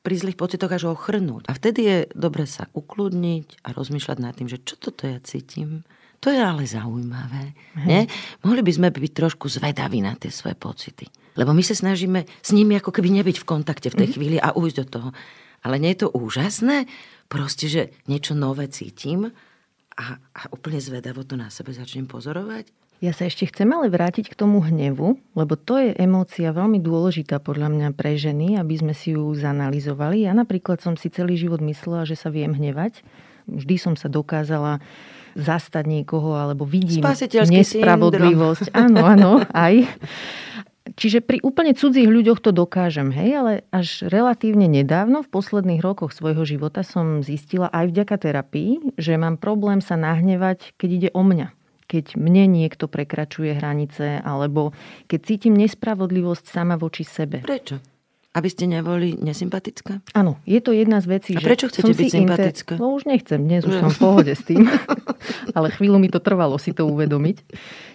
pri 0.03 0.15
zlých 0.19 0.35
pocitoch 0.35 0.75
až 0.75 0.91
ochrnúť. 0.91 1.47
A 1.47 1.55
vtedy 1.55 1.81
je 1.87 1.99
dobre 2.19 2.51
sa 2.51 2.67
ukludniť 2.75 3.63
a 3.63 3.71
rozmýšľať 3.71 4.19
nad 4.19 4.35
tým, 4.35 4.51
že 4.51 4.59
čo 4.59 4.75
toto 4.75 5.07
ja 5.07 5.23
cítim. 5.23 5.87
To 6.23 6.31
je 6.31 6.39
ale 6.39 6.63
zaujímavé. 6.63 7.51
Nie? 7.83 8.07
Mohli 8.47 8.63
by 8.63 8.73
sme 8.79 8.89
byť 8.95 9.13
trošku 9.13 9.51
zvedaví 9.51 9.99
na 9.99 10.15
tie 10.15 10.31
svoje 10.31 10.55
pocity. 10.55 11.11
Lebo 11.35 11.51
my 11.51 11.67
sa 11.67 11.75
snažíme 11.75 12.23
s 12.39 12.55
nimi 12.55 12.79
ako 12.79 12.95
keby 12.95 13.11
nebyť 13.11 13.43
v 13.43 13.49
kontakte 13.49 13.91
v 13.91 13.99
tej 13.99 14.09
mm. 14.09 14.15
chvíli 14.15 14.37
a 14.39 14.55
ujsť 14.55 14.77
do 14.79 14.87
toho. 14.87 15.09
Ale 15.67 15.83
nie 15.83 15.91
je 15.95 16.07
to 16.07 16.15
úžasné? 16.15 16.87
Proste, 17.27 17.67
že 17.67 17.83
niečo 18.07 18.39
nové 18.39 18.71
cítim 18.71 19.35
a, 19.99 20.05
a 20.15 20.43
úplne 20.55 20.79
zvedavo 20.79 21.27
to 21.27 21.35
na 21.35 21.51
sebe 21.51 21.75
začnem 21.75 22.07
pozorovať. 22.07 22.71
Ja 23.03 23.11
sa 23.11 23.27
ešte 23.27 23.51
chcem 23.51 23.67
ale 23.75 23.91
vrátiť 23.91 24.31
k 24.31 24.39
tomu 24.39 24.63
hnevu, 24.63 25.19
lebo 25.35 25.59
to 25.59 25.75
je 25.75 25.91
emócia 25.99 26.55
veľmi 26.55 26.79
dôležitá 26.79 27.43
podľa 27.43 27.75
mňa 27.75 27.89
pre 27.99 28.15
ženy, 28.15 28.63
aby 28.63 28.79
sme 28.79 28.95
si 28.95 29.19
ju 29.19 29.27
zanalizovali. 29.35 30.23
Ja 30.23 30.39
napríklad 30.39 30.79
som 30.79 30.95
si 30.95 31.11
celý 31.11 31.35
život 31.35 31.59
myslela, 31.59 32.07
že 32.07 32.15
sa 32.15 32.31
viem 32.31 32.55
hnevať. 32.55 33.03
Vždy 33.51 33.75
som 33.75 33.95
sa 33.99 34.07
dokázala 34.07 34.79
zastať 35.35 35.85
niekoho, 35.87 36.37
alebo 36.37 36.65
vidím 36.69 37.03
nespravodlivosť. 37.03 38.71
Syndrom. 38.71 38.83
Áno, 38.83 39.01
áno, 39.05 39.31
aj. 39.67 39.89
Čiže 40.83 41.23
pri 41.23 41.39
úplne 41.47 41.73
cudzích 41.79 42.11
ľuďoch 42.11 42.43
to 42.43 42.51
dokážem, 42.51 43.15
hej, 43.15 43.31
ale 43.39 43.53
až 43.71 44.03
relatívne 44.11 44.67
nedávno, 44.67 45.23
v 45.23 45.31
posledných 45.31 45.81
rokoch 45.81 46.11
svojho 46.11 46.43
života 46.43 46.83
som 46.83 47.23
zistila 47.23 47.71
aj 47.71 47.95
vďaka 47.95 48.17
terapii, 48.19 48.99
že 48.99 49.15
mám 49.15 49.39
problém 49.39 49.79
sa 49.79 49.95
nahnevať, 49.95 50.75
keď 50.77 50.91
ide 50.91 51.11
o 51.15 51.23
mňa 51.25 51.55
keď 51.93 52.17
mne 52.17 52.49
niekto 52.49 52.89
prekračuje 52.89 53.53
hranice, 53.53 54.25
alebo 54.25 54.73
keď 55.13 55.21
cítim 55.29 55.53
nespravodlivosť 55.61 56.49
sama 56.49 56.81
voči 56.81 57.05
sebe. 57.05 57.45
Prečo? 57.45 57.92
Aby 58.33 58.49
ste 58.49 58.65
neboli 58.65 59.13
nesympatická? 59.21 60.01
Áno, 60.17 60.41
je 60.49 60.57
to 60.65 60.73
jedna 60.73 61.05
z 61.05 61.21
vecí. 61.21 61.33
A 61.37 61.45
prečo 61.45 61.69
chcete 61.69 61.93
byť 61.93 62.09
sympatická? 62.17 62.75
Inter... 62.81 62.81
No 62.81 62.97
už 62.97 63.05
nechcem, 63.05 63.37
dnes 63.45 63.61
už 63.69 63.77
som 63.77 63.93
v 63.93 64.01
pohode 64.01 64.33
s 64.33 64.41
tým. 64.41 64.65
Ale 65.57 65.69
chvíľu 65.69 66.01
mi 66.01 66.09
to 66.09 66.17
trvalo 66.17 66.57
si 66.57 66.73
to 66.73 66.89
uvedomiť. 66.89 67.45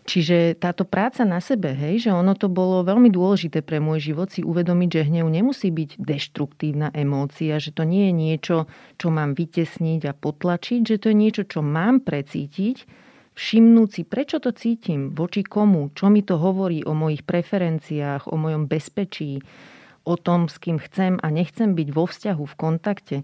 Čiže 0.06 0.62
táto 0.62 0.86
práca 0.86 1.26
na 1.26 1.42
sebe, 1.42 1.74
hej, 1.74 2.06
že 2.06 2.12
ono 2.14 2.38
to 2.38 2.54
bolo 2.54 2.86
veľmi 2.86 3.10
dôležité 3.10 3.66
pre 3.66 3.82
môj 3.82 4.14
život 4.14 4.30
si 4.30 4.46
uvedomiť, 4.46 4.90
že 5.02 5.08
hnev 5.10 5.26
nemusí 5.26 5.74
byť 5.74 5.98
deštruktívna 5.98 6.94
emócia, 6.94 7.58
že 7.58 7.74
to 7.74 7.82
nie 7.82 8.08
je 8.08 8.14
niečo, 8.14 8.58
čo 9.02 9.10
mám 9.10 9.34
vytesniť 9.34 10.06
a 10.06 10.14
potlačiť, 10.14 10.86
že 10.86 11.02
to 11.02 11.10
je 11.12 11.18
niečo, 11.18 11.44
čo 11.50 11.66
mám 11.66 12.06
precítiť 12.06 13.08
všimnúť 13.38 13.90
si, 13.94 14.02
prečo 14.02 14.42
to 14.42 14.50
cítim, 14.50 15.14
voči 15.14 15.46
komu, 15.46 15.94
čo 15.94 16.10
mi 16.10 16.26
to 16.26 16.42
hovorí 16.42 16.82
o 16.82 16.98
mojich 16.98 17.22
preferenciách, 17.22 18.34
o 18.34 18.36
mojom 18.36 18.66
bezpečí, 18.66 19.38
o 20.08 20.16
tom, 20.16 20.48
s 20.48 20.56
kým 20.56 20.80
chcem 20.80 21.20
a 21.20 21.28
nechcem 21.28 21.76
byť 21.76 21.88
vo 21.92 22.08
vzťahu, 22.08 22.44
v 22.48 22.56
kontakte. 22.56 23.18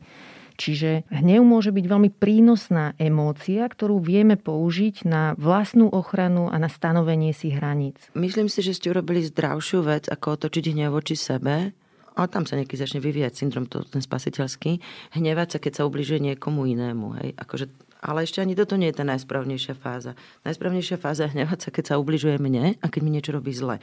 Čiže 0.53 1.09
hnev 1.09 1.41
môže 1.41 1.73
byť 1.73 1.85
veľmi 1.87 2.13
prínosná 2.13 2.93
emócia, 3.01 3.65
ktorú 3.65 3.97
vieme 3.97 4.37
použiť 4.37 5.07
na 5.07 5.33
vlastnú 5.39 5.89
ochranu 5.89 6.51
a 6.51 6.61
na 6.61 6.69
stanovenie 6.69 7.33
si 7.33 7.49
hraníc. 7.49 7.97
Myslím 8.13 8.51
si, 8.51 8.61
že 8.61 8.77
ste 8.77 8.93
urobili 8.93 9.25
zdravšiu 9.25 9.81
vec, 9.81 10.05
ako 10.11 10.37
otočiť 10.37 10.75
hnev 10.75 10.93
voči 10.93 11.17
sebe, 11.17 11.73
a 12.13 12.29
tam 12.29 12.45
sa 12.45 12.53
niekedy 12.53 12.77
začne 12.77 13.01
vyvíjať 13.01 13.33
syndrom 13.33 13.65
to, 13.65 13.81
ten 13.89 13.97
spasiteľský, 13.97 14.77
hnevať 15.17 15.47
sa, 15.49 15.57
keď 15.57 15.81
sa 15.81 15.83
ubližuje 15.89 16.21
niekomu 16.21 16.69
inému. 16.69 17.17
Hej? 17.17 17.29
Akože 17.41 17.65
ale 18.03 18.27
ešte 18.27 18.43
ani 18.43 18.51
toto 18.51 18.75
nie 18.75 18.91
je 18.91 18.99
tá 18.99 19.07
najsprávnejšia 19.07 19.79
fáza. 19.79 20.19
Najsprávnejšia 20.43 20.99
fáza 20.99 21.23
je 21.25 21.39
hnevať 21.39 21.59
sa, 21.63 21.69
keď 21.71 21.83
sa 21.87 21.95
ubližuje 22.03 22.35
mne 22.35 22.75
a 22.83 22.85
keď 22.91 22.99
mi 22.99 23.15
niečo 23.15 23.31
robí 23.31 23.55
zle. 23.55 23.79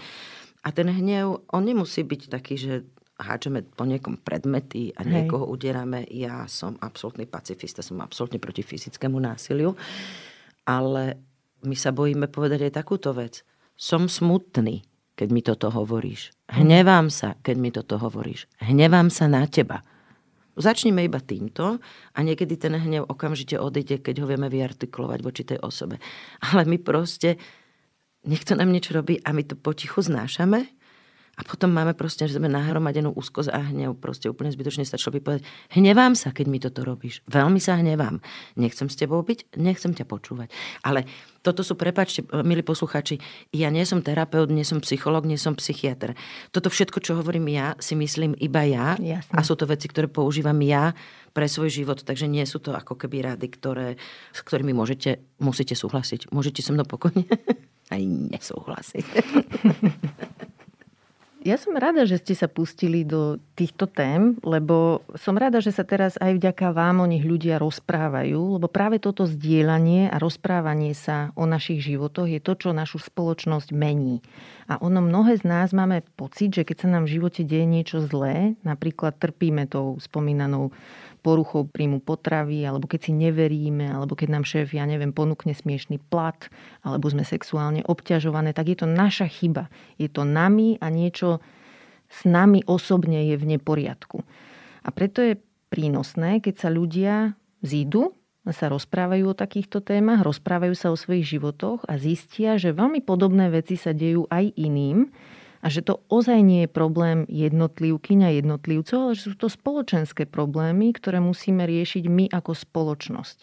A 0.61 0.69
ten 0.77 0.93
hnev, 0.93 1.49
on 1.49 1.63
nemusí 1.65 2.05
byť 2.05 2.23
taký, 2.29 2.55
že 2.61 2.73
háčeme 3.21 3.65
po 3.65 3.85
niekom 3.85 4.21
predmety 4.21 4.97
a 4.97 5.05
niekoho 5.05 5.45
Hej. 5.49 5.53
udierame. 5.53 6.01
Ja 6.09 6.49
som 6.49 6.81
absolútny 6.81 7.29
pacifista, 7.29 7.85
som 7.85 8.01
absolútne 8.01 8.41
proti 8.41 8.65
fyzickému 8.65 9.21
násiliu. 9.21 9.77
Ale 10.65 11.21
my 11.65 11.77
sa 11.77 11.93
bojíme 11.93 12.29
povedať 12.33 12.69
aj 12.69 12.77
takúto 12.81 13.13
vec. 13.13 13.45
Som 13.77 14.09
smutný, 14.09 14.85
keď 15.17 15.29
mi 15.33 15.41
toto 15.45 15.69
hovoríš. 15.69 16.33
Hnevám 16.49 17.13
sa, 17.13 17.37
keď 17.41 17.57
mi 17.57 17.71
toto 17.73 18.01
hovoríš. 18.01 18.49
Hnevám 18.65 19.13
sa 19.13 19.29
na 19.29 19.45
teba. 19.45 19.85
Začnime 20.61 21.07
iba 21.07 21.23
týmto 21.23 21.81
a 22.13 22.19
niekedy 22.21 22.61
ten 22.61 22.77
hnev 22.77 23.09
okamžite 23.09 23.57
odíde, 23.57 24.05
keď 24.05 24.25
ho 24.25 24.27
vieme 24.29 24.53
vyartikulovať 24.53 25.21
voči 25.25 25.43
tej 25.49 25.59
osobe. 25.65 25.97
Ale 26.53 26.69
my 26.69 26.77
proste, 26.81 27.41
nech 28.25 28.45
to 28.45 28.55
nám 28.55 28.73
niečo 28.73 28.95
robí 28.95 29.21
a 29.25 29.33
my 29.33 29.43
to 29.45 29.57
potichu 29.57 30.03
znášame 30.03 30.80
a 31.41 31.43
potom 31.43 31.73
máme 31.73 31.97
proste, 31.97 32.29
že 32.29 32.37
sme 32.37 32.53
nahromadenú 32.53 33.17
úzkosť 33.17 33.49
a 33.49 33.73
hnev. 33.73 33.97
Proste 33.97 34.29
úplne 34.29 34.53
zbytočne 34.53 34.85
stačilo 34.85 35.17
by 35.17 35.21
povedať, 35.25 35.43
hnevám 35.73 36.13
sa, 36.13 36.37
keď 36.37 36.47
mi 36.53 36.61
toto 36.61 36.85
robíš. 36.85 37.25
Veľmi 37.33 37.57
sa 37.57 37.81
hnevám. 37.81 38.21
Nechcem 38.61 38.93
s 38.93 39.01
tebou 39.01 39.25
byť, 39.25 39.57
nechcem 39.57 39.97
ťa 39.97 40.05
počúvať. 40.05 40.53
Ale 40.85 41.09
toto 41.41 41.65
sú, 41.65 41.81
prepačte, 41.81 42.29
milí 42.45 42.61
posluchači, 42.61 43.17
ja 43.57 43.73
nie 43.73 43.89
som 43.89 44.05
terapeut, 44.05 44.53
nie 44.53 44.69
som 44.69 44.85
psycholog, 44.85 45.25
nie 45.25 45.41
som 45.41 45.57
psychiatr. 45.57 46.13
Toto 46.53 46.69
všetko, 46.69 47.01
čo 47.01 47.17
hovorím 47.17 47.49
ja, 47.49 47.73
si 47.81 47.97
myslím 47.97 48.37
iba 48.37 48.61
ja. 48.69 49.01
Jasne. 49.01 49.33
A 49.33 49.41
sú 49.41 49.57
to 49.57 49.65
veci, 49.65 49.89
ktoré 49.89 50.13
používam 50.13 50.61
ja 50.61 50.93
pre 51.33 51.49
svoj 51.49 51.73
život. 51.73 52.05
Takže 52.05 52.29
nie 52.29 52.45
sú 52.45 52.61
to 52.61 52.77
ako 52.77 53.01
keby 53.01 53.33
rady, 53.33 53.49
ktoré, 53.49 53.97
s 54.37 54.45
ktorými 54.45 54.77
môžete, 54.77 55.25
musíte 55.41 55.73
súhlasiť. 55.73 56.29
Môžete 56.37 56.61
so 56.61 56.77
mnou 56.77 56.85
pokojne 56.85 57.25
aj 57.97 58.01
nesúhlasiť. 58.05 59.07
Ja 61.41 61.57
som 61.57 61.73
rada, 61.73 62.05
že 62.05 62.21
ste 62.21 62.37
sa 62.37 62.53
pustili 62.53 63.01
do 63.01 63.41
týchto 63.57 63.89
tém, 63.89 64.37
lebo 64.45 65.01
som 65.17 65.41
rada, 65.41 65.65
že 65.65 65.73
sa 65.73 65.89
teraz 65.89 66.21
aj 66.21 66.37
vďaka 66.37 66.69
vám 66.77 67.01
o 67.01 67.09
nich 67.09 67.25
ľudia 67.25 67.57
rozprávajú, 67.57 68.61
lebo 68.61 68.69
práve 68.69 69.01
toto 69.01 69.25
zdieľanie 69.25 70.13
a 70.13 70.21
rozprávanie 70.21 70.93
sa 70.93 71.33
o 71.41 71.49
našich 71.49 71.81
životoch 71.81 72.29
je 72.29 72.45
to, 72.45 72.53
čo 72.61 72.77
našu 72.77 73.01
spoločnosť 73.01 73.73
mení. 73.73 74.21
A 74.69 74.85
ono 74.85 75.01
mnohé 75.01 75.41
z 75.41 75.49
nás 75.49 75.73
máme 75.73 76.05
pocit, 76.21 76.53
že 76.53 76.69
keď 76.69 76.77
sa 76.85 76.89
nám 76.93 77.09
v 77.09 77.17
živote 77.17 77.41
deje 77.41 77.65
niečo 77.65 78.05
zlé, 78.05 78.61
napríklad 78.61 79.17
trpíme 79.17 79.65
tou 79.65 79.97
spomínanou 79.97 80.77
poruchou 81.21 81.69
príjmu 81.69 82.01
potravy, 82.01 82.65
alebo 82.65 82.89
keď 82.89 83.09
si 83.09 83.13
neveríme, 83.13 83.93
alebo 83.93 84.17
keď 84.17 84.29
nám 84.33 84.45
šéf, 84.49 84.73
ja 84.73 84.89
neviem, 84.89 85.13
ponúkne 85.13 85.53
smiešný 85.53 86.01
plat, 86.09 86.49
alebo 86.81 87.07
sme 87.13 87.23
sexuálne 87.23 87.85
obťažované, 87.85 88.57
tak 88.57 88.73
je 88.73 88.81
to 88.81 88.89
naša 88.89 89.29
chyba. 89.29 89.69
Je 90.01 90.09
to 90.09 90.25
nami 90.25 90.81
a 90.81 90.89
niečo 90.89 91.45
s 92.11 92.27
nami 92.27 92.67
osobne 92.67 93.29
je 93.31 93.37
v 93.39 93.57
neporiadku. 93.57 94.25
A 94.83 94.89
preto 94.91 95.23
je 95.23 95.39
prínosné, 95.71 96.43
keď 96.43 96.55
sa 96.67 96.69
ľudia 96.73 97.39
zídu 97.63 98.17
sa 98.49 98.73
rozprávajú 98.73 99.31
o 99.31 99.37
takýchto 99.37 99.85
témach, 99.85 100.25
rozprávajú 100.25 100.73
sa 100.73 100.89
o 100.89 100.97
svojich 100.97 101.37
životoch 101.37 101.85
a 101.85 102.01
zistia, 102.01 102.57
že 102.57 102.73
veľmi 102.73 103.05
podobné 103.05 103.53
veci 103.53 103.77
sa 103.77 103.93
dejú 103.93 104.25
aj 104.33 104.57
iným 104.57 105.13
A 105.61 105.69
že 105.69 105.85
to 105.85 106.01
ozaj 106.09 106.41
nie 106.41 106.65
je 106.65 106.71
problém 106.73 107.29
jednotlivkyň 107.29 108.19
a 108.25 108.31
jednotlivcov, 108.33 108.99
ale 109.01 109.13
že 109.13 109.29
sú 109.29 109.37
to 109.37 109.53
spoločenské 109.53 110.25
problémy, 110.25 110.97
ktoré 110.97 111.21
musíme 111.21 111.69
riešiť 111.69 112.09
my 112.09 112.33
ako 112.33 112.57
spoločnosť. 112.57 113.39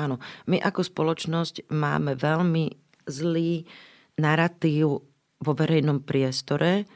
Áno, 0.00 0.16
my 0.48 0.62
ako 0.64 0.80
spoločnosť 0.80 1.68
máme 1.68 2.16
veľmi 2.16 2.72
zlý 3.04 3.68
narratív 4.16 5.04
vo 5.38 5.52
verejnom 5.54 6.02
priestore, 6.02 6.88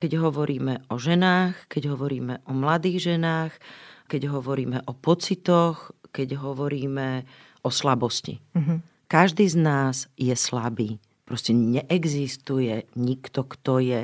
keď 0.00 0.16
hovoríme 0.20 0.88
o 0.88 0.96
ženách, 0.96 1.68
keď 1.68 1.92
hovoríme 1.96 2.44
o 2.48 2.52
mladých 2.56 3.14
ženách, 3.14 3.52
keď 4.08 4.32
hovoríme 4.32 4.84
o 4.88 4.92
pocitoch, 4.96 5.92
keď 6.10 6.40
hovoríme 6.40 7.22
o 7.62 7.70
slabosti. 7.70 8.40
Uh-huh. 8.56 8.80
Každý 9.06 9.46
z 9.46 9.56
nás 9.60 9.96
je 10.16 10.32
slabý. 10.32 10.98
Proste 11.30 11.54
neexistuje 11.54 12.90
nikto, 12.98 13.46
kto 13.46 13.78
je 13.78 14.00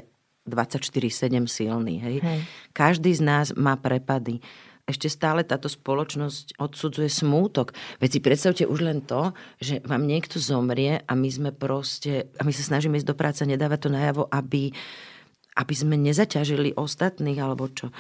24-7 0.46 1.50
silný. 1.50 1.98
Hej? 1.98 2.16
Hej. 2.22 2.40
Každý 2.70 3.10
z 3.18 3.22
nás 3.26 3.46
má 3.58 3.74
prepady. 3.74 4.38
Ešte 4.86 5.10
stále 5.10 5.42
táto 5.42 5.66
spoločnosť 5.66 6.62
odsudzuje 6.62 7.10
smútok. 7.10 7.74
Veď 7.98 8.10
si 8.14 8.20
predstavte 8.22 8.64
už 8.70 8.86
len 8.86 9.02
to, 9.02 9.34
že 9.58 9.82
vám 9.82 10.06
niekto 10.06 10.38
zomrie 10.38 11.02
a 11.02 11.12
my 11.18 11.26
sme 11.26 11.50
proste, 11.50 12.30
a 12.38 12.46
my 12.46 12.54
sa 12.54 12.62
snažíme 12.62 12.94
ísť 12.94 13.10
do 13.10 13.18
práce, 13.18 13.42
nedávať 13.42 13.90
to 13.90 13.90
najavo, 13.90 14.30
aby, 14.30 14.70
aby 15.58 15.74
sme 15.74 15.98
nezaťažili 15.98 16.78
ostatných, 16.78 17.42
alebo 17.42 17.66
čo. 17.66 17.90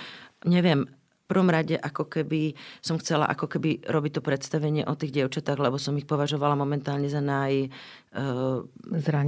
Neviem, 0.46 0.86
prvom 1.26 1.50
rade 1.50 1.74
ako 1.74 2.06
keby 2.06 2.54
som 2.78 2.96
chcela 3.02 3.26
ako 3.26 3.50
keby 3.50 3.82
robiť 3.82 4.12
to 4.18 4.22
predstavenie 4.22 4.86
o 4.86 4.94
tých 4.94 5.12
dievčatách, 5.12 5.58
lebo 5.58 5.76
som 5.76 5.98
ich 5.98 6.06
považovala 6.06 6.54
momentálne 6.54 7.10
za 7.10 7.18
naj 7.18 7.66
uh, 7.66 8.62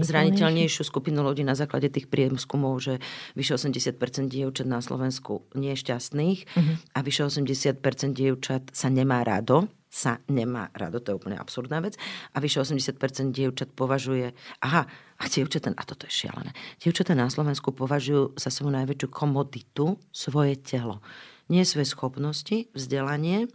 zraniteľnejšiu 0.06 0.82
skupinu 0.86 1.20
ľudí 1.26 1.42
na 1.42 1.58
základe 1.58 1.90
tých 1.90 2.06
prieskumov, 2.06 2.78
že 2.78 3.02
vyše 3.34 3.58
80% 3.58 4.30
dievčat 4.30 4.66
na 4.70 4.78
Slovensku 4.78 5.44
nie 5.58 5.74
je 5.74 5.82
šťastných 5.82 6.38
uh-huh. 6.46 6.74
a 6.94 6.98
vyše 7.02 7.26
80% 7.26 7.82
dievčat 8.14 8.70
sa 8.70 8.88
nemá 8.88 9.26
rado 9.26 9.66
sa 9.88 10.20
nemá 10.28 10.68
rado, 10.76 11.00
to 11.00 11.10
je 11.10 11.16
úplne 11.16 11.40
absurdná 11.40 11.80
vec. 11.80 11.96
A 12.36 12.44
vyše 12.44 12.60
80% 12.60 13.32
dievčat 13.32 13.72
považuje, 13.72 14.36
aha, 14.60 14.84
a 15.18 15.24
dievčatá, 15.26 15.72
a 15.72 15.82
toto 15.82 16.04
je 16.04 16.12
šialené, 16.12 16.52
dievčatá 16.78 17.16
na 17.16 17.32
Slovensku 17.32 17.72
považujú 17.72 18.36
za 18.36 18.52
svoju 18.52 18.70
najväčšiu 18.76 19.08
komoditu 19.08 19.96
svoje 20.12 20.60
telo 20.60 21.00
nie 21.48 21.64
svoje 21.64 21.88
schopnosti, 21.88 22.68
vzdelanie, 22.76 23.48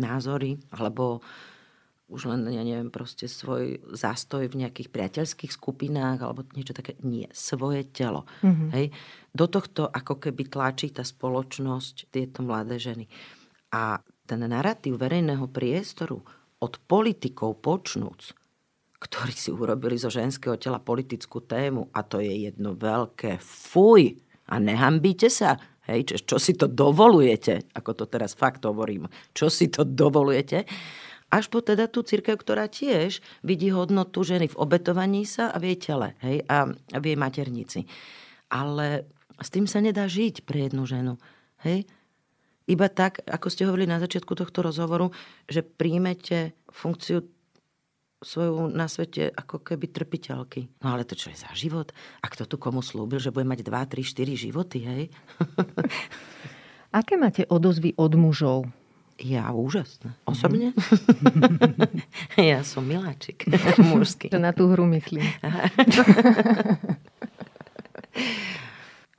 názory 0.00 0.60
alebo 0.72 1.20
už 2.10 2.26
len, 2.26 2.42
ja 2.50 2.66
neviem, 2.66 2.90
proste 2.90 3.30
svoj 3.30 3.78
zástoj 3.94 4.50
v 4.50 4.66
nejakých 4.66 4.90
priateľských 4.90 5.54
skupinách 5.54 6.18
alebo 6.26 6.42
niečo 6.58 6.74
také. 6.74 6.98
Nie, 7.06 7.30
svoje 7.30 7.86
telo. 7.86 8.26
Mm-hmm. 8.42 8.68
Hej? 8.74 8.86
Do 9.30 9.46
tohto 9.46 9.86
ako 9.86 10.18
keby 10.18 10.50
tlačí 10.50 10.90
tá 10.90 11.06
spoločnosť 11.06 12.10
tieto 12.10 12.42
mladé 12.42 12.82
ženy. 12.82 13.06
A 13.70 14.02
ten 14.26 14.42
narratív 14.42 14.98
verejného 14.98 15.46
priestoru 15.46 16.18
od 16.58 16.72
politikov 16.90 17.62
počnúc, 17.62 18.34
ktorí 18.98 19.32
si 19.32 19.54
urobili 19.54 19.94
zo 19.94 20.10
ženského 20.10 20.58
tela 20.58 20.82
politickú 20.82 21.46
tému 21.46 21.94
a 21.94 22.02
to 22.02 22.18
je 22.18 22.50
jedno 22.50 22.74
veľké 22.74 23.38
fuj 23.38 24.18
a 24.50 24.58
nehambíte 24.58 25.30
sa, 25.30 25.54
Hej, 25.88 26.12
čo, 26.12 26.16
čo 26.34 26.36
si 26.36 26.52
to 26.58 26.68
dovolujete, 26.68 27.72
ako 27.72 27.90
to 27.96 28.04
teraz 28.04 28.36
fakt 28.36 28.62
hovorím, 28.68 29.08
čo 29.32 29.48
si 29.48 29.72
to 29.72 29.82
dovolujete, 29.82 30.68
až 31.30 31.46
po 31.46 31.62
teda 31.62 31.86
tú 31.86 32.02
církev, 32.02 32.36
ktorá 32.36 32.66
tiež 32.66 33.22
vidí 33.46 33.70
hodnotu 33.70 34.26
ženy 34.26 34.50
v 34.50 34.58
obetovaní 34.58 35.22
sa 35.22 35.54
a 35.54 35.56
v 35.62 35.72
jej 35.72 35.78
tele 35.78 36.08
hej, 36.26 36.42
a 36.50 36.74
v 36.74 37.04
jej 37.06 37.18
maternici. 37.18 37.80
Ale 38.50 39.06
s 39.38 39.48
tým 39.48 39.64
sa 39.70 39.78
nedá 39.78 40.10
žiť 40.10 40.42
pre 40.42 40.66
jednu 40.66 40.84
ženu. 40.84 41.16
Hej? 41.62 41.86
Iba 42.66 42.90
tak, 42.90 43.22
ako 43.24 43.46
ste 43.46 43.66
hovorili 43.66 43.88
na 43.88 44.02
začiatku 44.02 44.34
tohto 44.34 44.66
rozhovoru, 44.66 45.14
že 45.46 45.62
príjmete 45.62 46.54
funkciu 46.68 47.24
svoju 48.20 48.68
na 48.68 48.84
svete 48.84 49.32
ako 49.32 49.64
keby 49.64 49.88
trpiteľky. 49.88 50.68
No 50.84 50.92
ale 50.92 51.08
to 51.08 51.16
čo 51.16 51.32
je 51.32 51.40
za 51.40 51.48
život? 51.56 51.92
A 52.20 52.28
kto 52.28 52.44
tu 52.44 52.60
komu 52.60 52.84
slúbil, 52.84 53.16
že 53.16 53.32
bude 53.32 53.48
mať 53.48 53.64
2, 53.64 53.96
3, 53.96 54.04
4 54.04 54.36
životy, 54.36 54.78
hej? 54.84 55.02
Aké 57.00 57.16
máte 57.16 57.48
odozvy 57.48 57.96
od 57.96 58.12
mužov? 58.18 58.68
Ja 59.20 59.52
úžasné. 59.52 60.16
Osobne? 60.24 60.72
ja 62.40 62.64
som 62.64 62.88
miláčik 62.88 63.44
mužský. 63.92 64.32
Na 64.32 64.56
tú 64.56 64.72
hru 64.72 64.88
myslím. 64.88 65.24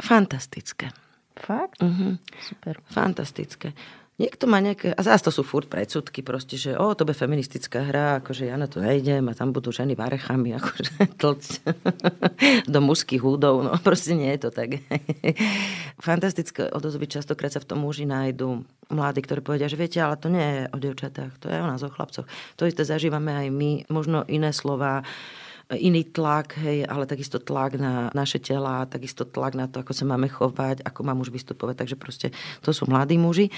Fantastické. 0.02 0.90
Fakt? 1.38 1.82
Uh-huh. 1.82 2.18
Super. 2.42 2.82
Fantastické. 2.90 3.78
Niekto 4.22 4.46
má 4.46 4.62
nejaké, 4.62 4.94
a 4.94 5.02
zás 5.02 5.26
to 5.26 5.34
sú 5.34 5.42
furt 5.42 5.66
predsudky 5.66 6.22
proste, 6.22 6.54
že 6.54 6.78
o, 6.78 6.94
to 6.94 7.10
bude 7.10 7.18
feministická 7.18 7.82
hra, 7.82 8.22
akože 8.22 8.46
ja 8.46 8.54
na 8.54 8.70
to 8.70 8.78
nejdem 8.78 9.26
a 9.26 9.34
tam 9.34 9.50
budú 9.50 9.74
ženy 9.74 9.98
varechami, 9.98 10.54
akože 10.62 11.18
tlc 11.18 11.46
do 12.70 12.80
mužských 12.86 13.18
húdov, 13.18 13.66
no 13.66 13.74
proste 13.82 14.14
nie 14.14 14.30
je 14.38 14.46
to 14.46 14.50
tak. 14.54 14.78
Fantastické 16.06 16.70
odozvy, 16.70 17.10
častokrát 17.10 17.50
sa 17.50 17.66
v 17.66 17.74
tom 17.74 17.82
muži 17.82 18.06
nájdu 18.06 18.62
mladí, 18.94 19.26
ktorí 19.26 19.42
povedia, 19.42 19.66
že 19.66 19.80
viete, 19.82 19.98
ale 19.98 20.22
to 20.22 20.30
nie 20.30 20.46
je 20.46 20.62
o 20.70 20.78
devčatách, 20.78 21.34
to 21.42 21.50
je 21.50 21.58
o 21.58 21.66
nás, 21.66 21.82
o 21.82 21.90
chlapcoch. 21.90 22.30
To 22.62 22.70
isté 22.70 22.86
zažívame 22.86 23.34
aj 23.34 23.48
my, 23.50 23.72
možno 23.90 24.22
iné 24.30 24.54
slova, 24.54 25.02
iný 25.74 26.06
tlak, 26.06 26.62
hej, 26.62 26.86
ale 26.86 27.10
takisto 27.10 27.42
tlak 27.42 27.80
na 27.80 28.14
naše 28.14 28.38
tela, 28.38 28.86
takisto 28.86 29.26
tlak 29.26 29.58
na 29.58 29.66
to, 29.66 29.82
ako 29.82 29.98
sa 29.98 30.06
máme 30.06 30.30
chovať, 30.30 30.86
ako 30.86 31.00
má 31.08 31.18
muž 31.18 31.34
vystupovať. 31.34 31.76
Takže 31.82 31.96
proste 31.98 32.28
to 32.62 32.70
sú 32.70 32.86
mladí 32.86 33.18
muži 33.18 33.50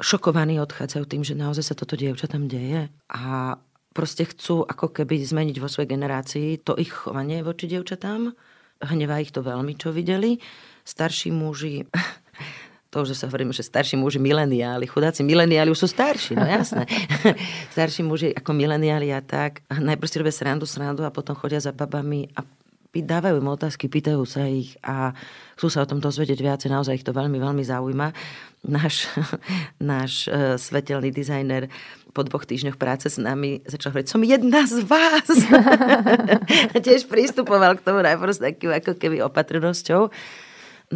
šokovaní 0.00 0.60
odchádzajú 0.60 1.04
tým, 1.08 1.22
že 1.24 1.38
naozaj 1.38 1.72
sa 1.72 1.74
toto 1.78 1.96
dievča 1.96 2.28
tam 2.28 2.48
deje 2.48 2.92
a 3.08 3.56
proste 3.96 4.28
chcú 4.28 4.60
ako 4.68 4.92
keby 4.92 5.24
zmeniť 5.24 5.56
vo 5.56 5.72
svojej 5.72 5.88
generácii 5.88 6.60
to 6.60 6.76
ich 6.76 6.92
chovanie 6.92 7.40
voči 7.40 7.64
dievčatám. 7.64 8.36
Hnevá 8.84 9.24
ich 9.24 9.32
to 9.32 9.40
veľmi, 9.40 9.72
čo 9.80 9.88
videli. 9.88 10.36
Starší 10.84 11.32
muži, 11.32 11.88
to 12.92 13.08
už 13.08 13.16
sa 13.16 13.32
hovoríme, 13.32 13.56
že 13.56 13.64
starší 13.64 13.96
muži 13.96 14.20
mileniáli, 14.20 14.84
chudáci 14.84 15.24
mileniáli 15.24 15.72
už 15.72 15.88
sú 15.88 15.88
starší, 15.88 16.36
no 16.36 16.44
jasné. 16.44 16.84
starší 17.74 18.04
muži 18.04 18.36
ako 18.36 18.52
mileniáli 18.52 19.16
a 19.16 19.24
tak, 19.24 19.64
najprv 19.72 20.08
si 20.12 20.20
robia 20.20 20.34
srandu, 20.36 20.68
srandu 20.68 21.08
a 21.08 21.10
potom 21.10 21.32
chodia 21.32 21.56
za 21.56 21.72
babami 21.72 22.28
a 22.36 22.44
dávajú 23.02 23.42
im 23.42 23.50
otázky, 23.52 23.88
pýtajú 23.90 24.22
sa 24.24 24.46
ich 24.48 24.78
a 24.80 25.16
chcú 25.56 25.68
sa 25.72 25.82
o 25.84 25.88
tom 25.88 25.98
dozvedieť 25.98 26.38
viacej, 26.40 26.68
naozaj 26.72 27.00
ich 27.00 27.06
to 27.06 27.16
veľmi, 27.16 27.40
veľmi 27.40 27.64
zaujíma. 27.64 28.12
Náš, 28.66 29.10
náš 29.82 30.28
uh, 30.28 30.54
svetelný 30.60 31.12
dizajner 31.12 31.68
po 32.16 32.24
dvoch 32.24 32.48
týždňoch 32.48 32.80
práce 32.80 33.12
s 33.12 33.20
nami 33.20 33.60
začal 33.68 33.92
hovoriť, 33.92 34.08
som 34.08 34.24
jedna 34.24 34.64
z 34.64 34.80
vás. 34.88 35.28
a 36.72 36.76
tiež 36.86 37.04
pristupoval 37.12 37.76
k 37.76 37.84
tomu 37.84 38.00
najprv 38.00 38.32
s 38.32 38.40
takým 38.40 38.72
ako 38.72 38.96
keby 38.96 39.20
opatrnosťou. 39.20 40.08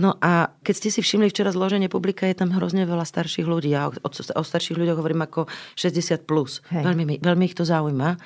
No 0.00 0.14
a 0.22 0.54
keď 0.62 0.74
ste 0.80 0.88
si 0.94 1.00
všimli 1.02 1.28
včera 1.28 1.50
zloženie 1.50 1.90
publika, 1.90 2.22
je 2.24 2.38
tam 2.38 2.54
hrozne 2.54 2.86
veľa 2.86 3.02
starších 3.02 3.44
ľudí. 3.44 3.74
Ja 3.74 3.90
o, 3.90 4.08
o 4.08 4.42
starších 4.46 4.78
ľuďoch 4.78 4.96
hovorím 4.96 5.26
ako 5.26 5.50
60+. 5.74 6.24
Plus. 6.24 6.62
Veľmi, 6.70 7.18
veľmi 7.18 7.44
ich 7.44 7.58
to 7.58 7.66
zaujíma 7.66 8.16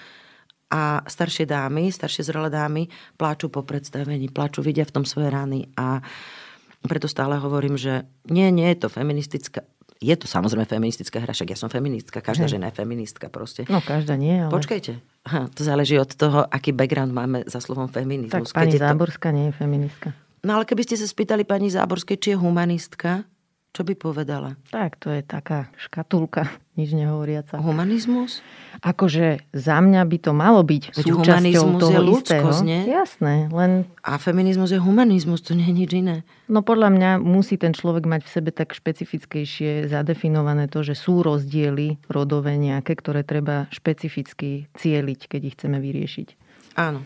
a 0.75 1.07
staršie 1.07 1.47
dámy, 1.47 1.95
staršie 1.95 2.27
zrelé 2.27 2.51
dámy 2.51 2.91
pláču 3.15 3.47
po 3.47 3.63
predstavení, 3.63 4.27
pláču, 4.27 4.59
vidia 4.59 4.83
v 4.83 4.95
tom 4.99 5.05
svoje 5.07 5.31
rany 5.31 5.71
a 5.79 6.03
preto 6.83 7.07
stále 7.07 7.39
hovorím, 7.39 7.79
že 7.79 8.03
nie, 8.27 8.51
nie 8.51 8.67
je 8.75 8.83
to 8.83 8.89
feministická, 8.91 9.63
je 10.03 10.15
to 10.19 10.27
samozrejme 10.27 10.67
feministická 10.67 11.23
hra, 11.23 11.33
však 11.33 11.55
ja 11.55 11.59
som 11.59 11.71
feministka, 11.71 12.19
každá 12.19 12.51
žena 12.51 12.69
je 12.69 12.77
feministka 12.77 13.31
proste. 13.31 13.65
No 13.71 13.79
každá 13.81 14.19
nie, 14.19 14.37
ale... 14.37 14.51
Počkajte, 14.51 14.99
ha, 15.31 15.47
to 15.49 15.63
záleží 15.63 15.97
od 15.97 16.11
toho, 16.13 16.45
aký 16.45 16.75
background 16.75 17.15
máme 17.15 17.47
za 17.47 17.63
slovom 17.63 17.87
feminizmus. 17.89 18.51
Tak 18.51 18.67
pani 18.67 18.77
Záborská 18.77 19.31
to... 19.31 19.37
nie 19.39 19.45
je 19.49 19.55
feministka. 19.55 20.09
No 20.45 20.61
ale 20.61 20.69
keby 20.69 20.85
ste 20.85 21.01
sa 21.01 21.09
spýtali 21.09 21.49
pani 21.49 21.73
Záborskej, 21.73 22.21
či 22.21 22.29
je 22.35 22.37
humanistka, 22.37 23.25
čo 23.75 23.83
by 23.83 23.99
povedala? 23.99 24.55
Tak, 24.71 25.03
to 25.03 25.11
je 25.11 25.27
taká 25.27 25.67
škatulka, 25.75 26.47
nič 26.79 26.95
nehovoriaca. 26.95 27.59
Humanizmus? 27.59 28.39
Akože 28.79 29.43
za 29.51 29.83
mňa 29.83 30.07
by 30.07 30.19
to 30.23 30.31
malo 30.31 30.63
byť 30.63 30.95
Veď 30.95 31.07
súčasťou 31.11 31.67
toho 31.83 31.91
je 31.91 32.07
ľudskosť, 32.07 32.63
istého. 32.63 32.71
Nie? 32.71 32.81
Jasné, 32.87 33.51
len... 33.51 33.91
A 34.07 34.15
feminizmus 34.23 34.71
je 34.71 34.79
humanizmus, 34.79 35.43
to 35.43 35.59
nie 35.59 35.67
je 35.67 35.75
nič 35.75 35.91
iné. 35.91 36.17
No 36.47 36.63
podľa 36.63 36.95
mňa 36.95 37.11
musí 37.19 37.59
ten 37.59 37.75
človek 37.75 38.07
mať 38.07 38.23
v 38.23 38.31
sebe 38.31 38.51
tak 38.55 38.79
špecifickejšie 38.79 39.91
zadefinované 39.91 40.71
to, 40.71 40.87
že 40.87 40.95
sú 40.95 41.27
rozdiely 41.27 41.99
rodové 42.07 42.55
nejaké, 42.55 42.95
ktoré 42.95 43.27
treba 43.27 43.67
špecificky 43.75 44.71
cieliť, 44.79 45.21
keď 45.27 45.41
ich 45.51 45.55
chceme 45.59 45.83
vyriešiť. 45.83 46.29
Áno. 46.79 47.03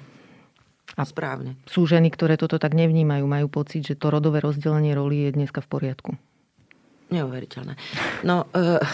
A 0.98 1.06
správne. 1.06 1.54
Sú 1.70 1.86
ženy, 1.86 2.10
ktoré 2.10 2.34
toto 2.34 2.58
tak 2.58 2.74
nevnímajú, 2.74 3.22
majú 3.22 3.46
pocit, 3.46 3.86
že 3.86 3.94
to 3.94 4.10
rodové 4.10 4.42
rozdelenie 4.42 4.92
roli 4.98 5.30
je 5.30 5.36
dneska 5.36 5.62
v 5.62 5.70
poriadku. 5.70 6.10
Neuveriteľné. 7.08 7.72
No, 8.20 8.44
uh, 8.52 8.84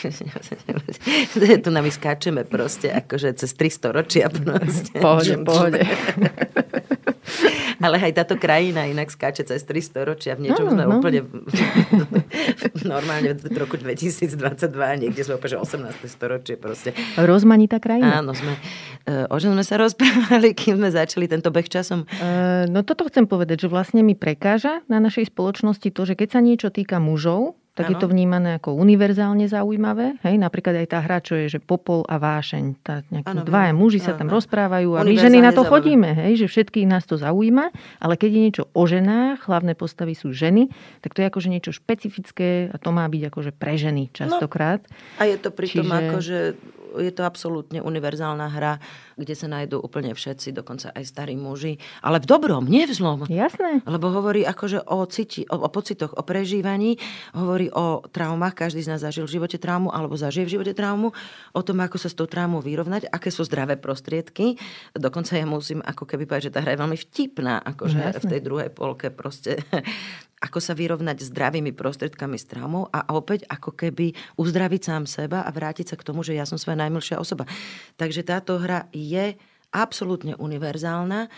tu 1.64 1.68
na 1.68 1.84
skáčeme 1.84 2.48
proste, 2.48 2.88
akože 2.88 3.36
cez 3.36 3.52
300 3.52 3.92
ročia 3.92 4.26
proste. 4.32 4.96
Pohode, 4.96 5.34
pohode. 5.44 5.80
Ale 7.80 7.96
aj 7.96 8.12
táto 8.12 8.36
krajina 8.36 8.84
inak 8.84 9.08
skáče 9.08 9.44
cez 9.48 9.64
300 9.64 10.04
ročia. 10.04 10.32
V 10.36 10.48
niečom 10.48 10.68
no, 10.68 10.72
sme 10.76 10.84
no. 10.84 11.00
úplne 11.00 11.20
normálne 12.92 13.36
v 13.40 13.56
roku 13.56 13.80
2022 13.80 14.36
niekde 15.00 15.20
sme 15.24 15.40
úplne 15.40 15.56
18. 15.64 16.04
storočie 16.04 16.60
proste. 16.60 16.92
Rozmanitá 17.16 17.80
krajina. 17.80 18.20
Áno, 18.20 18.36
sme, 18.36 18.52
uh, 19.08 19.32
o 19.32 19.36
čom 19.40 19.56
sme 19.56 19.64
sa 19.64 19.80
rozprávali, 19.80 20.52
kým 20.52 20.76
sme 20.76 20.92
začali 20.92 21.24
tento 21.24 21.48
beh 21.48 21.68
časom? 21.72 22.04
Uh, 22.20 22.68
no 22.68 22.84
toto 22.84 23.08
chcem 23.08 23.24
povedať, 23.24 23.64
že 23.64 23.68
vlastne 23.72 24.04
mi 24.04 24.12
prekáža 24.12 24.84
na 24.92 25.00
našej 25.00 25.32
spoločnosti 25.32 25.88
to, 25.88 26.02
že 26.04 26.14
keď 26.20 26.28
sa 26.36 26.40
niečo 26.44 26.68
týka 26.68 27.00
mužov, 27.00 27.49
tak 27.74 27.86
ano. 27.86 27.90
je 27.94 27.96
to 28.02 28.06
vnímané 28.10 28.58
ako 28.58 28.74
univerzálne 28.74 29.46
zaujímavé. 29.46 30.18
Hej, 30.26 30.42
napríklad 30.42 30.82
aj 30.82 30.88
tá 30.90 30.98
hra, 31.00 31.22
čo 31.22 31.38
je, 31.38 31.46
že 31.56 31.58
popol 31.62 32.02
a 32.10 32.18
vášeň. 32.18 32.64
Tá 32.82 33.06
ano, 33.06 33.46
dvaja 33.46 33.70
muži 33.70 34.02
ano. 34.02 34.06
sa 34.10 34.12
tam 34.18 34.28
rozprávajú 34.28 34.98
a 34.98 35.06
my 35.06 35.14
ženy 35.14 35.38
na 35.38 35.54
to 35.54 35.62
zaujímavé. 35.62 35.70
chodíme, 35.70 36.10
hej, 36.18 36.32
že 36.42 36.46
všetkých 36.50 36.86
nás 36.90 37.06
to 37.06 37.14
zaujíma, 37.14 37.70
ale 38.02 38.14
keď 38.18 38.30
je 38.30 38.40
niečo 38.40 38.64
o 38.74 38.82
ženách, 38.84 39.46
hlavné 39.46 39.78
postavy 39.78 40.18
sú 40.18 40.34
ženy, 40.34 40.66
tak 40.98 41.14
to 41.14 41.22
je 41.22 41.26
akože 41.30 41.48
niečo 41.48 41.70
špecifické 41.70 42.68
a 42.68 42.76
to 42.76 42.90
má 42.90 43.06
byť 43.06 43.22
akože 43.30 43.50
pre 43.54 43.78
ženy 43.78 44.10
častokrát. 44.10 44.82
No, 44.84 45.22
a 45.22 45.30
je 45.30 45.36
to 45.38 45.48
pritom 45.54 45.86
Čiže... 45.86 45.94
akože 45.94 46.38
je 46.98 47.12
to 47.14 47.22
absolútne 47.22 47.78
univerzálna 47.78 48.48
hra, 48.50 48.82
kde 49.14 49.34
sa 49.36 49.46
nájdú 49.46 49.78
úplne 49.78 50.16
všetci, 50.16 50.56
dokonca 50.56 50.90
aj 50.90 51.04
starí 51.06 51.38
muži. 51.38 51.78
Ale 52.00 52.18
v 52.18 52.26
dobrom, 52.26 52.66
nie 52.66 52.88
v 52.88 52.92
zlom. 52.96 53.28
Jasné. 53.28 53.84
Lebo 53.86 54.10
hovorí 54.10 54.42
akože 54.42 54.88
o, 54.88 55.04
citi, 55.06 55.46
o, 55.46 55.60
o 55.60 55.68
pocitoch, 55.70 56.16
o 56.16 56.22
prežívaní, 56.24 56.96
hovorí 57.36 57.70
o 57.70 58.02
traumách, 58.08 58.66
každý 58.66 58.82
z 58.82 58.96
nás 58.96 59.04
zažil 59.04 59.28
v 59.28 59.38
živote 59.38 59.60
traumu 59.60 59.92
alebo 59.92 60.18
zažije 60.18 60.48
v 60.48 60.54
živote 60.58 60.72
traumu, 60.74 61.12
o 61.52 61.60
tom, 61.62 61.78
ako 61.84 61.96
sa 62.00 62.08
s 62.08 62.16
tou 62.16 62.26
traumou 62.26 62.64
vyrovnať, 62.64 63.06
aké 63.12 63.28
sú 63.28 63.44
zdravé 63.46 63.76
prostriedky. 63.76 64.56
Dokonca 64.96 65.36
ja 65.36 65.46
musím 65.46 65.84
ako 65.84 66.08
keby 66.08 66.24
povedať, 66.26 66.50
že 66.50 66.54
tá 66.56 66.60
hra 66.64 66.74
je 66.74 66.82
veľmi 66.82 66.98
vtipná, 66.98 67.60
akože 67.62 67.98
Jasné. 68.00 68.18
v 68.18 68.24
tej 68.32 68.40
druhej 68.40 68.70
polke 68.72 69.12
proste 69.12 69.60
ako 70.40 70.58
sa 70.58 70.72
vyrovnať 70.72 71.20
zdravými 71.20 71.76
prostriedkami 71.76 72.40
s 72.40 72.48
traumou 72.48 72.88
a 72.88 73.04
opäť 73.12 73.44
ako 73.52 73.76
keby 73.76 74.16
uzdraviť 74.40 74.80
sám 74.80 75.04
seba 75.04 75.44
a 75.44 75.50
vrátiť 75.52 75.92
sa 75.92 75.96
k 76.00 76.06
tomu, 76.08 76.24
že 76.24 76.32
ja 76.32 76.48
som 76.48 76.56
svoja 76.56 76.80
najmilšia 76.80 77.20
osoba. 77.20 77.44
Takže 78.00 78.24
táto 78.24 78.56
hra 78.56 78.88
je 78.96 79.36
absolútne 79.70 80.34
univerzálna. 80.40 81.28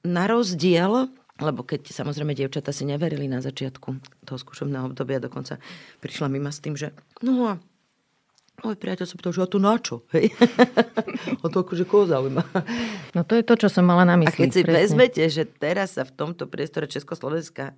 Na 0.00 0.24
rozdiel 0.26 1.12
lebo 1.40 1.64
keď 1.64 1.88
samozrejme 1.88 2.36
dievčata 2.36 2.68
si 2.68 2.84
neverili 2.84 3.24
na 3.24 3.40
začiatku 3.40 3.88
toho 4.28 4.38
skúšobného 4.38 4.92
obdobia, 4.92 5.24
dokonca 5.24 5.56
prišla 6.04 6.28
mima 6.28 6.52
s 6.52 6.60
tým, 6.60 6.76
že 6.76 6.92
no 7.24 7.48
a 7.48 7.52
môj 8.60 8.76
priateľ 8.76 9.06
sa 9.08 9.16
pýtal, 9.16 9.32
že 9.32 9.40
a 9.40 9.48
to 9.48 9.56
na 9.56 9.80
čo? 9.80 10.04
Hej? 10.12 10.36
a 11.42 11.44
to 11.48 11.64
akože 11.64 11.88
koho 11.88 12.04
zaujíma? 12.04 12.44
No 13.16 13.24
to 13.24 13.40
je 13.40 13.44
to, 13.48 13.56
čo 13.56 13.68
som 13.72 13.88
mala 13.88 14.04
na 14.04 14.20
mysli. 14.20 14.36
A 14.36 14.40
keď 14.44 14.50
si 14.52 14.62
presne. 14.62 14.76
vezmete, 14.84 15.22
že 15.32 15.48
teraz 15.48 15.96
sa 15.96 16.04
v 16.04 16.12
tomto 16.12 16.44
priestore 16.44 16.84
Československa 16.84 17.72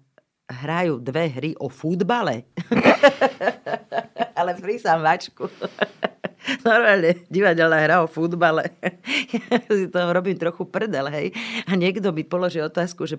hrajú 0.53 1.01
dve 1.01 1.33
hry 1.33 1.51
o 1.57 1.73
futbale. 1.73 2.45
Ale 4.39 4.57
prísam 4.61 5.01
vačku. 5.01 5.49
Normálne 6.67 7.23
divadelná 7.31 7.79
hra 7.81 7.97
o 8.03 8.11
futbale. 8.11 8.75
ja 9.51 9.59
si 9.71 9.89
toho 9.89 10.11
robím 10.11 10.37
trochu 10.37 10.67
prdel, 10.69 11.09
hej. 11.09 11.33
A 11.71 11.79
niekto 11.79 12.11
by 12.11 12.23
položil 12.27 12.67
otázku, 12.67 13.07
že 13.07 13.17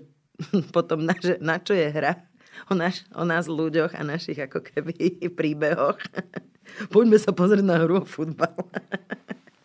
potom 0.74 1.02
na, 1.02 1.14
že, 1.16 1.40
na 1.40 1.58
čo 1.58 1.72
je 1.72 1.88
hra 1.88 2.20
o, 2.70 2.74
naš, 2.74 3.02
o 3.14 3.24
nás 3.26 3.50
ľuďoch 3.50 3.96
a 3.96 4.02
našich 4.06 4.38
ako 4.38 4.62
keby 4.62 5.28
príbehoch. 5.32 5.98
Poďme 6.90 7.18
sa 7.20 7.30
pozrieť 7.30 7.64
na 7.64 7.80
hru 7.82 8.02
o 8.02 8.06
futbale. 8.06 8.64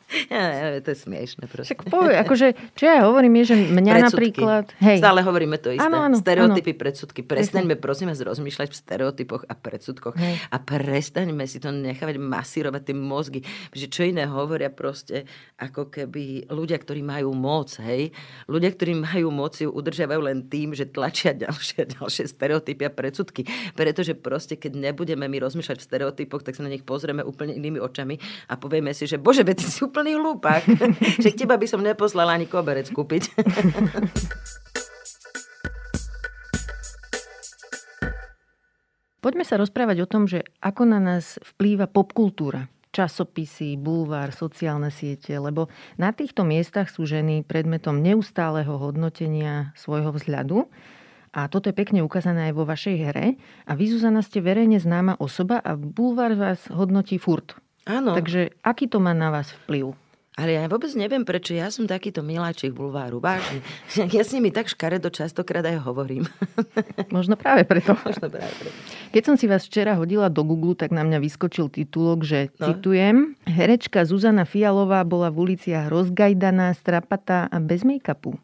Ja, 0.34 0.46
ja, 0.50 0.82
to 0.82 0.94
je 0.94 0.98
smiešne 1.06 1.46
proste. 1.46 1.74
Však 1.74 1.90
povie, 1.90 2.18
akože, 2.18 2.48
čo 2.74 2.84
ja 2.86 3.06
hovorím, 3.06 3.42
je, 3.42 3.54
že 3.54 3.56
mňa 3.58 3.94
predsudky. 3.94 4.10
napríklad... 4.10 4.66
Hej. 4.82 4.98
Stále 5.02 5.20
hovoríme 5.22 5.58
to 5.62 5.70
isté. 5.74 5.86
Ano, 5.86 6.02
ano, 6.02 6.18
Stereotypy, 6.18 6.72
ano. 6.74 6.80
predsudky. 6.82 7.20
Prestaňme, 7.26 7.76
prosím 7.78 8.10
vás, 8.10 8.22
rozmýšľať 8.22 8.68
v 8.74 8.78
stereotypoch 8.78 9.44
a 9.46 9.54
predsudkoch. 9.54 10.16
Hej. 10.18 10.34
A 10.50 10.58
prestaňme 10.62 11.46
si 11.46 11.62
to 11.62 11.70
nechávať 11.70 12.18
masírovať 12.18 12.82
tie 12.90 12.96
mozgy. 12.98 13.40
Že 13.74 13.86
čo 13.90 14.02
iné 14.06 14.26
hovoria 14.26 14.74
proste, 14.74 15.30
ako 15.62 15.94
keby 15.94 16.50
ľudia, 16.50 16.78
ktorí 16.82 17.06
majú 17.06 17.34
moc, 17.38 17.78
hej. 17.82 18.10
Ľudia, 18.50 18.70
ktorí 18.74 18.98
majú 18.98 19.30
moc, 19.30 19.58
ju 19.58 19.70
udržiavajú 19.70 20.22
len 20.26 20.46
tým, 20.50 20.74
že 20.74 20.90
tlačia 20.90 21.38
ďalšie 21.46 21.86
a 21.86 21.88
ďalšie 22.02 22.26
stereotypy 22.30 22.84
a 22.86 22.92
predsudky. 22.94 23.46
Pretože 23.78 24.18
proste, 24.18 24.58
keď 24.58 24.78
nebudeme 24.78 25.26
my 25.30 25.38
rozmýšľať 25.42 25.78
v 25.78 25.86
stereotypoch, 25.86 26.42
tak 26.42 26.58
sa 26.58 26.66
na 26.66 26.74
nich 26.74 26.86
pozrieme 26.86 27.22
úplne 27.22 27.54
inými 27.54 27.78
očami 27.78 28.18
a 28.50 28.58
povieme 28.58 28.94
si, 28.96 29.06
že 29.06 29.22
bože, 29.22 29.46
ty 29.46 29.66
si 29.66 29.84
úplne 29.84 29.99
úplný 30.00 30.16
hlúpak. 30.16 30.64
že 31.24 31.36
teba 31.36 31.60
by 31.60 31.68
som 31.68 31.84
neposlala 31.84 32.40
ani 32.40 32.48
koberec 32.48 32.88
kúpiť. 32.88 33.36
Poďme 39.20 39.44
sa 39.44 39.60
rozprávať 39.60 40.08
o 40.08 40.08
tom, 40.08 40.32
že 40.32 40.48
ako 40.64 40.88
na 40.88 41.04
nás 41.04 41.36
vplýva 41.44 41.92
popkultúra 41.92 42.72
časopisy, 42.90 43.78
bulvár, 43.78 44.32
sociálne 44.34 44.90
siete, 44.90 45.36
lebo 45.38 45.70
na 46.00 46.10
týchto 46.16 46.42
miestach 46.48 46.90
sú 46.90 47.06
ženy 47.06 47.46
predmetom 47.46 48.02
neustáleho 48.02 48.80
hodnotenia 48.80 49.76
svojho 49.78 50.16
vzhľadu. 50.16 50.66
A 51.36 51.46
toto 51.52 51.70
je 51.70 51.78
pekne 51.78 52.02
ukázané 52.02 52.50
aj 52.50 52.54
vo 52.58 52.66
vašej 52.66 52.98
hre. 53.12 53.38
A 53.70 53.78
vy, 53.78 53.94
Zuzana, 53.94 54.26
ste 54.26 54.42
verejne 54.42 54.82
známa 54.82 55.22
osoba 55.22 55.62
a 55.62 55.78
bulvár 55.78 56.34
vás 56.34 56.66
hodnotí 56.74 57.22
furt. 57.22 57.60
Áno. 57.90 58.14
Takže 58.14 58.54
aký 58.62 58.86
to 58.86 59.02
má 59.02 59.18
na 59.18 59.34
vás 59.34 59.50
vplyv? 59.66 59.98
Ale 60.40 60.56
ja 60.56 60.72
vôbec 60.72 60.88
neviem, 60.96 61.28
prečo 61.28 61.52
ja 61.52 61.68
som 61.68 61.84
takýto 61.84 62.24
miláčik 62.24 62.72
bulváru. 62.72 63.20
Vážne. 63.20 63.60
Ja 64.16 64.24
s 64.24 64.32
nimi 64.32 64.56
tak 64.56 64.72
škaredo 64.72 65.12
častokrát 65.12 65.68
aj 65.68 65.84
hovorím. 65.84 66.24
Možno 67.16 67.36
práve 67.36 67.68
preto. 67.68 67.98
Možno 68.08 68.32
práve 68.32 68.54
preto. 68.56 68.78
Keď 69.12 69.24
som 69.26 69.36
si 69.36 69.52
vás 69.52 69.68
včera 69.68 70.00
hodila 70.00 70.32
do 70.32 70.46
Google, 70.48 70.80
tak 70.80 70.96
na 70.96 71.04
mňa 71.04 71.20
vyskočil 71.20 71.68
titulok, 71.68 72.24
že 72.24 72.40
no. 72.56 72.72
citujem, 72.72 73.36
herečka 73.44 74.08
Zuzana 74.08 74.48
Fialová 74.48 75.04
bola 75.04 75.28
v 75.28 75.52
uliciach 75.52 75.92
rozgajdaná, 75.92 76.72
strapatá 76.72 77.52
a 77.52 77.58
bez 77.60 77.84
make-upu. 77.84 78.40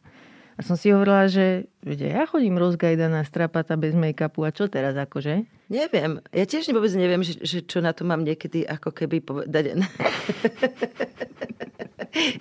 A 0.56 0.64
som 0.64 0.80
si 0.80 0.88
hovorila, 0.88 1.28
že 1.28 1.68
vede, 1.84 2.08
ja 2.08 2.24
chodím 2.24 2.56
rozgajdaná, 2.56 3.28
strapata 3.28 3.76
bez 3.76 3.92
make-upu 3.92 4.48
a 4.48 4.56
čo 4.56 4.72
teraz 4.72 4.96
akože? 4.96 5.44
Neviem. 5.68 6.24
Ja 6.32 6.48
tiež 6.48 6.72
vôbec 6.72 6.96
neviem, 6.96 7.20
že, 7.28 7.36
že 7.44 7.60
čo 7.60 7.84
na 7.84 7.92
to 7.92 8.08
mám 8.08 8.24
niekedy 8.24 8.64
ako 8.64 8.96
keby 8.96 9.20
povedať. 9.20 9.76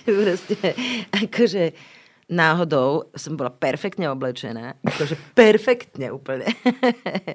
Proste, 0.06 0.78
akože 1.10 1.74
náhodou 2.30 3.10
som 3.18 3.34
bola 3.34 3.50
perfektne 3.50 4.08
oblečená, 4.08 4.78
akože 4.80 5.18
perfektne 5.34 6.14
úplne. 6.14 6.48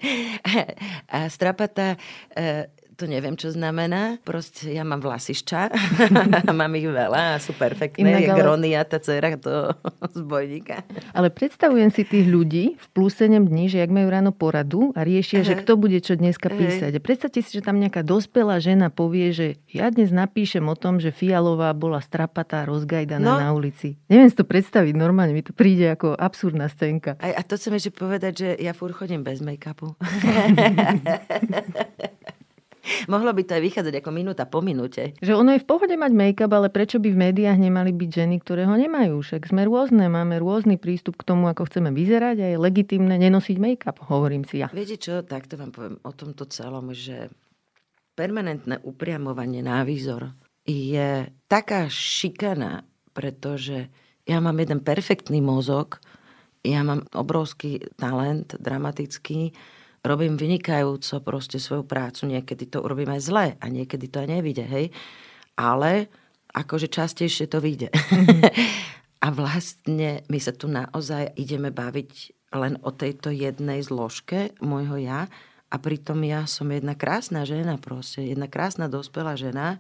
a 1.14 1.28
strapata 1.28 2.00
e, 2.32 2.72
to 3.00 3.08
neviem, 3.08 3.40
čo 3.40 3.56
znamená. 3.56 4.20
Proste 4.28 4.76
ja 4.76 4.84
mám 4.84 5.00
vlasišča, 5.00 5.72
mám 6.60 6.74
ich 6.76 6.84
veľa 6.84 7.34
a 7.34 7.36
sú 7.40 7.56
perfektné. 7.56 8.04
Inak, 8.04 8.28
je 8.28 8.36
Gronia, 8.36 8.84
tá 8.84 9.00
dcera 9.00 9.40
to 9.40 9.72
zbojníka. 10.20 10.84
Ale 11.16 11.32
predstavujem 11.32 11.96
si 11.96 12.04
tých 12.04 12.28
ľudí 12.28 12.76
v 12.76 12.88
plus 12.92 13.16
7 13.16 13.48
dní, 13.48 13.72
že 13.72 13.80
ak 13.80 13.88
majú 13.88 14.12
ráno 14.12 14.36
poradu 14.36 14.92
a 15.00 15.08
riešia, 15.08 15.48
že 15.48 15.56
kto 15.56 15.80
bude 15.80 16.04
čo 16.04 16.20
dneska 16.20 16.52
písať. 16.52 16.92
A 16.92 17.00
predstavte 17.00 17.40
si, 17.40 17.56
že 17.56 17.64
tam 17.64 17.80
nejaká 17.80 18.04
dospelá 18.04 18.60
žena 18.60 18.92
povie, 18.92 19.32
že 19.32 19.56
ja 19.72 19.88
dnes 19.88 20.12
napíšem 20.12 20.68
o 20.68 20.76
tom, 20.76 21.00
že 21.00 21.16
Fialová 21.16 21.72
bola 21.72 22.04
strapatá, 22.04 22.68
rozgajdaná 22.68 23.24
no. 23.24 23.40
na 23.40 23.56
ulici. 23.56 23.96
Neviem 24.12 24.28
si 24.28 24.36
to 24.36 24.44
predstaviť 24.44 25.00
normálne, 25.00 25.32
mi 25.32 25.46
to 25.46 25.56
príde 25.56 25.88
ako 25.88 26.20
absurdná 26.20 26.68
scénka. 26.68 27.16
A, 27.24 27.40
a 27.40 27.42
to 27.48 27.56
chcem 27.56 27.80
ešte 27.80 27.96
povedať, 27.96 28.34
že 28.36 28.50
ja 28.60 28.76
furt 28.76 28.92
chodím 28.92 29.24
bez 29.24 29.40
make-upu. 29.40 29.96
Mohlo 33.12 33.36
by 33.36 33.44
to 33.46 33.52
aj 33.58 33.64
vychádzať 33.64 33.96
ako 34.00 34.10
minúta 34.12 34.44
po 34.48 34.64
minúte. 34.64 35.16
Že 35.20 35.40
ono 35.40 35.56
je 35.56 35.64
v 35.64 35.70
pohode 35.70 35.96
mať 35.96 36.12
make-up, 36.16 36.52
ale 36.52 36.72
prečo 36.72 36.98
by 36.98 37.10
v 37.12 37.22
médiách 37.30 37.60
nemali 37.60 37.92
byť 37.92 38.10
ženy, 38.10 38.36
ktoré 38.42 38.66
ho 38.66 38.76
nemajú? 38.76 39.20
Však 39.20 39.52
sme 39.52 39.68
rôzne, 39.68 40.08
máme 40.08 40.40
rôzny 40.40 40.80
prístup 40.80 41.20
k 41.20 41.28
tomu, 41.28 41.52
ako 41.52 41.68
chceme 41.68 41.92
vyzerať 41.92 42.38
a 42.40 42.48
je 42.56 42.58
legitimné 42.58 43.16
nenosiť 43.20 43.58
make-up, 43.60 44.00
hovorím 44.08 44.48
si 44.48 44.64
ja. 44.64 44.72
Viete 44.72 45.00
čo, 45.00 45.22
takto 45.24 45.60
vám 45.60 45.72
poviem 45.76 45.96
o 46.04 46.12
tomto 46.16 46.48
celom, 46.48 46.92
že 46.96 47.30
permanentné 48.16 48.84
upriamovanie 48.84 49.64
na 49.64 49.84
výzor 49.88 50.36
je 50.68 51.32
taká 51.50 51.88
šikana, 51.90 52.86
pretože 53.16 53.90
ja 54.30 54.38
mám 54.38 54.60
jeden 54.62 54.86
perfektný 54.86 55.42
mozog, 55.42 55.98
ja 56.62 56.84
mám 56.84 57.08
obrovský 57.16 57.80
talent 57.96 58.54
dramatický, 58.60 59.56
robím 60.04 60.40
vynikajúco 60.40 61.20
proste 61.24 61.60
svoju 61.60 61.84
prácu, 61.84 62.28
niekedy 62.30 62.68
to 62.72 62.80
urobím 62.80 63.12
aj 63.12 63.22
zle 63.22 63.46
a 63.60 63.66
niekedy 63.68 64.08
to 64.08 64.24
aj 64.24 64.28
nevíde, 64.30 64.66
hej. 64.66 64.86
Ale 65.60 66.08
akože 66.56 66.88
častejšie 66.88 67.52
to 67.52 67.60
vyjde. 67.60 67.92
a 69.26 69.28
vlastne 69.30 70.24
my 70.26 70.40
sa 70.40 70.56
tu 70.56 70.72
naozaj 70.72 71.36
ideme 71.36 71.70
baviť 71.70 72.12
len 72.56 72.80
o 72.82 72.90
tejto 72.90 73.30
jednej 73.30 73.84
zložke 73.86 74.58
môjho 74.64 74.98
ja 74.98 75.30
a 75.70 75.76
pritom 75.78 76.26
ja 76.26 76.50
som 76.50 76.66
jedna 76.74 76.98
krásna 76.98 77.46
žena 77.46 77.78
proste, 77.78 78.26
jedna 78.26 78.50
krásna 78.50 78.90
dospelá 78.90 79.38
žena 79.38 79.78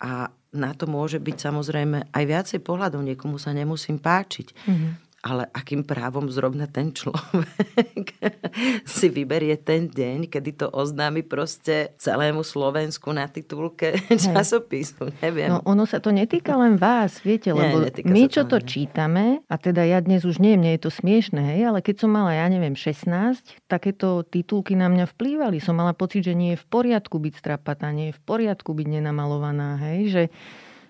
a 0.00 0.32
na 0.52 0.72
to 0.72 0.88
môže 0.88 1.20
byť 1.20 1.36
samozrejme 1.36 2.12
aj 2.12 2.24
viacej 2.24 2.60
pohľadov, 2.64 3.04
niekomu 3.04 3.36
sa 3.36 3.52
nemusím 3.52 4.00
páčiť. 4.00 4.48
Mm-hmm 4.52 5.11
ale 5.22 5.46
akým 5.54 5.86
právom 5.86 6.26
zrovna 6.26 6.66
ten 6.66 6.90
človek 6.90 8.18
si 8.98 9.06
vyberie 9.06 9.54
ten 9.54 9.86
deň, 9.86 10.26
kedy 10.26 10.50
to 10.58 10.66
oznámi 10.66 11.22
proste 11.22 11.94
celému 11.94 12.42
Slovensku 12.42 13.14
na 13.14 13.30
titulke 13.30 13.94
časopisu, 14.10 15.14
neviem. 15.22 15.54
No 15.54 15.62
ono 15.62 15.86
sa 15.86 16.02
to 16.02 16.10
netýka 16.10 16.58
len 16.58 16.74
vás, 16.74 17.22
viete, 17.22 17.54
lebo 17.54 17.86
Nie, 17.86 18.02
my, 18.02 18.22
čo 18.26 18.42
to, 18.50 18.58
to 18.58 18.66
čítame, 18.66 19.46
a 19.46 19.54
teda 19.62 19.86
ja 19.86 20.02
dnes 20.02 20.26
už 20.26 20.42
nie, 20.42 20.58
mne 20.58 20.74
je 20.74 20.82
to 20.82 20.90
smiešne, 20.90 21.38
hej, 21.54 21.70
ale 21.70 21.78
keď 21.86 22.02
som 22.02 22.10
mala, 22.10 22.34
ja 22.34 22.50
neviem, 22.50 22.74
16, 22.74 23.70
takéto 23.70 24.26
titulky 24.26 24.74
na 24.74 24.90
mňa 24.90 25.06
vplývali. 25.06 25.62
Som 25.62 25.78
mala 25.78 25.94
pocit, 25.94 26.26
že 26.26 26.34
nie 26.34 26.58
je 26.58 26.62
v 26.62 26.66
poriadku 26.66 27.22
byť 27.22 27.34
strapatá, 27.38 27.94
nie 27.94 28.10
je 28.10 28.18
v 28.18 28.22
poriadku 28.26 28.74
byť 28.74 28.86
nenamalovaná, 28.98 29.78
hej, 29.86 30.00
že 30.10 30.22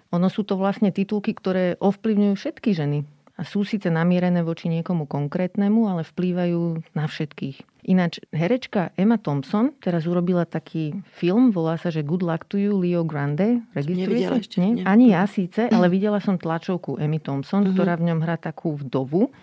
ono 0.09 0.33
sú 0.33 0.45
to 0.49 0.57
vlastne 0.57 0.89
titulky, 0.89 1.37
ktoré 1.37 1.77
ovplyvňujú 1.81 2.35
všetky 2.37 2.73
ženy 2.73 3.05
a 3.43 3.45
sú 3.45 3.67
síce 3.67 3.91
namierené 3.91 4.47
voči 4.47 4.71
niekomu 4.71 5.11
konkrétnemu, 5.11 5.91
ale 5.91 6.07
vplývajú 6.07 6.95
na 6.95 7.11
všetkých. 7.11 7.91
Ináč 7.91 8.23
herečka 8.31 8.95
Emma 8.95 9.19
Thompson 9.19 9.75
teraz 9.83 10.07
urobila 10.07 10.47
taký 10.47 10.95
film, 11.11 11.51
volá 11.51 11.75
sa, 11.75 11.91
že 11.91 12.07
Good 12.07 12.23
Luck 12.23 12.47
to 12.47 12.55
You, 12.55 12.79
Leo 12.79 13.03
Grande. 13.03 13.67
Registrujete? 13.75 14.39
Ešte, 14.39 14.57
nie? 14.63 14.87
Ani 14.87 15.11
ja 15.11 15.27
síce, 15.27 15.67
ale 15.67 15.91
videla 15.99 16.23
som 16.23 16.39
tlačovku 16.39 17.03
Emmy 17.03 17.19
Thompson, 17.19 17.67
uh-huh. 17.67 17.75
ktorá 17.75 17.99
v 17.99 18.15
ňom 18.15 18.23
hrá 18.23 18.39
takú 18.39 18.79
vdovu 18.79 19.35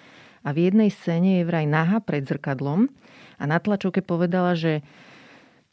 a 0.47 0.56
v 0.56 0.72
jednej 0.72 0.88
scéne 0.88 1.43
je 1.43 1.43
vraj 1.43 1.68
naha 1.68 2.00
pred 2.00 2.24
zrkadlom 2.24 2.88
a 3.36 3.43
na 3.43 3.60
tlačovke 3.60 4.00
povedala, 4.00 4.56
že 4.56 4.80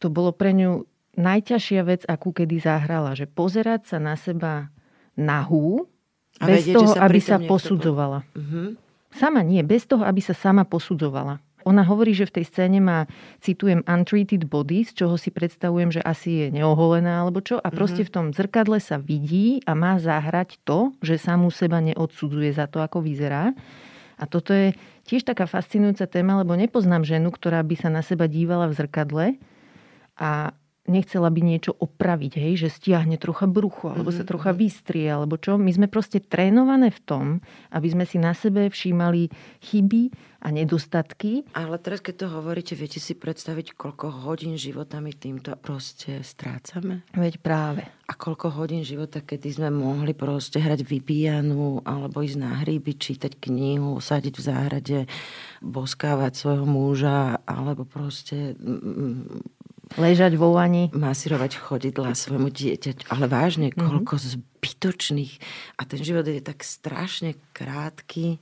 to 0.02 0.10
bolo 0.10 0.34
pre 0.34 0.50
ňu 0.50 0.82
najťažšia 1.14 1.82
vec, 1.86 2.02
akú 2.10 2.34
kedy 2.34 2.58
zahrala, 2.58 3.14
že 3.14 3.30
pozerať 3.30 3.94
sa 3.94 3.98
na 4.02 4.18
seba 4.18 4.74
nahú, 5.14 5.86
a 6.40 6.44
bez 6.46 6.64
vedieť, 6.68 6.74
toho, 6.76 6.92
sa 6.92 7.00
aby 7.06 7.20
sa 7.20 7.36
posudzovala. 7.40 8.18
Uh-huh. 8.36 8.76
Sama 9.16 9.40
nie, 9.40 9.64
bez 9.64 9.88
toho, 9.88 10.04
aby 10.04 10.20
sa 10.20 10.36
sama 10.36 10.68
posudzovala. 10.68 11.40
Ona 11.66 11.82
hovorí, 11.82 12.14
že 12.14 12.30
v 12.30 12.38
tej 12.38 12.44
scéne 12.46 12.78
má, 12.78 13.10
citujem, 13.42 13.82
untreated 13.90 14.46
body, 14.46 14.86
z 14.86 15.02
čoho 15.02 15.18
si 15.18 15.34
predstavujem, 15.34 15.98
že 15.98 15.98
asi 15.98 16.46
je 16.46 16.54
neoholená 16.54 17.26
alebo 17.26 17.42
čo. 17.42 17.58
A 17.58 17.74
proste 17.74 18.06
mm-hmm. 18.06 18.14
v 18.14 18.14
tom 18.14 18.26
zrkadle 18.30 18.78
sa 18.78 19.02
vidí 19.02 19.58
a 19.66 19.74
má 19.74 19.98
zahrať 19.98 20.62
to, 20.62 20.94
že 21.02 21.18
samú 21.18 21.50
seba 21.50 21.82
neodsudzuje 21.82 22.54
za 22.54 22.70
to, 22.70 22.78
ako 22.78 23.02
vyzerá. 23.02 23.50
A 24.14 24.24
toto 24.30 24.54
je 24.54 24.78
tiež 25.10 25.26
taká 25.26 25.50
fascinujúca 25.50 26.06
téma, 26.06 26.38
lebo 26.38 26.54
nepoznám 26.54 27.02
ženu, 27.02 27.34
ktorá 27.34 27.66
by 27.66 27.74
sa 27.74 27.90
na 27.90 28.06
seba 28.06 28.30
dívala 28.30 28.70
v 28.70 28.76
zrkadle 28.78 29.26
a 30.14 30.54
nechcela 30.88 31.28
by 31.30 31.40
niečo 31.42 31.74
opraviť, 31.76 32.32
hej, 32.38 32.66
že 32.66 32.68
stiahne 32.70 33.18
trocha 33.20 33.46
brucho, 33.46 33.92
alebo 33.92 34.10
sa 34.10 34.22
mhm, 34.24 34.30
trocha 34.30 34.50
mhm. 34.54 34.58
vystrie, 34.58 35.06
alebo 35.06 35.36
čo. 35.36 35.58
My 35.58 35.70
sme 35.70 35.86
proste 35.86 36.18
trénované 36.22 36.90
v 36.90 37.00
tom, 37.04 37.24
aby 37.70 37.88
sme 37.92 38.04
si 38.08 38.16
na 38.18 38.32
sebe 38.32 38.70
všímali 38.70 39.28
chyby 39.62 40.02
a 40.46 40.48
nedostatky. 40.54 41.42
Ale 41.58 41.74
teraz, 41.82 41.98
keď 41.98 42.14
to 42.22 42.26
hovoríte, 42.30 42.78
viete 42.78 43.02
si 43.02 43.18
predstaviť, 43.18 43.74
koľko 43.74 44.30
hodín 44.30 44.54
života 44.54 45.02
my 45.02 45.10
týmto 45.10 45.58
proste 45.58 46.22
strácame? 46.22 47.02
Veď 47.18 47.42
práve. 47.42 47.82
A 48.06 48.14
koľko 48.14 48.54
hodín 48.54 48.86
života, 48.86 49.18
kedy 49.18 49.58
sme 49.58 49.74
mohli 49.74 50.14
proste 50.14 50.62
hrať 50.62 50.86
vypíjanú, 50.86 51.82
alebo 51.82 52.22
ísť 52.22 52.38
na 52.38 52.62
hríby, 52.62 52.94
čítať 52.94 53.34
knihu, 53.42 53.98
sadiť 53.98 54.34
v 54.38 54.46
záhrade, 54.46 54.98
boskávať 55.58 56.32
svojho 56.38 56.66
muža, 56.68 57.42
alebo 57.42 57.82
proste 57.82 58.54
Ležať 59.96 60.36
vo 60.36 60.52
vani. 60.52 60.92
Masírovať 60.92 61.56
chodidla 61.56 62.12
svojmu 62.12 62.52
dieťaťu. 62.52 63.08
Ale 63.08 63.26
vážne, 63.26 63.72
mhm. 63.72 63.76
koľko 63.76 64.14
mm-hmm. 64.16 64.32
zbytočných. 64.36 65.32
A 65.80 65.82
ten 65.88 66.00
život 66.04 66.28
je 66.28 66.44
tak 66.44 66.60
strašne 66.62 67.34
krátky. 67.56 68.38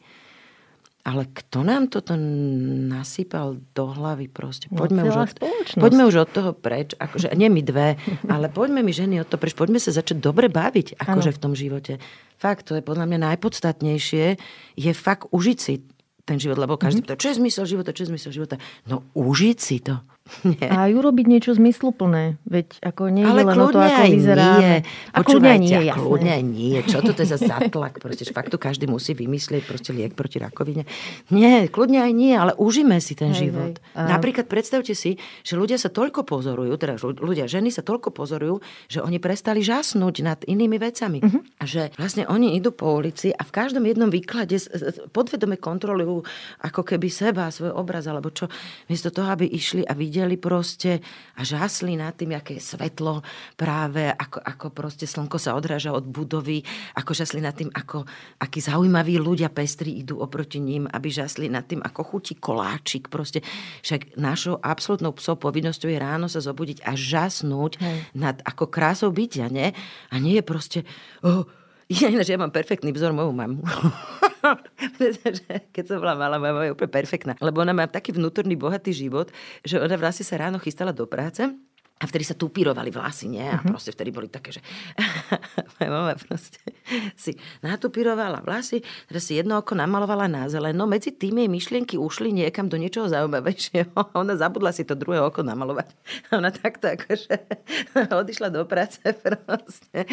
Ale 1.04 1.28
kto 1.28 1.68
nám 1.68 1.92
toto 1.92 2.16
nasypal 2.16 3.60
do 3.76 3.84
hlavy 3.92 4.24
proste? 4.32 4.72
No, 4.72 4.88
poďme, 4.88 5.04
no, 5.04 5.12
už, 5.12 5.16
od, 5.20 5.30
poďme 5.76 6.02
už 6.08 6.16
od 6.24 6.30
toho 6.32 6.50
preč. 6.56 6.96
Akože, 6.96 7.28
nie 7.36 7.52
my 7.52 7.60
dve, 7.60 8.00
ale 8.32 8.48
poďme 8.48 8.80
my 8.80 8.88
ženy 8.88 9.20
od 9.20 9.28
toho 9.28 9.36
preč. 9.36 9.52
Poďme 9.52 9.76
sa 9.76 9.92
začať 9.92 10.16
dobre 10.16 10.48
baviť 10.48 10.96
akože 10.96 11.36
v 11.36 11.38
tom 11.38 11.52
živote. 11.52 12.00
Fakt, 12.40 12.72
to 12.72 12.80
je 12.80 12.80
podľa 12.80 13.04
mňa 13.04 13.36
najpodstatnejšie. 13.36 14.40
Je 14.80 14.92
fakt 14.96 15.28
užiť 15.28 15.58
si 15.60 15.84
ten 16.24 16.40
život, 16.40 16.56
lebo 16.56 16.80
každý 16.80 17.04
mm-hmm. 17.04 17.20
čo 17.20 17.28
je 17.28 17.36
zmysel 17.36 17.64
života, 17.68 17.92
čo 17.92 18.08
je 18.08 18.10
zmysel 18.16 18.32
života? 18.32 18.56
No 18.88 19.04
užiť 19.12 19.58
si 19.60 19.84
to. 19.84 20.00
Nie. 20.40 20.72
A 20.72 20.88
aj 20.88 20.92
urobiť 20.96 21.26
niečo 21.28 21.52
zmysluplné. 21.52 22.40
Veď 22.48 22.80
ako 22.80 23.12
nie 23.12 23.28
je 23.28 23.44
len 23.44 23.44
to, 23.44 23.76
ako 23.76 24.08
vyzerá. 24.08 24.56
Nie. 24.56 24.76
A 25.12 25.20
kľudne 25.20 25.60
nie, 25.60 25.76
jasné. 25.84 26.00
Kľudne 26.00 26.36
nie. 26.40 26.80
Čo 26.80 27.04
to 27.04 27.12
je 27.12 27.28
za 27.28 27.36
zatlak? 27.36 28.00
Proste, 28.00 28.24
fakt 28.32 28.48
tu 28.48 28.56
každý 28.56 28.88
musí 28.88 29.12
vymyslieť 29.12 29.68
proste 29.68 29.92
liek 29.92 30.16
proti 30.16 30.40
rakovine. 30.40 30.88
Nie, 31.28 31.68
kľudne 31.68 32.08
aj 32.08 32.12
nie, 32.16 32.32
ale 32.32 32.56
užíme 32.56 32.96
si 33.04 33.12
ten 33.12 33.36
hej, 33.36 33.52
život. 33.52 33.76
Hej. 33.76 34.00
A... 34.00 34.16
Napríklad 34.16 34.48
predstavte 34.48 34.96
si, 34.96 35.20
že 35.44 35.60
ľudia 35.60 35.76
sa 35.76 35.92
toľko 35.92 36.24
pozorujú, 36.24 36.72
teda 36.80 36.96
ľudia, 37.20 37.44
ženy 37.44 37.68
sa 37.68 37.84
toľko 37.84 38.16
pozorujú, 38.16 38.64
že 38.88 39.04
oni 39.04 39.20
prestali 39.20 39.60
žasnúť 39.60 40.24
nad 40.24 40.40
inými 40.48 40.80
vecami. 40.80 41.20
Uh-huh. 41.20 41.44
A 41.60 41.68
že 41.68 41.92
vlastne 42.00 42.24
oni 42.32 42.56
idú 42.56 42.72
po 42.72 42.96
ulici 42.96 43.28
a 43.28 43.44
v 43.44 43.52
každom 43.52 43.84
jednom 43.84 44.08
výklade 44.08 44.56
podvedome 45.12 45.60
kontrolujú 45.60 46.24
ako 46.64 46.80
keby 46.80 47.12
seba, 47.12 47.52
svoj 47.52 47.76
obraz, 47.76 48.08
alebo 48.08 48.32
čo, 48.32 48.48
miesto 48.88 49.12
toho, 49.12 49.28
aby 49.28 49.44
išli 49.44 49.84
a 49.84 49.92
videli 49.92 50.13
videli 50.14 50.38
proste 50.38 51.02
a 51.34 51.42
žasli 51.42 51.98
nad 51.98 52.14
tým, 52.14 52.38
aké 52.38 52.54
je 52.54 52.62
svetlo 52.62 53.26
práve, 53.58 54.06
ako, 54.06 54.38
ako 54.38 54.66
proste 54.70 55.10
slnko 55.10 55.42
sa 55.42 55.58
odráža 55.58 55.90
od 55.90 56.06
budovy, 56.06 56.62
ako 56.94 57.10
žasli 57.18 57.42
nad 57.42 57.58
tým, 57.58 57.66
ako, 57.74 58.06
akí 58.38 58.62
zaujímaví 58.62 59.18
ľudia 59.18 59.50
pestri 59.50 59.98
idú 59.98 60.22
oproti 60.22 60.62
ním, 60.62 60.86
aby 60.86 61.10
žasli 61.10 61.50
nad 61.50 61.66
tým, 61.66 61.82
ako 61.82 62.06
chutí 62.06 62.38
koláčik. 62.38 63.10
Proste 63.10 63.42
však 63.82 64.14
našou 64.14 64.62
absolútnou 64.62 65.10
psou 65.18 65.34
povinnosťou 65.34 65.90
je 65.90 65.98
ráno 65.98 66.30
sa 66.30 66.38
zobudiť 66.38 66.86
a 66.86 66.94
žasnúť 66.94 67.82
Hej. 67.82 67.98
nad 68.14 68.38
ako 68.46 68.70
krásou 68.70 69.10
bytia, 69.10 69.50
nie? 69.50 69.74
A 70.14 70.22
nie 70.22 70.38
je 70.38 70.44
proste... 70.46 70.78
Oh, 71.26 71.42
ja 72.00 72.08
ináč, 72.08 72.32
ja 72.32 72.40
mám 72.40 72.54
perfektný 72.54 72.92
vzor 72.96 73.12
moju 73.12 73.32
mamu. 73.32 73.60
keď 75.74 75.84
som 75.84 76.00
bola 76.00 76.16
malá, 76.16 76.40
moja 76.40 76.52
mama 76.56 76.66
je 76.68 76.72
úplne 76.72 76.92
perfektná. 76.92 77.32
Lebo 77.40 77.60
ona 77.60 77.76
má 77.76 77.84
taký 77.84 78.16
vnútorný, 78.16 78.56
bohatý 78.56 78.92
život, 78.92 79.28
že 79.64 79.76
ona 79.76 79.96
vlastne 80.00 80.24
sa 80.24 80.40
ráno 80.40 80.56
chystala 80.56 80.96
do 80.96 81.04
práce 81.04 81.44
a 81.94 82.04
vtedy 82.10 82.26
sa 82.26 82.34
tupírovali 82.34 82.90
vlasy, 82.90 83.30
nie? 83.30 83.46
A 83.46 83.62
mhm. 83.62 83.70
proste 83.70 83.94
vtedy 83.94 84.10
boli 84.10 84.26
také, 84.26 84.50
že 84.50 84.60
moja 85.78 85.88
mama 85.88 86.14
proste 86.18 86.58
si 87.14 87.38
natupírovala 87.62 88.42
vlasy, 88.42 88.82
teraz 89.06 89.30
si 89.30 89.38
jedno 89.38 89.62
oko 89.62 89.78
namalovala 89.78 90.26
na 90.26 90.50
zeleno, 90.50 90.84
medzi 90.90 91.14
tým 91.14 91.40
jej 91.40 91.48
myšlienky 91.48 91.94
ušli 91.94 92.34
niekam 92.34 92.66
do 92.66 92.76
niečoho 92.76 93.06
zaujímavejšieho. 93.08 93.94
Ona 94.20 94.34
zabudla 94.34 94.74
si 94.74 94.82
to 94.82 94.98
druhé 94.98 95.22
oko 95.22 95.46
namalovať. 95.46 95.88
A 96.28 96.36
ona 96.42 96.50
takto 96.50 96.90
akože 96.90 97.34
odišla 98.10 98.48
do 98.50 98.66
práce 98.66 99.00
proste, 99.00 100.04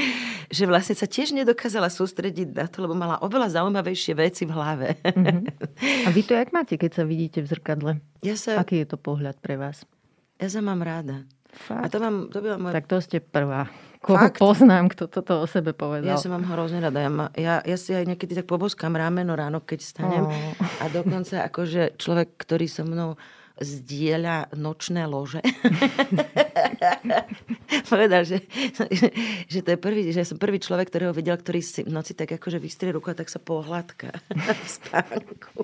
že 0.48 0.64
vlastne 0.70 0.96
sa 0.96 1.10
tiež 1.10 1.34
nedokázala 1.36 1.90
sústrediť 1.90 2.56
na 2.56 2.66
to, 2.70 2.86
lebo 2.86 2.94
mala 2.96 3.20
oveľa 3.26 3.62
zaujímavejšie 3.62 4.14
veci 4.16 4.44
v 4.48 4.52
hlave. 4.54 4.88
Mm-hmm. 5.02 6.08
A 6.08 6.10
vy 6.14 6.22
to 6.24 6.38
jak 6.38 6.54
máte, 6.54 6.78
keď 6.78 7.02
sa 7.02 7.04
vidíte 7.04 7.42
v 7.44 7.48
zrkadle? 7.52 7.92
Ja 8.22 8.38
sa... 8.38 8.62
Aký 8.62 8.86
je 8.86 8.88
to 8.88 8.98
pohľad 9.02 9.42
pre 9.42 9.58
vás? 9.58 9.84
Ja 10.42 10.50
sa 10.50 10.62
mám 10.64 10.82
ráda. 10.82 11.26
Fakt? 11.52 11.86
A 11.86 11.90
to, 11.90 12.00
mám, 12.00 12.28
to 12.28 12.42
byla 12.42 12.58
moje... 12.58 12.74
Tak 12.74 12.88
to 12.88 13.02
ste 13.02 13.20
prvá. 13.20 13.68
Koho 14.02 14.18
Fakt? 14.18 14.42
poznám, 14.42 14.90
kto 14.90 15.06
toto 15.06 15.44
o 15.44 15.46
sebe 15.46 15.78
povedal. 15.78 16.10
Ja 16.10 16.18
sa 16.18 16.34
mám 16.34 16.48
hrozne 16.48 16.82
rada. 16.82 16.98
Ja, 16.98 17.12
ma, 17.14 17.30
ja, 17.38 17.62
ja 17.62 17.78
si 17.78 17.94
aj 17.94 18.10
niekedy 18.10 18.34
tak 18.34 18.50
poboskám 18.50 18.98
rameno 18.98 19.38
ráno, 19.38 19.62
keď 19.62 19.80
stanem. 19.86 20.26
Oh. 20.26 20.82
A 20.82 20.90
dokonca 20.90 21.46
akože 21.46 22.02
človek, 22.02 22.34
ktorý 22.42 22.66
so 22.66 22.82
mnou 22.82 23.14
zdieľa 23.62 24.58
nočné 24.58 25.06
lože. 25.06 25.40
Povedal, 27.92 28.26
že, 28.26 28.42
že, 29.46 29.60
to 29.62 29.70
je 29.76 29.80
prvý, 29.80 30.10
že 30.10 30.24
ja 30.24 30.28
som 30.28 30.42
prvý 30.42 30.58
človek, 30.58 30.90
ktorého 30.90 31.14
videl, 31.14 31.38
ktorý 31.38 31.62
si 31.62 31.86
v 31.86 31.94
noci 31.94 32.18
tak 32.18 32.42
akože 32.42 32.58
vystrie 32.58 32.90
ruku 32.90 33.14
a 33.14 33.16
tak 33.16 33.30
sa 33.30 33.38
pohľadka 33.38 34.10
v 34.66 34.68
spánku. 34.68 35.62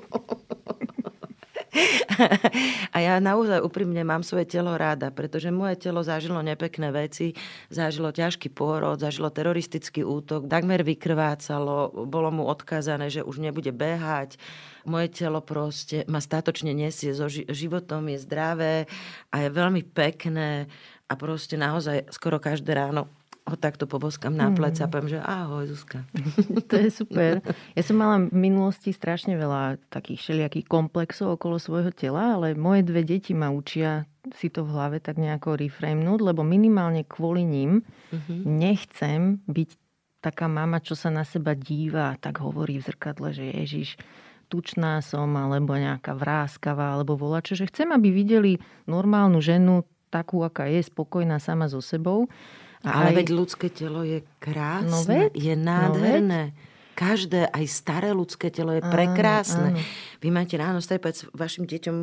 A 2.95 2.97
ja 3.03 3.19
naozaj 3.19 3.61
úprimne 3.61 4.01
mám 4.01 4.23
svoje 4.23 4.47
telo 4.47 4.73
ráda, 4.73 5.11
pretože 5.11 5.51
moje 5.53 5.77
telo 5.77 6.01
zažilo 6.01 6.39
nepekné 6.41 6.89
veci, 6.89 7.35
zažilo 7.67 8.11
ťažký 8.13 8.51
pôrod, 8.51 8.99
zažilo 8.99 9.29
teroristický 9.29 10.01
útok, 10.01 10.47
takmer 10.47 10.81
vykrvácalo, 10.81 12.07
bolo 12.07 12.29
mu 12.31 12.43
odkázané, 12.47 13.11
že 13.11 13.25
už 13.25 13.43
nebude 13.43 13.69
behať. 13.75 14.39
Moje 14.87 15.11
telo 15.11 15.43
proste 15.43 16.07
ma 16.07 16.23
statočne 16.23 16.71
nesie 16.71 17.11
so 17.11 17.27
životom, 17.29 18.07
je 18.07 18.23
zdravé 18.23 18.75
a 19.35 19.43
je 19.43 19.49
veľmi 19.51 19.83
pekné 19.91 20.71
a 21.07 21.13
proste 21.15 21.55
naozaj 21.59 22.07
skoro 22.11 22.39
každé 22.39 22.71
ráno 22.75 23.11
ho 23.47 23.55
takto 23.55 23.87
poboskám 23.87 24.35
na 24.35 24.51
plec 24.51 24.75
a 24.83 24.85
mm. 24.85 24.91
poviem, 24.91 25.09
že 25.15 25.19
ahoj 25.23 25.65
Zuzka. 25.71 26.03
To 26.69 26.75
je 26.75 26.91
super. 26.91 27.39
Ja 27.73 27.83
som 27.83 27.95
mala 27.95 28.27
v 28.27 28.35
minulosti 28.35 28.91
strašne 28.91 29.39
veľa 29.39 29.79
takých 29.87 30.19
všelijakých 30.19 30.67
komplexov 30.67 31.39
okolo 31.39 31.55
svojho 31.55 31.95
tela, 31.95 32.35
ale 32.35 32.59
moje 32.59 32.83
dve 32.83 33.07
deti 33.07 33.31
ma 33.31 33.47
učia 33.47 34.03
si 34.35 34.51
to 34.51 34.67
v 34.67 34.75
hlave 34.75 34.97
tak 34.99 35.15
nejako 35.15 35.55
reframenúť, 35.55 36.19
lebo 36.19 36.43
minimálne 36.43 37.07
kvôli 37.07 37.47
ním 37.47 37.87
uh-huh. 38.11 38.43
nechcem 38.43 39.39
byť 39.47 39.69
taká 40.19 40.51
mama, 40.51 40.83
čo 40.83 40.99
sa 40.99 41.07
na 41.07 41.23
seba 41.23 41.55
díva 41.55 42.11
a 42.11 42.19
tak 42.19 42.43
hovorí 42.43 42.83
v 42.83 42.91
zrkadle, 42.91 43.31
že 43.31 43.47
Ježiš, 43.47 43.95
tučná 44.51 44.99
som, 44.99 45.31
alebo 45.39 45.75
nejaká 45.79 46.11
vráskavá, 46.11 46.99
alebo 46.99 47.15
volače, 47.15 47.55
že 47.55 47.69
chcem, 47.71 47.87
aby 47.95 48.11
videli 48.11 48.59
normálnu 48.89 49.39
ženu, 49.39 49.87
takú, 50.11 50.43
aká 50.43 50.67
je, 50.71 50.83
spokojná 50.83 51.39
sama 51.39 51.67
so 51.67 51.83
sebou. 51.83 52.27
Ale 52.85 53.09
aj... 53.11 53.15
veď 53.17 53.27
ľudské 53.33 53.67
telo 53.73 54.01
je 54.05 54.21
krásne, 54.37 54.91
no 54.91 54.99
veď, 55.05 55.31
je 55.33 55.53
nádherné. 55.57 56.43
No 56.51 56.55
veď 56.55 56.65
každé, 56.97 57.45
aj 57.53 57.65
staré 57.69 58.09
ľudské 58.09 58.49
telo 58.49 58.73
je 58.73 58.81
prekrásne. 58.81 59.77
Áno, 59.77 59.77
áno. 59.77 60.16
Vy 60.21 60.29
máte 60.33 60.57
ráno 60.57 60.81
stať 60.81 61.29
vašim 61.33 61.65
deťom 61.69 61.95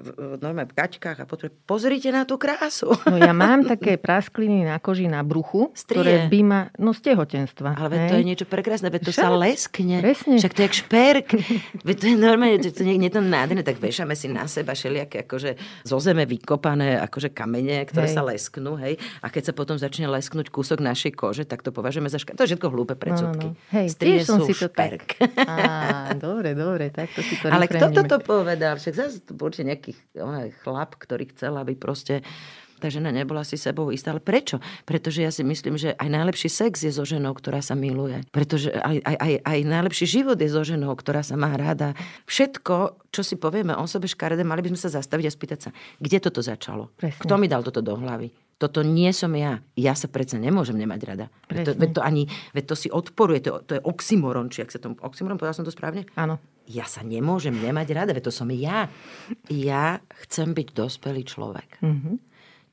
v, 0.00 0.06
normálne 0.40 0.70
v 0.70 0.76
gaťkách 0.76 1.18
a 1.22 1.24
potom 1.26 1.50
pozrite 1.66 2.10
na 2.10 2.26
tú 2.26 2.40
krásu. 2.40 2.90
No 3.06 3.16
ja 3.18 3.30
mám 3.30 3.66
také 3.72 3.98
praskliny 4.00 4.66
na 4.66 4.78
koži 4.82 5.06
na 5.06 5.22
bruchu, 5.22 5.70
Strie. 5.74 6.00
ktoré 6.00 6.14
by 6.26 6.40
ma, 6.42 6.60
no 6.78 6.90
z 6.90 7.12
tehotenstva. 7.12 7.76
Ale 7.76 7.88
veď 7.90 8.00
to 8.08 8.16
je 8.16 8.24
niečo 8.24 8.46
prekrásne, 8.46 8.88
veď 8.88 9.10
to 9.10 9.12
Však? 9.14 9.24
sa 9.24 9.28
leskne. 9.34 9.96
Presne. 10.00 10.34
Však 10.40 10.52
to 10.54 10.60
je 10.60 10.66
jak 10.66 10.76
šperk. 10.76 11.28
veď 11.86 11.96
to 11.96 12.04
je 12.08 12.16
normálne, 12.16 12.58
to, 12.62 12.70
to 12.72 12.82
nie, 12.86 12.96
nie 12.96 13.10
to 13.10 13.20
nádherné, 13.22 13.62
tak 13.62 13.82
vešame 13.82 14.14
si 14.14 14.30
na 14.30 14.46
seba 14.46 14.72
všelijaké 14.72 15.26
akože 15.26 15.50
zo 15.84 15.98
zeme 16.00 16.24
vykopané 16.24 16.96
akože 17.04 17.34
kamene, 17.34 17.84
ktoré 17.86 18.08
hej. 18.08 18.14
sa 18.16 18.22
lesknú, 18.24 18.78
hej. 18.80 18.96
A 19.20 19.28
keď 19.28 19.50
sa 19.50 19.52
potom 19.52 19.76
začne 19.76 20.06
lesknúť 20.08 20.48
kúsok 20.48 20.80
našej 20.80 21.12
kože, 21.18 21.44
tak 21.44 21.60
to 21.60 21.74
považujeme 21.74 22.08
za 22.08 22.18
ška... 22.18 22.38
To 22.38 22.44
je 22.46 22.54
všetko 22.54 22.68
hlúpe 22.72 22.94
predsudky. 22.96 23.52
No, 23.52 23.54
no. 23.54 23.72
Hej, 23.74 23.86
Strie 23.94 24.22
som 24.22 24.40
si 24.42 24.54
to 24.56 24.70
šperk. 24.70 25.18
tak. 25.18 25.48
Á, 25.48 26.14
dobre, 26.16 26.54
dobre, 26.54 26.88
tak 26.92 27.10
to 27.12 27.20
si 27.20 27.36
to 27.40 27.50
Ale 27.54 27.59
kto 27.68 27.86
toto 27.92 28.16
povedal? 28.22 28.80
Však 28.80 28.94
zase 28.94 29.18
to 29.24 29.36
bol 29.36 29.50
nejaký 29.50 29.92
chlap, 30.62 30.96
ktorý 30.96 31.28
chcel, 31.34 31.58
aby 31.58 31.76
proste 31.76 32.24
tá 32.80 32.88
žena 32.88 33.12
nebola 33.12 33.44
si 33.44 33.60
sebou 33.60 33.92
istá. 33.92 34.16
Ale 34.16 34.24
prečo? 34.24 34.56
Pretože 34.88 35.20
ja 35.20 35.28
si 35.28 35.44
myslím, 35.44 35.76
že 35.76 35.92
aj 36.00 36.08
najlepší 36.08 36.48
sex 36.48 36.80
je 36.80 36.88
so 36.88 37.04
ženou, 37.04 37.36
ktorá 37.36 37.60
sa 37.60 37.76
miluje. 37.76 38.24
Pretože 38.32 38.72
aj, 38.72 39.04
aj, 39.04 39.16
aj, 39.20 39.32
aj 39.44 39.58
najlepší 39.68 40.06
život 40.08 40.40
je 40.40 40.48
so 40.48 40.64
ženou, 40.64 40.96
ktorá 40.96 41.20
sa 41.20 41.36
má 41.36 41.52
rada. 41.52 41.92
Všetko, 42.24 43.04
čo 43.12 43.20
si 43.20 43.36
povieme 43.36 43.76
o 43.76 43.84
sebe 43.84 44.08
škaredé, 44.08 44.40
mali 44.48 44.64
by 44.64 44.72
sme 44.72 44.80
sa 44.80 44.96
zastaviť 44.96 45.28
a 45.28 45.36
spýtať 45.36 45.58
sa, 45.60 45.70
kde 46.00 46.18
toto 46.24 46.40
začalo? 46.40 46.88
Presne. 46.96 47.20
Kto 47.20 47.36
mi 47.36 47.46
dal 47.52 47.60
toto 47.60 47.84
do 47.84 47.92
hlavy? 48.00 48.32
Toto 48.60 48.84
nie 48.84 49.08
som 49.16 49.32
ja. 49.32 49.64
Ja 49.72 49.96
sa 49.96 50.04
predsa 50.04 50.36
nemôžem 50.36 50.76
nemať 50.76 51.00
rada. 51.08 51.26
Veď 51.48 51.64
to, 51.64 51.72
veď 51.80 51.90
to, 51.96 52.00
ani, 52.04 52.28
veď 52.52 52.64
to 52.68 52.76
si 52.76 52.88
odporuje, 52.92 53.40
to, 53.40 53.64
to 53.64 53.80
je 53.80 53.82
oxymoron, 53.88 54.52
či 54.52 54.60
ak 54.60 54.68
sa 54.68 54.76
tomu... 54.76 55.00
Oxymoron, 55.00 55.40
povedal 55.40 55.56
som 55.56 55.64
to 55.64 55.72
správne? 55.72 56.04
Áno. 56.12 56.36
Ja 56.68 56.84
sa 56.84 57.00
nemôžem 57.00 57.56
nemať 57.56 57.88
rada, 57.96 58.12
veď 58.12 58.28
to 58.28 58.32
som 58.36 58.52
ja. 58.52 58.92
Ja 59.48 60.04
chcem 60.28 60.52
byť 60.52 60.76
dospelý 60.76 61.24
človek. 61.24 61.80
Mm-hmm. 61.80 62.14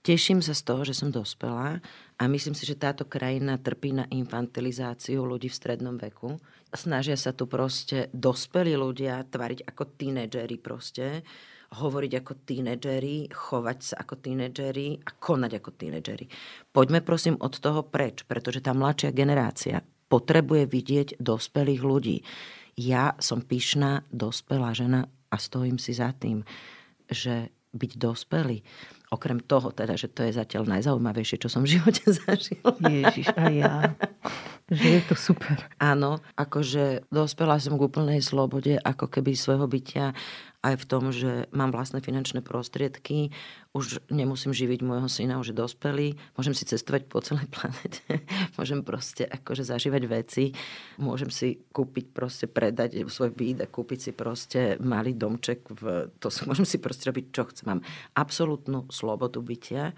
Teším 0.04 0.44
sa 0.44 0.52
z 0.52 0.64
toho, 0.68 0.84
že 0.84 0.92
som 0.92 1.08
dospelá 1.08 1.80
a 2.20 2.24
myslím 2.28 2.56
si, 2.56 2.68
že 2.68 2.80
táto 2.80 3.08
krajina 3.08 3.56
trpí 3.56 3.96
na 3.96 4.08
infantilizáciu 4.12 5.24
ľudí 5.24 5.48
v 5.48 5.56
strednom 5.56 5.96
veku. 5.96 6.36
Snažia 6.76 7.16
sa 7.16 7.32
tu 7.32 7.48
proste 7.48 8.12
dospelí 8.12 8.76
ľudia 8.76 9.24
tvariť 9.24 9.68
ako 9.68 9.84
tínedžeri 9.96 10.60
proste 10.60 11.24
hovoriť 11.68 12.12
ako 12.24 12.34
tínedžeri, 12.48 13.28
chovať 13.28 13.80
sa 13.84 13.96
ako 14.00 14.16
tínedžeri 14.24 15.04
a 15.04 15.10
konať 15.20 15.52
ako 15.60 15.72
tínedžeri. 15.76 16.26
Poďme 16.72 17.04
prosím 17.04 17.36
od 17.40 17.60
toho 17.60 17.84
preč, 17.84 18.24
pretože 18.24 18.64
tá 18.64 18.72
mladšia 18.72 19.12
generácia 19.12 19.84
potrebuje 20.08 20.64
vidieť 20.72 21.08
dospelých 21.20 21.82
ľudí. 21.84 22.18
Ja 22.80 23.18
som 23.20 23.44
pyšná, 23.44 24.08
dospelá 24.14 24.72
žena 24.72 25.12
a 25.28 25.36
stojím 25.36 25.76
si 25.76 25.92
za 25.92 26.16
tým, 26.16 26.48
že 27.12 27.52
byť 27.76 27.92
dospelý, 28.00 28.64
okrem 29.12 29.40
toho 29.44 29.72
teda, 29.72 29.96
že 29.96 30.12
to 30.12 30.24
je 30.28 30.36
zatiaľ 30.36 30.68
najzaujímavejšie, 30.68 31.40
čo 31.40 31.50
som 31.52 31.64
v 31.64 31.80
živote 31.80 32.04
zažil. 32.24 32.64
Ježiš, 32.84 33.32
a 33.36 33.44
ja. 33.52 33.76
Že 34.68 34.88
je 35.00 35.02
to 35.08 35.16
super. 35.16 35.56
Áno, 35.80 36.20
akože 36.36 37.08
dospela 37.08 37.56
som 37.56 37.80
k 37.80 37.88
úplnej 37.88 38.20
slobode, 38.20 38.76
ako 38.76 39.08
keby 39.08 39.32
svojho 39.32 39.64
bytia 39.64 40.12
aj 40.68 40.76
v 40.84 40.86
tom, 40.90 41.04
že 41.16 41.48
mám 41.56 41.72
vlastné 41.72 42.04
finančné 42.04 42.44
prostriedky, 42.44 43.32
už 43.72 44.04
nemusím 44.12 44.52
živiť 44.52 44.84
môjho 44.84 45.08
syna, 45.08 45.40
už 45.40 45.56
je 45.56 45.56
dospelý, 45.56 46.08
môžem 46.36 46.52
si 46.52 46.68
cestovať 46.68 47.08
po 47.08 47.24
celej 47.24 47.48
planete, 47.56 48.28
môžem 48.60 48.84
proste 48.84 49.24
akože 49.24 49.64
zažívať 49.64 50.04
veci, 50.12 50.52
môžem 51.00 51.32
si 51.32 51.64
kúpiť 51.72 52.06
proste, 52.12 52.46
predať 52.52 53.00
svoj 53.08 53.32
byt 53.32 53.64
a 53.64 53.72
kúpiť 53.72 54.00
si 54.00 54.12
proste 54.12 54.76
malý 54.84 55.16
domček, 55.16 55.64
v, 55.72 56.12
to 56.20 56.28
môžem 56.50 56.68
si 56.68 56.78
proste 56.84 57.08
robiť, 57.08 57.26
čo 57.32 57.48
chcem. 57.48 57.66
Mám 57.72 57.82
absolútnu 58.20 58.92
slobodu 58.92 59.40
bytia 59.40 59.96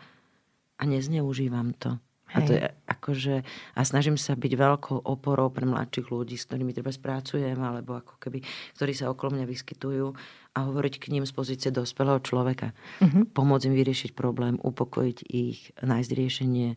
a 0.80 0.84
nezneužívam 0.86 1.74
to. 1.76 1.98
A, 2.30 2.46
to 2.46 2.54
je 2.54 2.62
akože, 2.86 3.36
a 3.74 3.82
snažím 3.82 4.14
sa 4.14 4.38
byť 4.38 4.54
veľkou 4.54 4.98
oporou 5.02 5.50
pre 5.50 5.66
mladších 5.66 6.14
ľudí, 6.14 6.38
s 6.38 6.46
ktorými 6.46 6.78
treba 6.78 6.94
spracujem, 6.94 7.58
alebo 7.58 7.98
ako 7.98 8.22
keby, 8.22 8.46
ktorí 8.78 8.94
sa 8.94 9.10
okolo 9.10 9.34
mňa 9.34 9.46
vyskytujú 9.50 10.14
a 10.60 10.68
hovoriť 10.68 11.00
k 11.00 11.16
ním 11.16 11.24
z 11.24 11.32
pozície 11.32 11.70
dospelého 11.72 12.20
človeka. 12.20 12.76
Uh-huh. 13.00 13.24
Pomôcť 13.32 13.72
im 13.72 13.76
vyriešiť 13.80 14.12
problém, 14.12 14.60
upokojiť 14.60 15.18
ich, 15.32 15.72
nájsť 15.80 16.12
riešenie. 16.12 16.70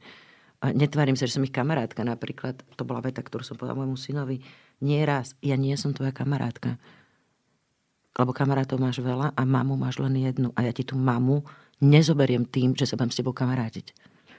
A 0.62 0.70
netvarím 0.70 1.18
sa, 1.18 1.26
že 1.26 1.35
som 1.35 1.43
ich 1.43 1.51
kamarátka 1.51 2.07
napríklad. 2.07 2.62
To 2.78 2.87
bola 2.87 3.03
veta, 3.03 3.18
ktorú 3.18 3.43
som 3.43 3.59
povedala 3.59 3.83
môjmu 3.83 3.99
synovi. 3.99 4.47
Nie 4.78 5.03
raz, 5.03 5.35
ja 5.43 5.59
nie 5.59 5.74
som 5.74 5.91
tvoja 5.91 6.14
kamarátka. 6.14 6.78
Lebo 8.14 8.30
kamarátov 8.30 8.78
máš 8.78 9.03
veľa 9.03 9.35
a 9.35 9.43
mamu 9.43 9.74
máš 9.74 9.99
len 9.99 10.14
jednu. 10.14 10.55
A 10.55 10.62
ja 10.62 10.72
ti 10.72 10.87
tú 10.87 10.95
mamu 10.95 11.43
nezoberiem 11.83 12.47
tým, 12.47 12.78
že 12.78 12.87
sa 12.87 12.95
budem 12.95 13.11
s 13.11 13.18
tebou 13.18 13.35
kamarátiť. 13.35 13.91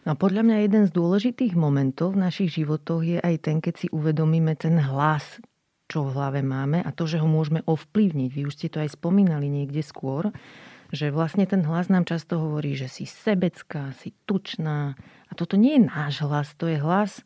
No 0.04 0.20
podľa 0.20 0.44
mňa 0.44 0.58
jeden 0.68 0.84
z 0.88 0.92
dôležitých 0.92 1.56
momentov 1.56 2.16
v 2.16 2.28
našich 2.28 2.60
životoch 2.60 3.04
je 3.04 3.18
aj 3.24 3.36
ten, 3.40 3.58
keď 3.64 3.74
si 3.84 3.88
uvedomíme 3.92 4.52
ten 4.60 4.76
hlas, 4.80 5.40
čo 5.88 6.08
v 6.08 6.14
hlave 6.16 6.42
máme 6.42 6.82
a 6.82 6.90
to, 6.96 7.08
že 7.08 7.20
ho 7.20 7.28
môžeme 7.28 7.62
ovplyvniť. 7.68 8.30
Vy 8.34 8.42
už 8.48 8.54
ste 8.56 8.68
to 8.72 8.82
aj 8.84 8.96
spomínali 8.96 9.52
niekde 9.52 9.84
skôr, 9.84 10.32
že 10.94 11.10
vlastne 11.10 11.44
ten 11.50 11.66
hlas 11.66 11.90
nám 11.90 12.06
často 12.06 12.38
hovorí, 12.38 12.78
že 12.78 12.88
si 12.88 13.10
sebecká, 13.10 13.94
si 13.98 14.14
tučná. 14.30 14.94
A 15.28 15.32
toto 15.34 15.58
nie 15.58 15.82
je 15.82 15.90
náš 15.90 16.22
hlas, 16.22 16.54
to 16.54 16.70
je 16.70 16.78
hlas 16.78 17.26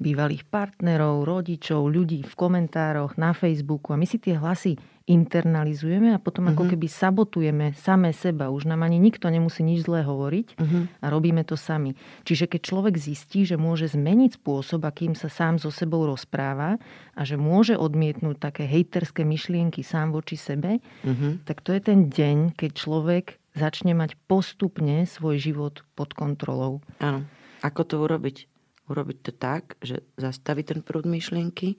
bývalých 0.00 0.48
partnerov, 0.48 1.28
rodičov, 1.28 1.84
ľudí 1.92 2.24
v 2.24 2.34
komentároch, 2.34 3.20
na 3.20 3.36
Facebooku. 3.36 3.92
A 3.92 4.00
my 4.00 4.08
si 4.08 4.16
tie 4.16 4.40
hlasy 4.40 4.80
internalizujeme 5.10 6.14
a 6.14 6.22
potom 6.22 6.46
ako 6.54 6.64
mhm. 6.64 6.70
keby 6.74 6.86
sabotujeme 6.86 7.66
samé 7.74 8.14
seba. 8.14 8.54
Už 8.54 8.70
nám 8.70 8.86
ani 8.86 9.02
nikto 9.02 9.26
nemusí 9.26 9.66
nič 9.66 9.82
zlé 9.84 10.06
hovoriť 10.06 10.46
uh-huh. 10.54 10.82
a 11.02 11.06
robíme 11.10 11.42
to 11.42 11.58
sami. 11.58 11.98
Čiže 12.22 12.46
keď 12.46 12.60
človek 12.62 12.94
zistí, 12.94 13.42
že 13.42 13.58
môže 13.58 13.90
zmeniť 13.90 14.38
spôsob, 14.38 14.86
akým 14.86 15.18
sa 15.18 15.26
sám 15.26 15.58
so 15.58 15.74
sebou 15.74 16.06
rozpráva 16.06 16.78
a 17.18 17.22
že 17.26 17.34
môže 17.34 17.74
odmietnúť 17.74 18.38
také 18.38 18.64
hejterské 18.70 19.26
myšlienky 19.26 19.82
sám 19.82 20.14
voči 20.14 20.38
sebe, 20.38 20.78
uh-huh. 20.78 21.42
tak 21.42 21.66
to 21.66 21.74
je 21.74 21.80
ten 21.82 22.06
deň, 22.06 22.54
keď 22.54 22.70
človek 22.78 23.26
začne 23.58 23.98
mať 23.98 24.14
postupne 24.30 25.02
svoj 25.10 25.42
život 25.42 25.82
pod 25.98 26.14
kontrolou. 26.14 26.78
Áno. 27.02 27.26
Ako 27.66 27.82
to 27.82 28.00
urobiť? 28.00 28.46
Urobiť 28.90 29.18
to 29.22 29.32
tak, 29.34 29.78
že 29.82 30.02
zastaví 30.18 30.66
ten 30.66 30.82
prúd 30.82 31.06
myšlienky, 31.06 31.78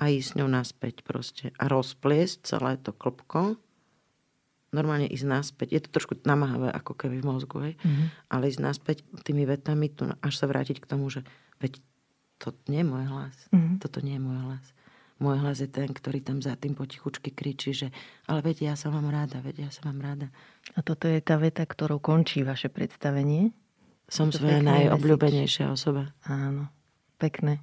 a 0.00 0.08
ísť 0.08 0.32
s 0.32 0.36
ňou 0.40 0.48
naspäť 0.48 1.04
proste. 1.04 1.52
A 1.60 1.68
rozpliesť 1.68 2.56
celé 2.56 2.80
to 2.80 2.96
klopko. 2.96 3.60
Normálne 4.72 5.04
ísť 5.04 5.26
naspäť. 5.28 5.68
Je 5.76 5.80
to 5.84 5.92
trošku 5.92 6.16
namáhavé, 6.24 6.72
ako 6.72 6.96
keby 6.96 7.20
v 7.20 7.28
mozgu, 7.28 7.56
hej? 7.68 7.74
Mm-hmm. 7.84 8.06
Ale 8.32 8.48
ísť 8.48 8.60
naspäť 8.64 8.96
tými 9.28 9.44
vetami, 9.44 9.92
tu, 9.92 10.08
až 10.08 10.34
sa 10.40 10.48
vrátiť 10.48 10.80
k 10.80 10.88
tomu, 10.88 11.12
že 11.12 11.20
veď 11.60 11.84
to 12.40 12.56
nie 12.72 12.80
je 12.80 12.88
môj 12.88 13.04
hlas. 13.12 13.36
Mm-hmm. 13.52 13.76
Toto 13.76 14.00
nie 14.00 14.16
je 14.16 14.22
môj 14.24 14.38
hlas. 14.40 14.66
Môj 15.20 15.36
hlas 15.36 15.60
je 15.60 15.68
ten, 15.68 15.92
ktorý 15.92 16.24
tam 16.24 16.40
za 16.40 16.56
tým 16.56 16.72
potichučky 16.72 17.28
kričí, 17.28 17.76
že 17.76 17.92
ale 18.24 18.40
veď 18.40 18.72
ja 18.72 18.74
sa 18.80 18.88
mám 18.88 19.04
ráda, 19.12 19.44
veď 19.44 19.68
ja 19.68 19.70
sa 19.74 19.84
mám 19.92 20.00
ráda. 20.00 20.32
A 20.72 20.80
toto 20.80 21.12
je 21.12 21.20
tá 21.20 21.36
veta, 21.36 21.68
ktorou 21.68 22.00
končí 22.00 22.40
vaše 22.40 22.72
predstavenie? 22.72 23.52
Som 24.08 24.32
svoja 24.32 24.64
najobľúbenejšia 24.64 25.68
osoba. 25.68 26.16
Áno, 26.24 26.72
pekné. 27.20 27.60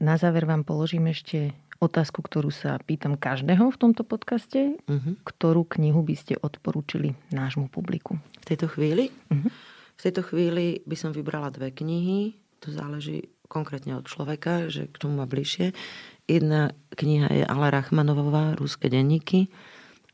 Na 0.00 0.16
záver 0.16 0.48
vám 0.48 0.64
položím 0.64 1.12
ešte 1.12 1.52
otázku, 1.76 2.24
ktorú 2.24 2.48
sa 2.48 2.80
pýtam 2.80 3.20
každého 3.20 3.68
v 3.68 3.76
tomto 3.76 4.00
podcaste. 4.00 4.80
Uh-huh. 4.88 5.12
Ktorú 5.28 5.68
knihu 5.76 6.00
by 6.00 6.16
ste 6.16 6.40
odporúčili 6.40 7.12
nášmu 7.28 7.68
publiku? 7.68 8.16
V 8.40 8.44
tejto 8.48 8.72
chvíli? 8.72 9.12
Uh-huh. 9.28 9.52
V 9.96 10.00
tejto 10.00 10.24
chvíli 10.24 10.80
by 10.88 10.96
som 10.96 11.12
vybrala 11.12 11.52
dve 11.52 11.68
knihy. 11.68 12.32
To 12.64 12.72
záleží 12.72 13.28
konkrétne 13.52 14.00
od 14.00 14.08
človeka, 14.08 14.72
že 14.72 14.88
k 14.88 14.96
tomu 14.96 15.20
má 15.20 15.28
bližšie. 15.28 15.76
Jedna 16.24 16.72
kniha 16.96 17.28
je 17.36 17.44
Ala 17.44 17.68
Rachmanovová, 17.68 18.56
Ruské 18.56 18.88
denníky. 18.88 19.52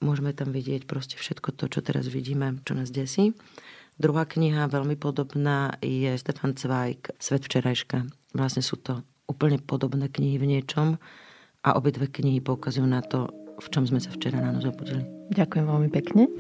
Môžeme 0.02 0.34
tam 0.34 0.50
vidieť 0.50 0.82
proste 0.90 1.14
všetko 1.14 1.54
to, 1.54 1.70
čo 1.70 1.78
teraz 1.86 2.10
vidíme, 2.10 2.58
čo 2.66 2.74
nás 2.74 2.90
desí. 2.90 3.38
Druhá 4.02 4.26
kniha, 4.26 4.66
veľmi 4.66 4.98
podobná, 4.98 5.78
je 5.78 6.10
Stefan 6.18 6.58
Zweig, 6.58 7.06
Svet 7.22 7.46
včerajška. 7.46 8.02
Vlastne 8.34 8.66
sú 8.66 8.82
to 8.82 9.06
úplne 9.26 9.58
podobné 9.58 10.06
knihy 10.10 10.38
v 10.38 10.48
niečom 10.56 10.96
a 11.66 11.68
obidve 11.74 12.06
knihy 12.06 12.38
poukazujú 12.38 12.86
na 12.86 13.02
to, 13.02 13.30
v 13.58 13.66
čom 13.74 13.84
sme 13.86 13.98
sa 13.98 14.14
včera 14.14 14.38
ráno 14.38 14.62
zobudili. 14.62 15.02
Ďakujem 15.34 15.66
veľmi 15.66 15.90
pekne. 15.90 16.30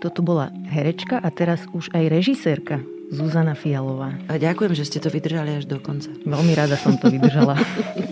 Toto 0.00 0.24
bola 0.24 0.50
herečka 0.72 1.20
a 1.20 1.28
teraz 1.30 1.62
už 1.76 1.92
aj 1.94 2.10
režisérka 2.10 2.80
Zuzana 3.12 3.52
Fialová. 3.52 4.16
A 4.32 4.40
ďakujem, 4.40 4.72
že 4.72 4.88
ste 4.88 4.98
to 4.98 5.12
vydržali 5.12 5.60
až 5.60 5.68
do 5.68 5.76
konca. 5.76 6.08
Veľmi 6.24 6.56
rada 6.56 6.80
som 6.80 6.96
to 6.96 7.12
vydržala. 7.12 7.60